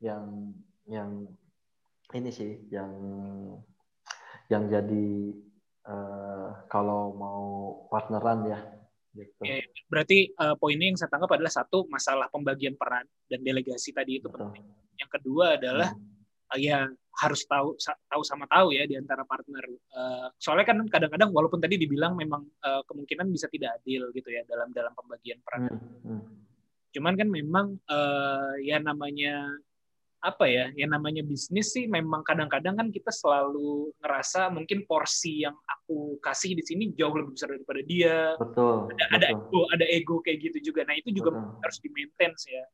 [0.00, 0.24] yang
[0.88, 1.10] yang
[2.16, 2.96] ini sih yang
[4.48, 5.36] yang jadi
[5.86, 7.44] uh, kalau mau
[7.88, 8.58] partneran ya
[9.16, 9.42] gitu.
[9.88, 14.28] Berarti uh, poinnya yang saya tangkap adalah satu masalah pembagian peran dan delegasi tadi itu
[14.28, 14.52] Betul.
[14.52, 14.64] penting.
[15.00, 16.52] Yang kedua adalah Hmm.
[16.52, 16.78] uh, ya
[17.16, 19.64] harus tahu tahu sama tahu ya di antara partner.
[19.88, 24.44] Uh, soalnya kan kadang-kadang walaupun tadi dibilang memang uh, kemungkinan bisa tidak adil gitu ya
[24.44, 25.72] dalam dalam pembagian peran.
[25.72, 26.22] Hmm, hmm.
[26.92, 29.48] Cuman kan memang uh, ya namanya
[30.20, 35.54] apa ya, yang namanya bisnis sih memang kadang-kadang kan kita selalu ngerasa mungkin porsi yang
[35.68, 38.34] aku kasih di sini jauh lebih besar daripada dia.
[38.40, 38.90] Betul.
[38.90, 39.38] Ada, ada betul.
[39.38, 40.88] ego, ada ego kayak gitu juga.
[40.88, 41.60] Nah itu juga Betul.
[41.62, 42.64] harus di maintain ya.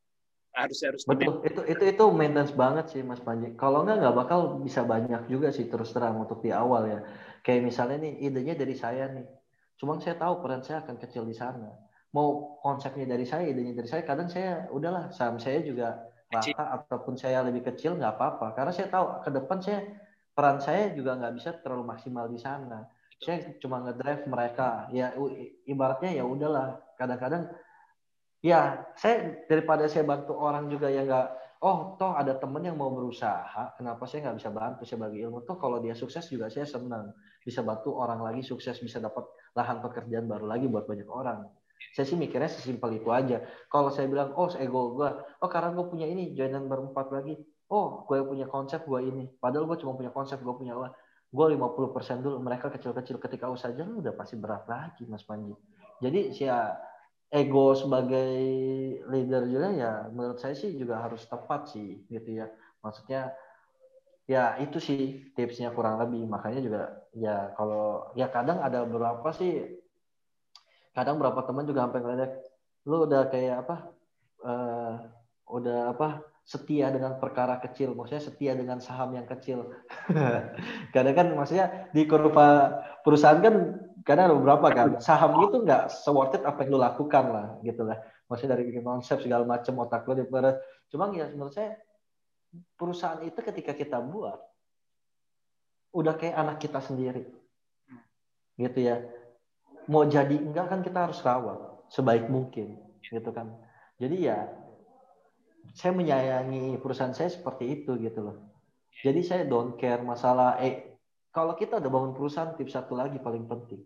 [0.52, 3.56] Harus harus Betul, itu itu itu maintenance banget sih Mas Panji.
[3.56, 7.00] Kalau nggak nggak bakal bisa banyak juga sih terus terang untuk di awal ya.
[7.40, 9.24] Kayak misalnya nih idenya dari saya nih.
[9.80, 11.72] Cuma saya tahu peran saya akan kecil di sana.
[12.12, 17.14] Mau konsepnya dari saya, idenya dari saya, kadang saya udahlah saham saya juga Rata ataupun
[17.20, 18.56] saya lebih kecil nggak apa-apa.
[18.56, 19.80] Karena saya tahu ke depan saya
[20.32, 22.88] peran saya juga nggak bisa terlalu maksimal di sana.
[23.20, 24.88] Saya cuma ngedrive mereka.
[24.90, 25.12] Ya
[25.68, 26.80] ibaratnya ya udahlah.
[26.96, 27.52] Kadang-kadang
[28.42, 31.28] ya saya daripada saya bantu orang juga yang nggak
[31.62, 35.46] oh toh ada temen yang mau berusaha kenapa saya nggak bisa bantu saya bagi ilmu
[35.46, 37.14] toh kalau dia sukses juga saya senang
[37.46, 39.22] bisa bantu orang lagi sukses bisa dapat
[39.54, 41.46] lahan pekerjaan baru lagi buat banyak orang
[41.90, 43.42] saya sih mikirnya sesimpel itu aja.
[43.66, 45.10] Kalau saya bilang oh ego gue
[45.42, 47.34] oh karena gue punya ini joinan berempat lagi.
[47.68, 49.28] Oh gue punya konsep gue ini.
[49.36, 50.92] Padahal gue cuma punya konsep gue punya uang
[51.32, 55.56] gue 50% dulu mereka kecil-kecil ketika usaha jalan udah pasti berat lagi Mas Panji.
[56.04, 56.76] Jadi saya
[57.32, 58.36] ego sebagai
[59.08, 62.52] leader juga ya menurut saya sih juga harus tepat sih gitu ya.
[62.84, 63.32] Maksudnya
[64.28, 66.28] ya itu sih tipsnya kurang lebih.
[66.28, 66.82] Makanya juga
[67.16, 69.80] ya kalau ya kadang ada beberapa sih
[70.92, 72.32] kadang beberapa teman juga sampai ngeledek
[72.88, 73.76] lu udah kayak apa
[74.44, 74.94] uh,
[75.48, 76.08] udah apa
[76.42, 77.94] setia dengan perkara kecil.
[77.94, 79.70] Maksudnya setia dengan saham yang kecil.
[80.94, 86.34] Kadang kan maksudnya di kurva perusahaan kan karena ada beberapa kan saham itu nggak worth
[86.34, 88.02] it apa yang lo lakukan lah gitu lah.
[88.26, 90.58] Maksudnya dari bikin konsep segala macam otak lo diperes
[90.90, 91.78] cuma ya menurut saya
[92.74, 94.42] perusahaan itu ketika kita buat
[95.94, 97.30] udah kayak anak kita sendiri.
[98.58, 98.98] Gitu ya
[99.88, 101.58] mau jadi enggak kan kita harus rawat
[101.90, 103.54] sebaik mungkin gitu kan
[103.98, 104.38] jadi ya
[105.72, 108.36] saya menyayangi perusahaan saya seperti itu gitu loh
[109.02, 110.98] jadi saya don't care masalah eh
[111.32, 113.82] kalau kita udah bangun perusahaan tips satu lagi paling penting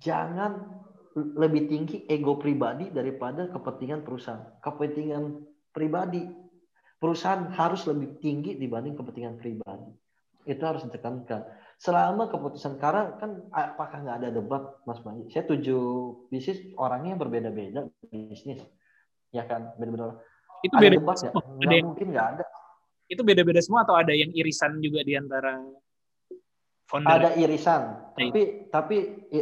[0.00, 0.84] jangan
[1.16, 4.60] lebih tinggi ego pribadi daripada kepentingan perusahaan.
[4.60, 5.40] Kepentingan
[5.72, 6.28] pribadi
[7.00, 9.92] perusahaan harus lebih tinggi dibanding kepentingan pribadi.
[10.44, 11.65] Itu harus ditekankan.
[11.76, 15.28] Selama keputusan karena kan apakah nggak ada debat, Mas Panji?
[15.28, 15.84] Saya tujuh
[16.32, 18.64] bisnis orangnya berbeda-beda bisnis,
[19.28, 20.16] ya kan, beda-beda.
[20.64, 20.96] Itu beda.
[20.96, 21.30] debat ya?
[21.36, 22.44] Nggak mungkin nggak ada.
[23.06, 25.60] Itu beda-beda semua atau ada yang irisan juga di antara
[26.86, 27.82] founder ada irisan
[28.14, 28.96] tapi tapi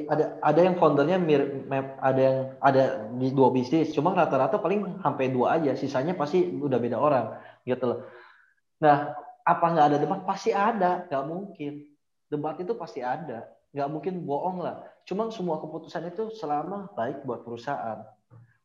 [0.08, 1.68] ada ada yang foundernya mir,
[2.00, 2.82] ada yang ada
[3.14, 7.36] di dua bisnis cuma rata-rata paling sampai dua aja sisanya pasti udah beda orang
[7.68, 8.00] gitu loh
[8.80, 9.12] nah
[9.44, 11.84] apa nggak ada debat pasti ada nggak mungkin
[12.34, 13.46] debat itu pasti ada.
[13.70, 14.82] Nggak mungkin bohong lah.
[15.06, 18.02] Cuma semua keputusan itu selama baik buat perusahaan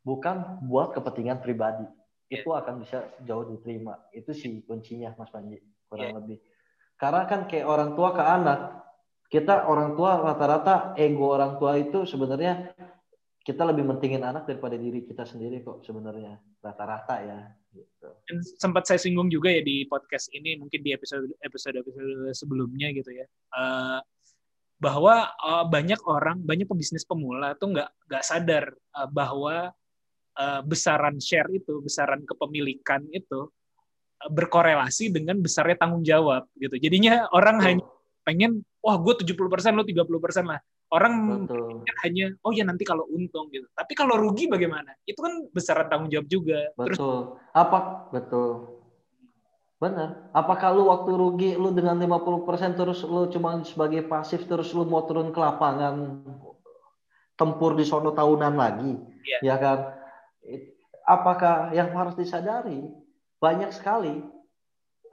[0.04, 1.86] bukan buat kepentingan pribadi.
[2.30, 3.98] Itu akan bisa jauh diterima.
[4.14, 6.18] Itu sih kuncinya Mas Panji kurang yeah.
[6.18, 6.38] lebih.
[7.00, 8.60] Karena kan kayak orang tua ke anak,
[9.30, 12.74] kita orang tua rata-rata ego orang tua itu sebenarnya
[13.41, 17.40] kita lebih mentingin anak daripada diri kita sendiri kok sebenarnya rata-rata ya.
[17.70, 18.10] Gitu.
[18.26, 22.90] Dan sempat saya singgung juga ya di podcast ini mungkin di episode episode episode sebelumnya
[22.94, 23.26] gitu ya.
[23.54, 24.02] Uh,
[24.80, 29.76] bahwa uh, banyak orang, banyak pebisnis pemula tuh nggak nggak sadar uh, bahwa
[30.40, 33.52] uh, besaran share itu, besaran kepemilikan itu
[34.20, 36.76] berkorelasi dengan besarnya tanggung jawab gitu.
[36.76, 37.64] Jadinya orang oh.
[37.64, 37.86] hanya
[38.28, 38.52] pengen
[38.84, 39.36] wah gue 70%
[39.76, 40.60] lo 30% lah.
[40.90, 41.45] Orang
[42.02, 43.70] hanya oh ya nanti kalau untung gitu.
[43.78, 44.98] Tapi kalau rugi bagaimana?
[45.06, 46.74] Itu kan besaran tanggung jawab juga.
[46.74, 46.90] Betul.
[46.90, 46.99] Terus,
[47.53, 48.10] apa?
[48.10, 48.82] Betul.
[49.78, 50.34] Benar.
[50.34, 55.06] Apakah lu waktu rugi lu dengan 50% terus lu cuma sebagai pasif terus lu mau
[55.06, 56.26] turun ke lapangan
[57.38, 58.98] tempur di sono tahunan lagi?
[59.30, 59.53] Yeah.
[59.53, 59.80] Ya kan?
[61.06, 62.82] Apakah yang harus disadari
[63.40, 64.20] banyak sekali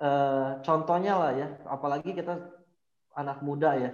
[0.02, 2.36] uh, contohnya lah ya apalagi kita
[3.16, 3.90] anak muda ya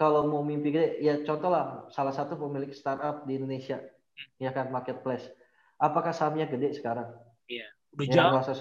[0.00, 3.84] kalau mau mimpi gede ya contoh lah salah satu pemilik startup di Indonesia
[4.40, 5.28] ya kan marketplace.
[5.76, 7.12] Apakah sahamnya gede sekarang?
[7.44, 7.68] Iya.
[7.92, 8.32] Udah ya, jauh.
[8.40, 8.52] masa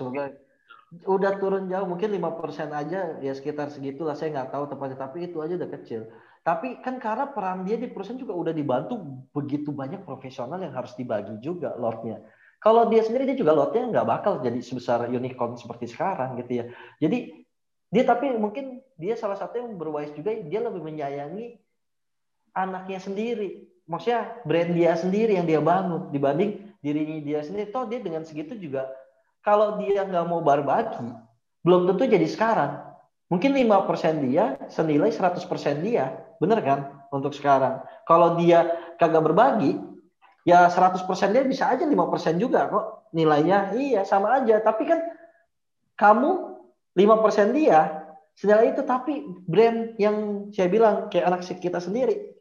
[1.06, 5.32] udah turun jauh mungkin lima persen aja ya sekitar segitulah saya nggak tahu tepatnya tapi
[5.32, 6.12] itu aja udah kecil.
[6.44, 9.00] Tapi kan karena peran dia di perusahaan juga udah dibantu
[9.32, 12.20] begitu banyak profesional yang harus dibagi juga lotnya.
[12.60, 16.66] Kalau dia sendiri dia juga lotnya nggak bakal jadi sebesar unicorn seperti sekarang gitu ya.
[17.00, 17.39] Jadi
[17.90, 21.58] dia tapi mungkin dia salah satu yang berwise juga dia lebih menyayangi
[22.54, 23.66] anaknya sendiri.
[23.90, 27.74] Maksudnya brand dia sendiri yang dia bangun dibanding dirinya dia sendiri.
[27.74, 28.90] Toh dia dengan segitu juga
[29.40, 31.16] kalau dia nggak mau berbagi,
[31.64, 32.86] belum tentu jadi sekarang.
[33.30, 36.18] Mungkin 5% dia senilai 100% dia.
[36.42, 36.80] Bener kan?
[37.14, 37.86] Untuk sekarang.
[38.10, 38.66] Kalau dia
[38.98, 39.78] kagak berbagi,
[40.44, 43.78] ya 100% dia bisa aja 5% juga kok nilainya.
[43.78, 44.58] Iya, sama aja.
[44.66, 45.00] Tapi kan
[45.94, 46.49] kamu
[46.98, 52.40] 5% dia senilai itu tapi brand yang saya bilang kayak anak kita sendiri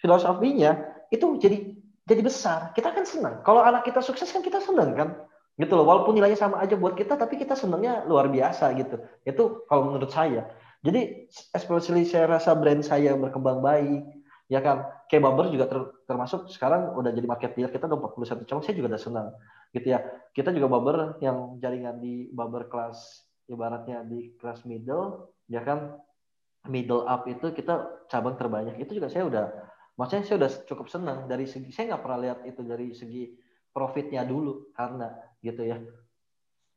[0.00, 0.78] filosofinya
[1.12, 1.76] itu jadi
[2.10, 2.74] jadi besar.
[2.74, 3.46] Kita kan senang.
[3.46, 5.08] Kalau anak kita sukses kan kita senang kan?
[5.54, 5.86] Gitu loh.
[5.86, 8.98] Walaupun nilainya sama aja buat kita tapi kita senangnya luar biasa gitu.
[9.22, 10.50] Itu kalau menurut saya.
[10.82, 14.00] Jadi especially saya rasa brand saya berkembang baik,
[14.50, 15.78] ya kan kayak Bumper juga ter,
[16.08, 19.28] termasuk sekarang udah jadi market leader kita udah 41 cabang saya juga udah senang
[19.70, 20.00] gitu ya
[20.34, 25.98] kita juga Bumper yang jaringan di Bumper kelas ibaratnya di kelas middle ya kan
[26.70, 29.44] middle up itu kita cabang terbanyak itu juga saya udah
[29.98, 33.34] maksudnya saya udah cukup senang dari segi saya nggak pernah lihat itu dari segi
[33.74, 35.10] profitnya dulu karena
[35.42, 35.78] gitu ya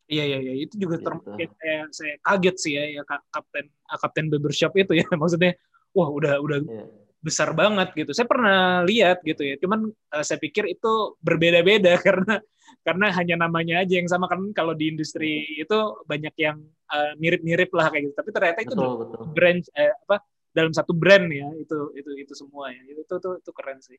[0.04, 1.08] Iya iya iya itu juga Gitu.
[1.08, 5.56] termasuk saya, saya kaget sih ya, ya Kap- kapten kapten barbershop itu ya maksudnya
[5.96, 6.86] wah udah udah Iya.
[7.24, 8.12] besar banget gitu.
[8.12, 9.56] Saya pernah lihat gitu ya.
[9.64, 12.44] Cuman eh, saya pikir itu berbeda-beda karena
[12.84, 16.60] karena hanya namanya aja yang sama kan kalau di industri itu banyak yang
[16.92, 18.16] eh, mirip-mirip lah kayak gitu.
[18.20, 20.20] Tapi ternyata itu betul betul brand eh, apa
[20.54, 22.84] dalam satu brand ya itu itu itu semua ya.
[22.86, 23.98] Itu itu itu, itu keren sih.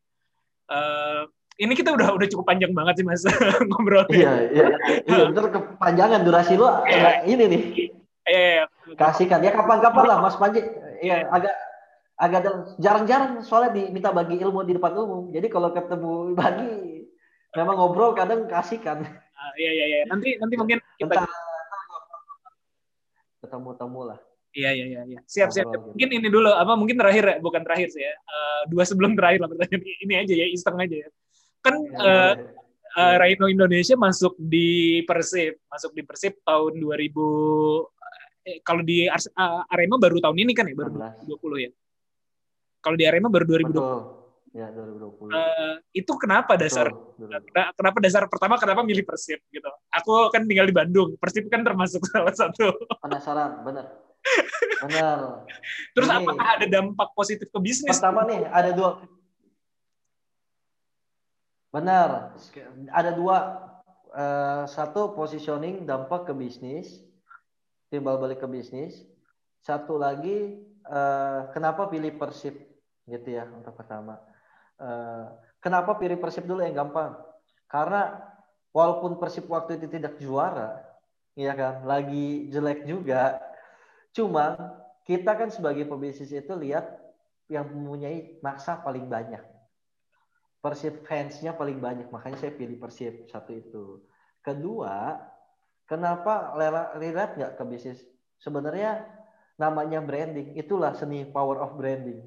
[0.68, 1.22] Eh,
[1.64, 3.22] ini kita udah udah cukup panjang banget sih mas
[3.70, 4.10] ngobrolnya.
[4.10, 4.64] iya iya
[5.06, 7.62] iya ntar kepanjangan durasi lu agak ini nih
[8.24, 8.96] Iya, iya, iya.
[8.96, 10.64] kasihkan ya kapan-kapan lah Mas Panji
[11.04, 11.52] ya agak
[12.16, 16.68] agak ada- jarang-jarang soalnya diminta bagi ilmu di depan umum jadi kalau ketemu bagi
[17.54, 19.02] memang ngobrol kadang kasihkan
[19.34, 19.98] Ah, iya iya iya.
[20.08, 21.26] Nanti nanti mungkin kita
[23.44, 24.18] ketemu-temu lah
[24.54, 25.00] Iya iya iya.
[25.02, 25.20] iya.
[25.26, 25.66] Siap siap.
[25.66, 25.90] Ngobrol gitu.
[25.98, 28.14] Mungkin ini dulu apa mungkin terakhir ya, bukan terakhir sih ya.
[28.14, 31.08] Eh, dua sebelum terakhir lah pertanyaan ini aja ya, iseng aja ya.
[31.58, 32.54] Kan Ya, eh, boleh.
[33.02, 37.90] eh, Rhino Indonesia masuk di Persib, masuk di Persib tahun 2000
[38.46, 41.26] eh, kalau di eh, Arema baru tahun ini kan ya, baru 16.
[41.34, 41.70] 2020 ya.
[42.78, 43.74] Kalau di Arema baru 2020.
[43.74, 44.23] betul
[44.54, 46.86] ya 2020 Eh, itu kenapa dasar?
[46.88, 47.50] Betul, 2020.
[47.50, 49.66] Kena- kenapa dasar pertama kenapa milih Persib gitu?
[49.90, 52.70] Aku kan tinggal di Bandung, Persib kan termasuk salah satu.
[53.02, 53.90] penasaran bener.
[54.80, 55.18] Bener.
[55.92, 57.92] Terus Ini- apakah ada dampak positif ke bisnis?
[57.92, 58.90] pertama nih ada dua.
[61.68, 62.38] Benar
[62.90, 63.38] ada dua.
[64.14, 67.02] Eh, satu positioning dampak ke bisnis
[67.90, 69.02] timbal balik ke bisnis.
[69.58, 72.54] Satu lagi eh, kenapa pilih persib
[73.04, 74.16] gitu ya untuk pertama
[75.62, 77.14] kenapa pilih persib dulu yang gampang
[77.70, 78.20] karena
[78.74, 80.82] walaupun persib waktu itu tidak juara
[81.38, 83.38] ya kan lagi jelek juga
[84.14, 84.54] cuma
[85.04, 87.04] kita kan sebagai pebisnis itu lihat
[87.52, 89.40] yang mempunyai masa paling banyak.
[90.64, 93.84] Persib fansnya paling banyak, makanya saya pilih Persib satu itu.
[94.40, 95.20] Kedua,
[95.84, 96.56] kenapa
[96.96, 98.00] relate nggak ke bisnis?
[98.40, 99.04] Sebenarnya
[99.60, 102.24] namanya branding, itulah seni power of branding.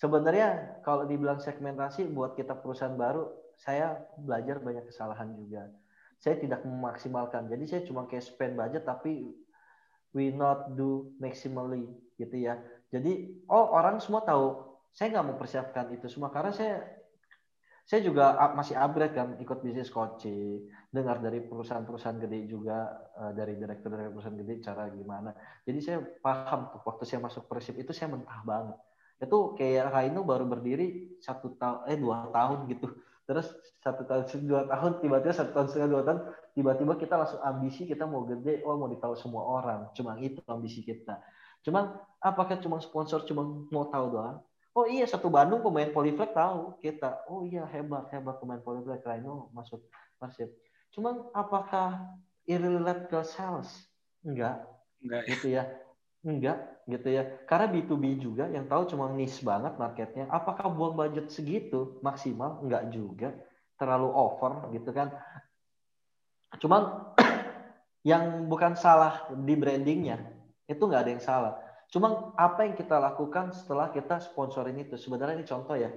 [0.00, 3.28] Sebenarnya kalau dibilang segmentasi buat kita perusahaan baru,
[3.60, 5.68] saya belajar banyak kesalahan juga.
[6.16, 9.28] Saya tidak memaksimalkan, jadi saya cuma kayak spend budget tapi
[10.16, 11.84] we not do maximally
[12.16, 12.56] gitu ya.
[12.88, 16.80] Jadi oh orang semua tahu saya nggak mau persiapkan itu semua karena saya
[17.84, 22.86] saya juga masih upgrade kan ikut bisnis coaching dengar dari perusahaan-perusahaan gede juga
[23.18, 25.30] eh, dari direktur dari perusahaan gede cara gimana
[25.66, 28.78] jadi saya paham tuh waktu saya masuk persib itu saya mentah banget
[29.20, 32.88] itu kayak Raino baru berdiri satu tahun eh dua tahun gitu.
[33.28, 33.52] Terus
[33.84, 36.20] satu tahun dua tahun tiba-tiba satu tahun setengah dua tahun
[36.56, 39.92] tiba-tiba kita langsung ambisi kita mau gede oh mau ditahu semua orang.
[39.92, 41.20] Cuma itu ambisi kita.
[41.60, 44.40] Cuman apakah cuma sponsor cuma mau tahu doang?
[44.72, 47.28] Oh iya satu Bandung pemain Poliflek tahu kita.
[47.28, 49.84] Oh iya hebat hebat pemain Poliflek Rhino masuk
[50.16, 50.48] Persib
[50.90, 52.18] cuman apakah
[52.50, 53.70] irrelate ke sales?
[54.26, 54.66] Enggak.
[55.00, 55.30] Enggak ya.
[55.32, 55.64] gitu ya
[56.20, 57.22] enggak gitu ya.
[57.48, 60.28] Karena B2B juga yang tahu cuma niche banget marketnya.
[60.28, 62.00] Apakah buang budget segitu?
[62.04, 62.60] Maksimal?
[62.60, 63.32] Enggak juga.
[63.80, 65.16] Terlalu over gitu kan.
[66.60, 67.14] Cuman
[68.10, 70.20] yang bukan salah di brandingnya
[70.68, 71.52] itu nggak ada yang salah.
[71.90, 74.94] Cuma apa yang kita lakukan setelah kita sponsorin itu?
[74.94, 75.90] Sebenarnya ini contoh ya.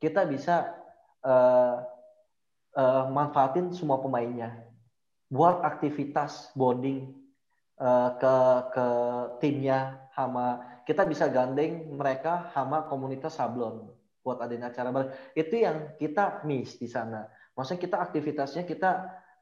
[0.00, 0.72] Kita bisa
[1.20, 1.76] eh,
[2.78, 4.64] eh, manfaatin semua pemainnya.
[5.28, 7.27] Buat aktivitas bonding
[7.80, 8.36] eh, ke
[8.74, 8.88] ke
[9.40, 13.92] timnya sama kita bisa gandeng mereka sama komunitas sablon
[14.24, 15.12] buat adain acara bareng.
[15.32, 17.28] Itu yang kita miss di sana.
[17.56, 18.90] Maksudnya kita aktivitasnya kita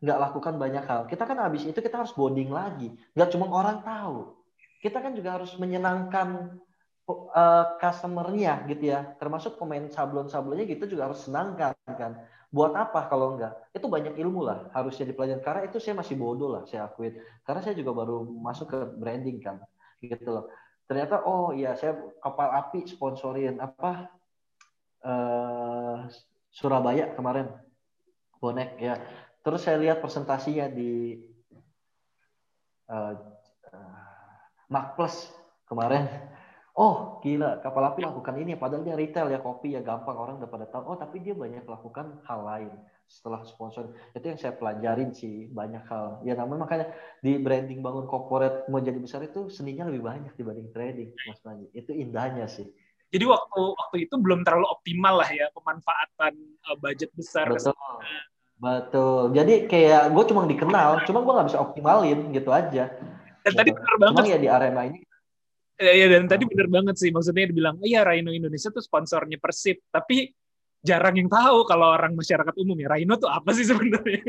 [0.03, 1.01] nggak lakukan banyak hal.
[1.11, 2.95] Kita kan habis itu kita harus bonding lagi.
[3.19, 4.35] Nggak cuma orang tahu.
[4.83, 6.59] Kita kan juga harus menyenangkan
[7.11, 9.15] uh, customernya gitu ya.
[9.19, 12.19] Termasuk pemain sablon-sablonnya gitu juga harus senangkan kan
[12.51, 13.55] buat apa kalau enggak?
[13.75, 15.43] Itu banyak ilmu lah harusnya dipelajari.
[15.43, 17.19] Karena itu saya masih bodoh lah saya akuin.
[17.43, 19.61] Karena saya juga baru masuk ke branding kan
[20.01, 20.47] gitu loh.
[20.87, 24.07] Ternyata oh iya saya kapal api sponsorin apa
[25.03, 26.07] uh,
[26.55, 27.51] Surabaya kemarin
[28.39, 28.97] bonek ya.
[29.43, 31.19] Terus saya lihat presentasinya di
[32.91, 33.15] uh,
[34.71, 35.31] Mac Plus
[35.67, 36.07] kemarin.
[36.77, 40.51] Oh gila kapal api lakukan ini padahal dia retail ya kopi ya gampang orang udah
[40.53, 40.93] pada tahu.
[40.93, 42.69] Oh tapi dia banyak lakukan hal lain
[43.09, 43.97] setelah sponsor.
[44.13, 46.21] Itu yang saya pelajarin sih banyak hal.
[46.29, 46.87] Ya namanya makanya
[47.25, 51.65] di branding bangun corporate mau jadi besar itu seninya lebih banyak dibanding trading Mas Panji.
[51.73, 52.69] Itu indahnya sih.
[53.09, 56.37] Jadi waktu waktu itu belum terlalu optimal lah ya pemanfaatan
[56.69, 57.49] uh, budget besar.
[57.49, 57.73] Betul.
[58.61, 59.33] Betul.
[59.33, 62.93] Jadi kayak gue cuma dikenal, cuma gue nggak bisa optimalin gitu aja.
[63.49, 63.81] Dan tadi Gitu.
[63.81, 64.23] benar banget.
[64.29, 65.06] Ya di arena ini
[65.77, 67.13] Ya, ya, dan tadi benar banget sih.
[67.13, 69.85] Maksudnya dibilang, iya Rhino Indonesia tuh sponsornya Persib.
[69.93, 70.33] Tapi
[70.81, 74.25] jarang yang tahu kalau orang masyarakat umum ya, Rhino tuh apa sih sebenarnya?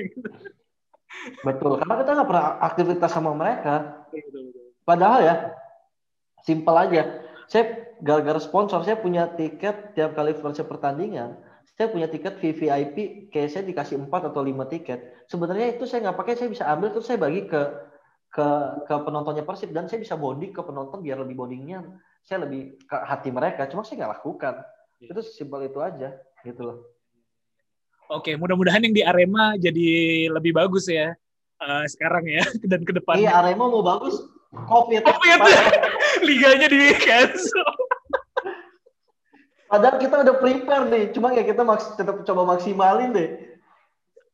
[1.47, 4.05] Betul, karena kita nggak pernah aktivitas sama mereka.
[4.11, 4.65] Betul, betul.
[4.83, 5.35] Padahal ya,
[6.43, 7.03] simpel aja.
[7.47, 11.39] Saya gara-gara sponsor, saya punya tiket tiap kali versi pertandingan.
[11.77, 15.29] Saya punya tiket VVIP, kayak saya dikasih 4 atau 5 tiket.
[15.29, 17.61] Sebenarnya itu saya nggak pakai, saya bisa ambil terus saya bagi ke
[18.27, 18.47] ke
[18.85, 21.83] ke penontonnya Persib dan saya bisa bonding ke penonton biar lebih bondingnya
[22.27, 23.71] saya lebih ke hati mereka.
[23.71, 24.59] Cuma saya nggak lakukan.
[24.99, 25.15] Iya.
[25.15, 26.77] Itu simpel itu aja, gitu loh.
[28.11, 29.87] Oke, mudah-mudahan yang di Arema jadi
[30.31, 31.15] lebih bagus ya
[31.59, 33.31] eh, sekarang ya dan ke depannya.
[33.31, 35.07] Iya, Arema mau bagus, COVID.
[35.07, 35.39] Covid.
[36.27, 37.67] Liganya di cancel.
[39.67, 43.46] Padahal kita udah prepare nih, cuma ya kita maks tetap coba maksimalin deh.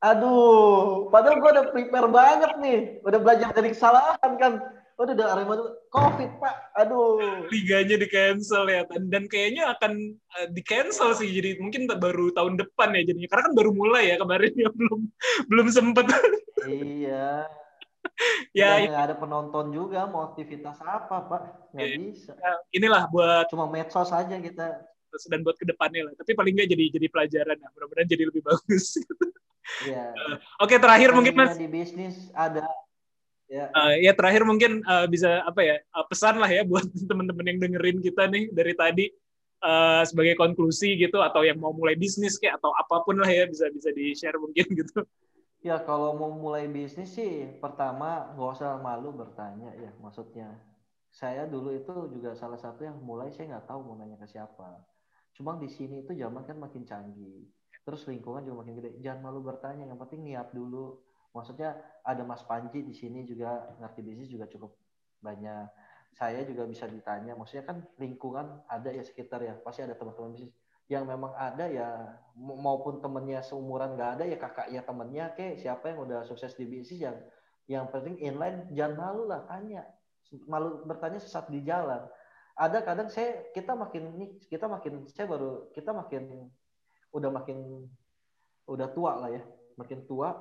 [0.04, 4.54] Aduh, padahal gue udah prepare banget nih, udah belajar dari kesalahan kan.
[4.94, 7.18] Udah udah Arema tuh COVID pak, aduh.
[7.50, 12.30] Liganya di cancel ya dan, dan kayaknya akan eh, di cancel sih jadi mungkin baru
[12.30, 15.00] tahun depan ya jadinya karena kan baru mulai ya kemarin ya belum
[15.50, 16.06] belum sempet
[16.62, 17.50] Iya.
[18.60, 21.42] ya nggak ada penonton juga, mau aktivitas apa pak?
[21.74, 21.98] Nggak Iya.
[21.98, 22.32] bisa.
[22.70, 24.84] inilah buat Cuma medsos aja kita.
[25.30, 28.42] dan buat ke depannya lah tapi paling nggak jadi jadi pelajaran lah mudah-mudahan jadi lebih
[28.42, 28.98] bagus
[29.86, 30.04] Iya.
[30.64, 32.68] oke terakhir mungkin mas Di bisnis ada.
[33.52, 33.70] Ya.
[33.70, 37.60] Eh, ya terakhir mungkin eh, bisa apa ya eh, pesan lah ya buat teman-teman yang
[37.62, 39.06] dengerin kita nih dari tadi
[39.64, 43.46] eh, sebagai konklusi gitu atau yang mau mulai bisnis kayak atau apa pun lah ya
[43.46, 45.06] bisa bisa di share mungkin gitu
[45.64, 50.60] Ya kalau mau mulai bisnis sih pertama nggak usah malu bertanya ya maksudnya.
[51.08, 54.84] Saya dulu itu juga salah satu yang mulai saya nggak tahu mau nanya ke siapa.
[55.32, 57.48] Cuma di sini itu zaman kan makin canggih.
[57.84, 58.90] Terus lingkungan juga makin gede.
[59.04, 61.04] Jangan malu bertanya, yang penting niat dulu.
[61.36, 64.76] Maksudnya ada Mas Panji di sini juga ngerti bisnis juga cukup
[65.20, 65.68] banyak.
[66.14, 70.54] Saya juga bisa ditanya, maksudnya kan lingkungan ada ya sekitar ya, pasti ada teman-teman bisnis
[70.92, 71.90] yang memang ada ya
[72.36, 76.68] ma- maupun temennya seumuran nggak ada ya kakaknya temennya ke siapa yang udah sukses di
[76.68, 77.18] bisnis yang
[77.72, 79.88] yang penting inline jangan malu lah tanya
[80.46, 82.04] malu bertanya sesat di jalan
[82.54, 86.52] ada kadang saya kita makin nih kita makin saya baru kita makin
[87.14, 87.88] udah makin
[88.68, 89.44] udah tua lah ya.
[89.78, 90.34] Makin tua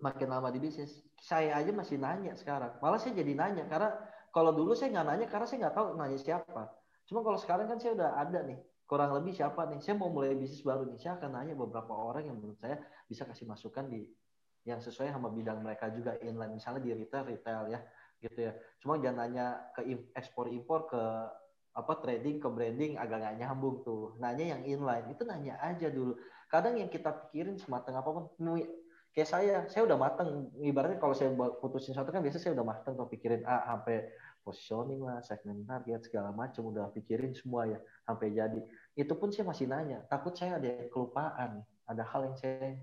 [0.00, 1.04] makin lama di bisnis.
[1.20, 2.80] Saya aja masih nanya sekarang.
[2.80, 3.92] Malah saya jadi nanya karena
[4.32, 6.62] kalau dulu saya nggak nanya karena saya nggak tahu nanya siapa.
[7.04, 8.58] Cuma kalau sekarang kan saya udah ada nih
[8.88, 9.78] kurang lebih siapa nih.
[9.84, 13.28] Saya mau mulai bisnis baru nih saya akan nanya beberapa orang yang menurut saya bisa
[13.28, 14.06] kasih masukan di
[14.68, 16.56] yang sesuai sama bidang mereka juga inline.
[16.56, 17.80] Misalnya di retail retail ya
[18.20, 18.52] gitu ya.
[18.80, 19.46] Cuma jangan nanya
[19.76, 19.84] ke
[20.16, 21.02] ekspor impor ke
[21.70, 24.18] apa trading ke branding agak nggak nyambung tuh.
[24.18, 26.18] Nanya yang inline itu nanya aja dulu.
[26.50, 28.24] Kadang yang kita pikirin sematang apa pun
[29.14, 30.50] kayak saya saya udah mateng.
[30.58, 31.30] Ibaratnya kalau saya
[31.62, 34.10] putusin satu kan biasa saya udah mateng tuh pikirin A sampai
[34.42, 38.60] positioning lah segmen target segala macam udah pikirin semua ya sampai jadi.
[38.98, 41.62] Itu pun saya masih nanya takut saya ada kelupaan?
[41.86, 42.78] Ada hal yang saya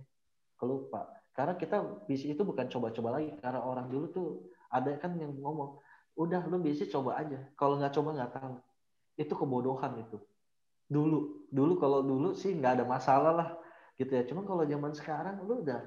[0.55, 1.11] kelupa?
[1.35, 3.35] Karena kita bisnis itu bukan coba-coba lagi.
[3.43, 4.27] Karena orang dulu tuh
[4.71, 5.75] ada kan yang ngomong
[6.15, 7.35] udah lu bisnis coba aja.
[7.59, 8.55] Kalau nggak coba nggak tahu
[9.17, 10.21] itu kebodohan itu.
[10.87, 13.49] Dulu dulu kalau dulu sih nggak ada masalah lah
[13.97, 14.23] gitu ya.
[14.29, 15.83] Cuma kalau zaman sekarang lu udah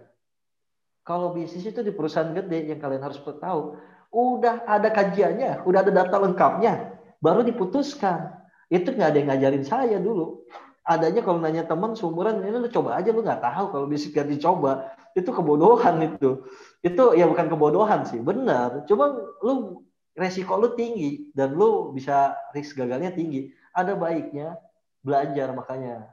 [1.07, 3.81] kalau bisnis itu di perusahaan gede yang kalian harus tahu
[4.11, 8.37] udah ada kajiannya udah ada data lengkapnya baru diputuskan.
[8.69, 10.45] Itu nggak ada yang ngajarin saya dulu.
[10.85, 14.27] Adanya kalau nanya teman seumuran ini lu coba aja lu nggak tahu kalau bisnis gak
[14.27, 14.91] dicoba.
[15.15, 16.43] Itu kebodohan itu.
[16.83, 18.87] Itu ya bukan kebodohan sih benar.
[18.87, 19.11] Cuma
[19.43, 19.85] lu
[20.15, 23.51] resiko lu tinggi dan lu bisa risk gagalnya tinggi.
[23.75, 24.59] Ada baiknya
[25.01, 26.11] belajar makanya.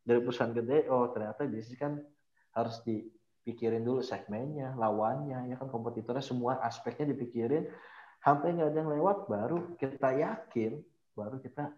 [0.00, 2.00] Dari perusahaan gede oh ternyata bisnis kan
[2.56, 7.68] harus dipikirin dulu segmennya lawannya ya kan kompetitornya semua aspeknya dipikirin.
[8.20, 10.80] Sampai nggak ada yang lewat baru kita yakin
[11.16, 11.72] baru kita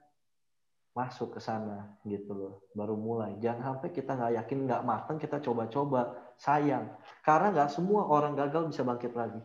[0.93, 2.55] masuk ke sana gitu loh.
[2.77, 3.39] Baru mulai.
[3.41, 6.35] Jangan sampai kita nggak yakin nggak matang kita coba-coba.
[6.37, 6.93] Sayang.
[7.25, 9.41] Karena nggak semua orang gagal bisa bangkit lagi.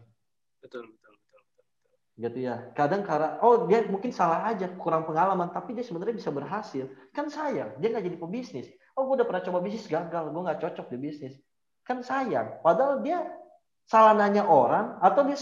[0.59, 0.96] Betul.
[2.17, 2.73] Gitu ya.
[2.73, 6.89] Kadang karena oh dia mungkin salah aja kurang pengalaman tapi dia sebenarnya bisa berhasil.
[7.13, 8.67] Kan sayang dia nggak jadi pebisnis.
[8.97, 11.33] Oh gue udah pernah coba bisnis gagal gue nggak cocok di bisnis.
[11.85, 13.21] Kan sayang padahal dia
[13.85, 15.37] salah nanya orang atau dia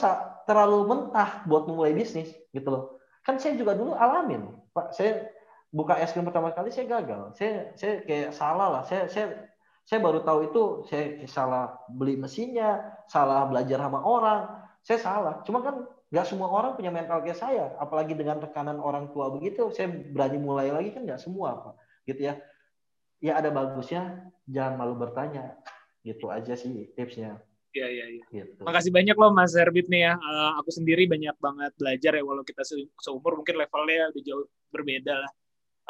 [0.45, 2.83] terlalu mentah buat memulai bisnis gitu loh.
[3.23, 5.31] Kan saya juga dulu alamin pak saya
[5.71, 7.39] buka es krim pertama kali saya gagal.
[7.39, 8.83] Saya saya kayak salah lah.
[8.83, 9.47] Saya saya
[9.87, 14.41] saya baru tahu itu saya salah beli mesinnya salah belajar sama orang.
[14.83, 15.33] Saya salah.
[15.47, 19.67] Cuma kan nggak semua orang punya mental kayak saya apalagi dengan tekanan orang tua begitu
[19.75, 21.75] saya berani mulai lagi kan nggak semua pak
[22.07, 22.39] gitu ya
[23.19, 25.59] ya ada bagusnya jangan malu bertanya
[26.07, 27.43] gitu aja sih tipsnya
[27.75, 28.23] Iya iya iya.
[28.31, 30.15] gitu Makasih banyak loh Mas Herbit nih ya.
[30.15, 34.47] Eh, aku sendiri banyak banget belajar ya walau kita se- seumur mungkin levelnya udah jauh
[34.71, 35.31] berbeda lah.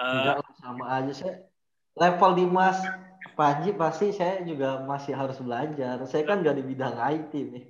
[0.02, 1.45] Enggak lah, sama aja saya
[1.93, 2.81] level di Mas
[3.38, 6.02] Panji pasti saya juga masih harus belajar.
[6.10, 7.64] Saya kan nggak di bidang IT nih.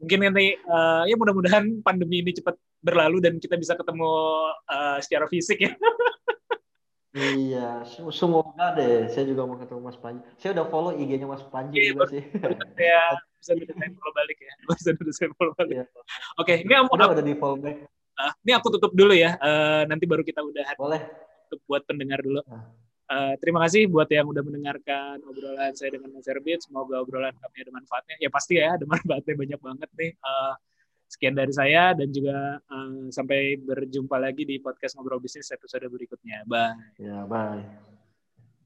[0.00, 4.08] Mungkin nanti uh, ya mudah-mudahan pandemi ini cepat berlalu dan kita bisa ketemu
[4.64, 5.72] uh, secara fisik ya.
[7.10, 7.82] Iya,
[8.14, 9.10] semoga deh.
[9.10, 10.22] Saya juga mau ketemu Mas Panji.
[10.38, 12.22] Saya udah follow IG-nya Mas Panji Iya, juga sih.
[12.78, 13.02] Ya,
[13.42, 14.54] bisa udah saya follow balik ya.
[14.70, 15.74] Bisa udah saya follow balik.
[15.74, 15.84] Iya.
[16.38, 17.76] Oke, ini aku, Udah udah di follow back.
[18.14, 19.34] uh, ini aku tutup dulu ya.
[19.42, 21.02] Uh, nanti baru kita udahan Boleh.
[21.50, 22.46] untuk buat pendengar dulu.
[22.46, 22.70] Ah.
[23.10, 26.62] Uh, terima kasih buat yang udah mendengarkan obrolan saya dengan Mas Herbit.
[26.62, 28.16] Semoga obrolan kami ada manfaatnya.
[28.22, 30.12] Ya pasti ya, ada manfaatnya banyak banget nih.
[30.22, 30.54] Uh,
[31.10, 36.46] sekian dari saya dan juga uh, sampai berjumpa lagi di podcast Ngobrol Bisnis episode berikutnya.
[36.46, 36.78] Bye.
[37.02, 37.99] Ya, bye.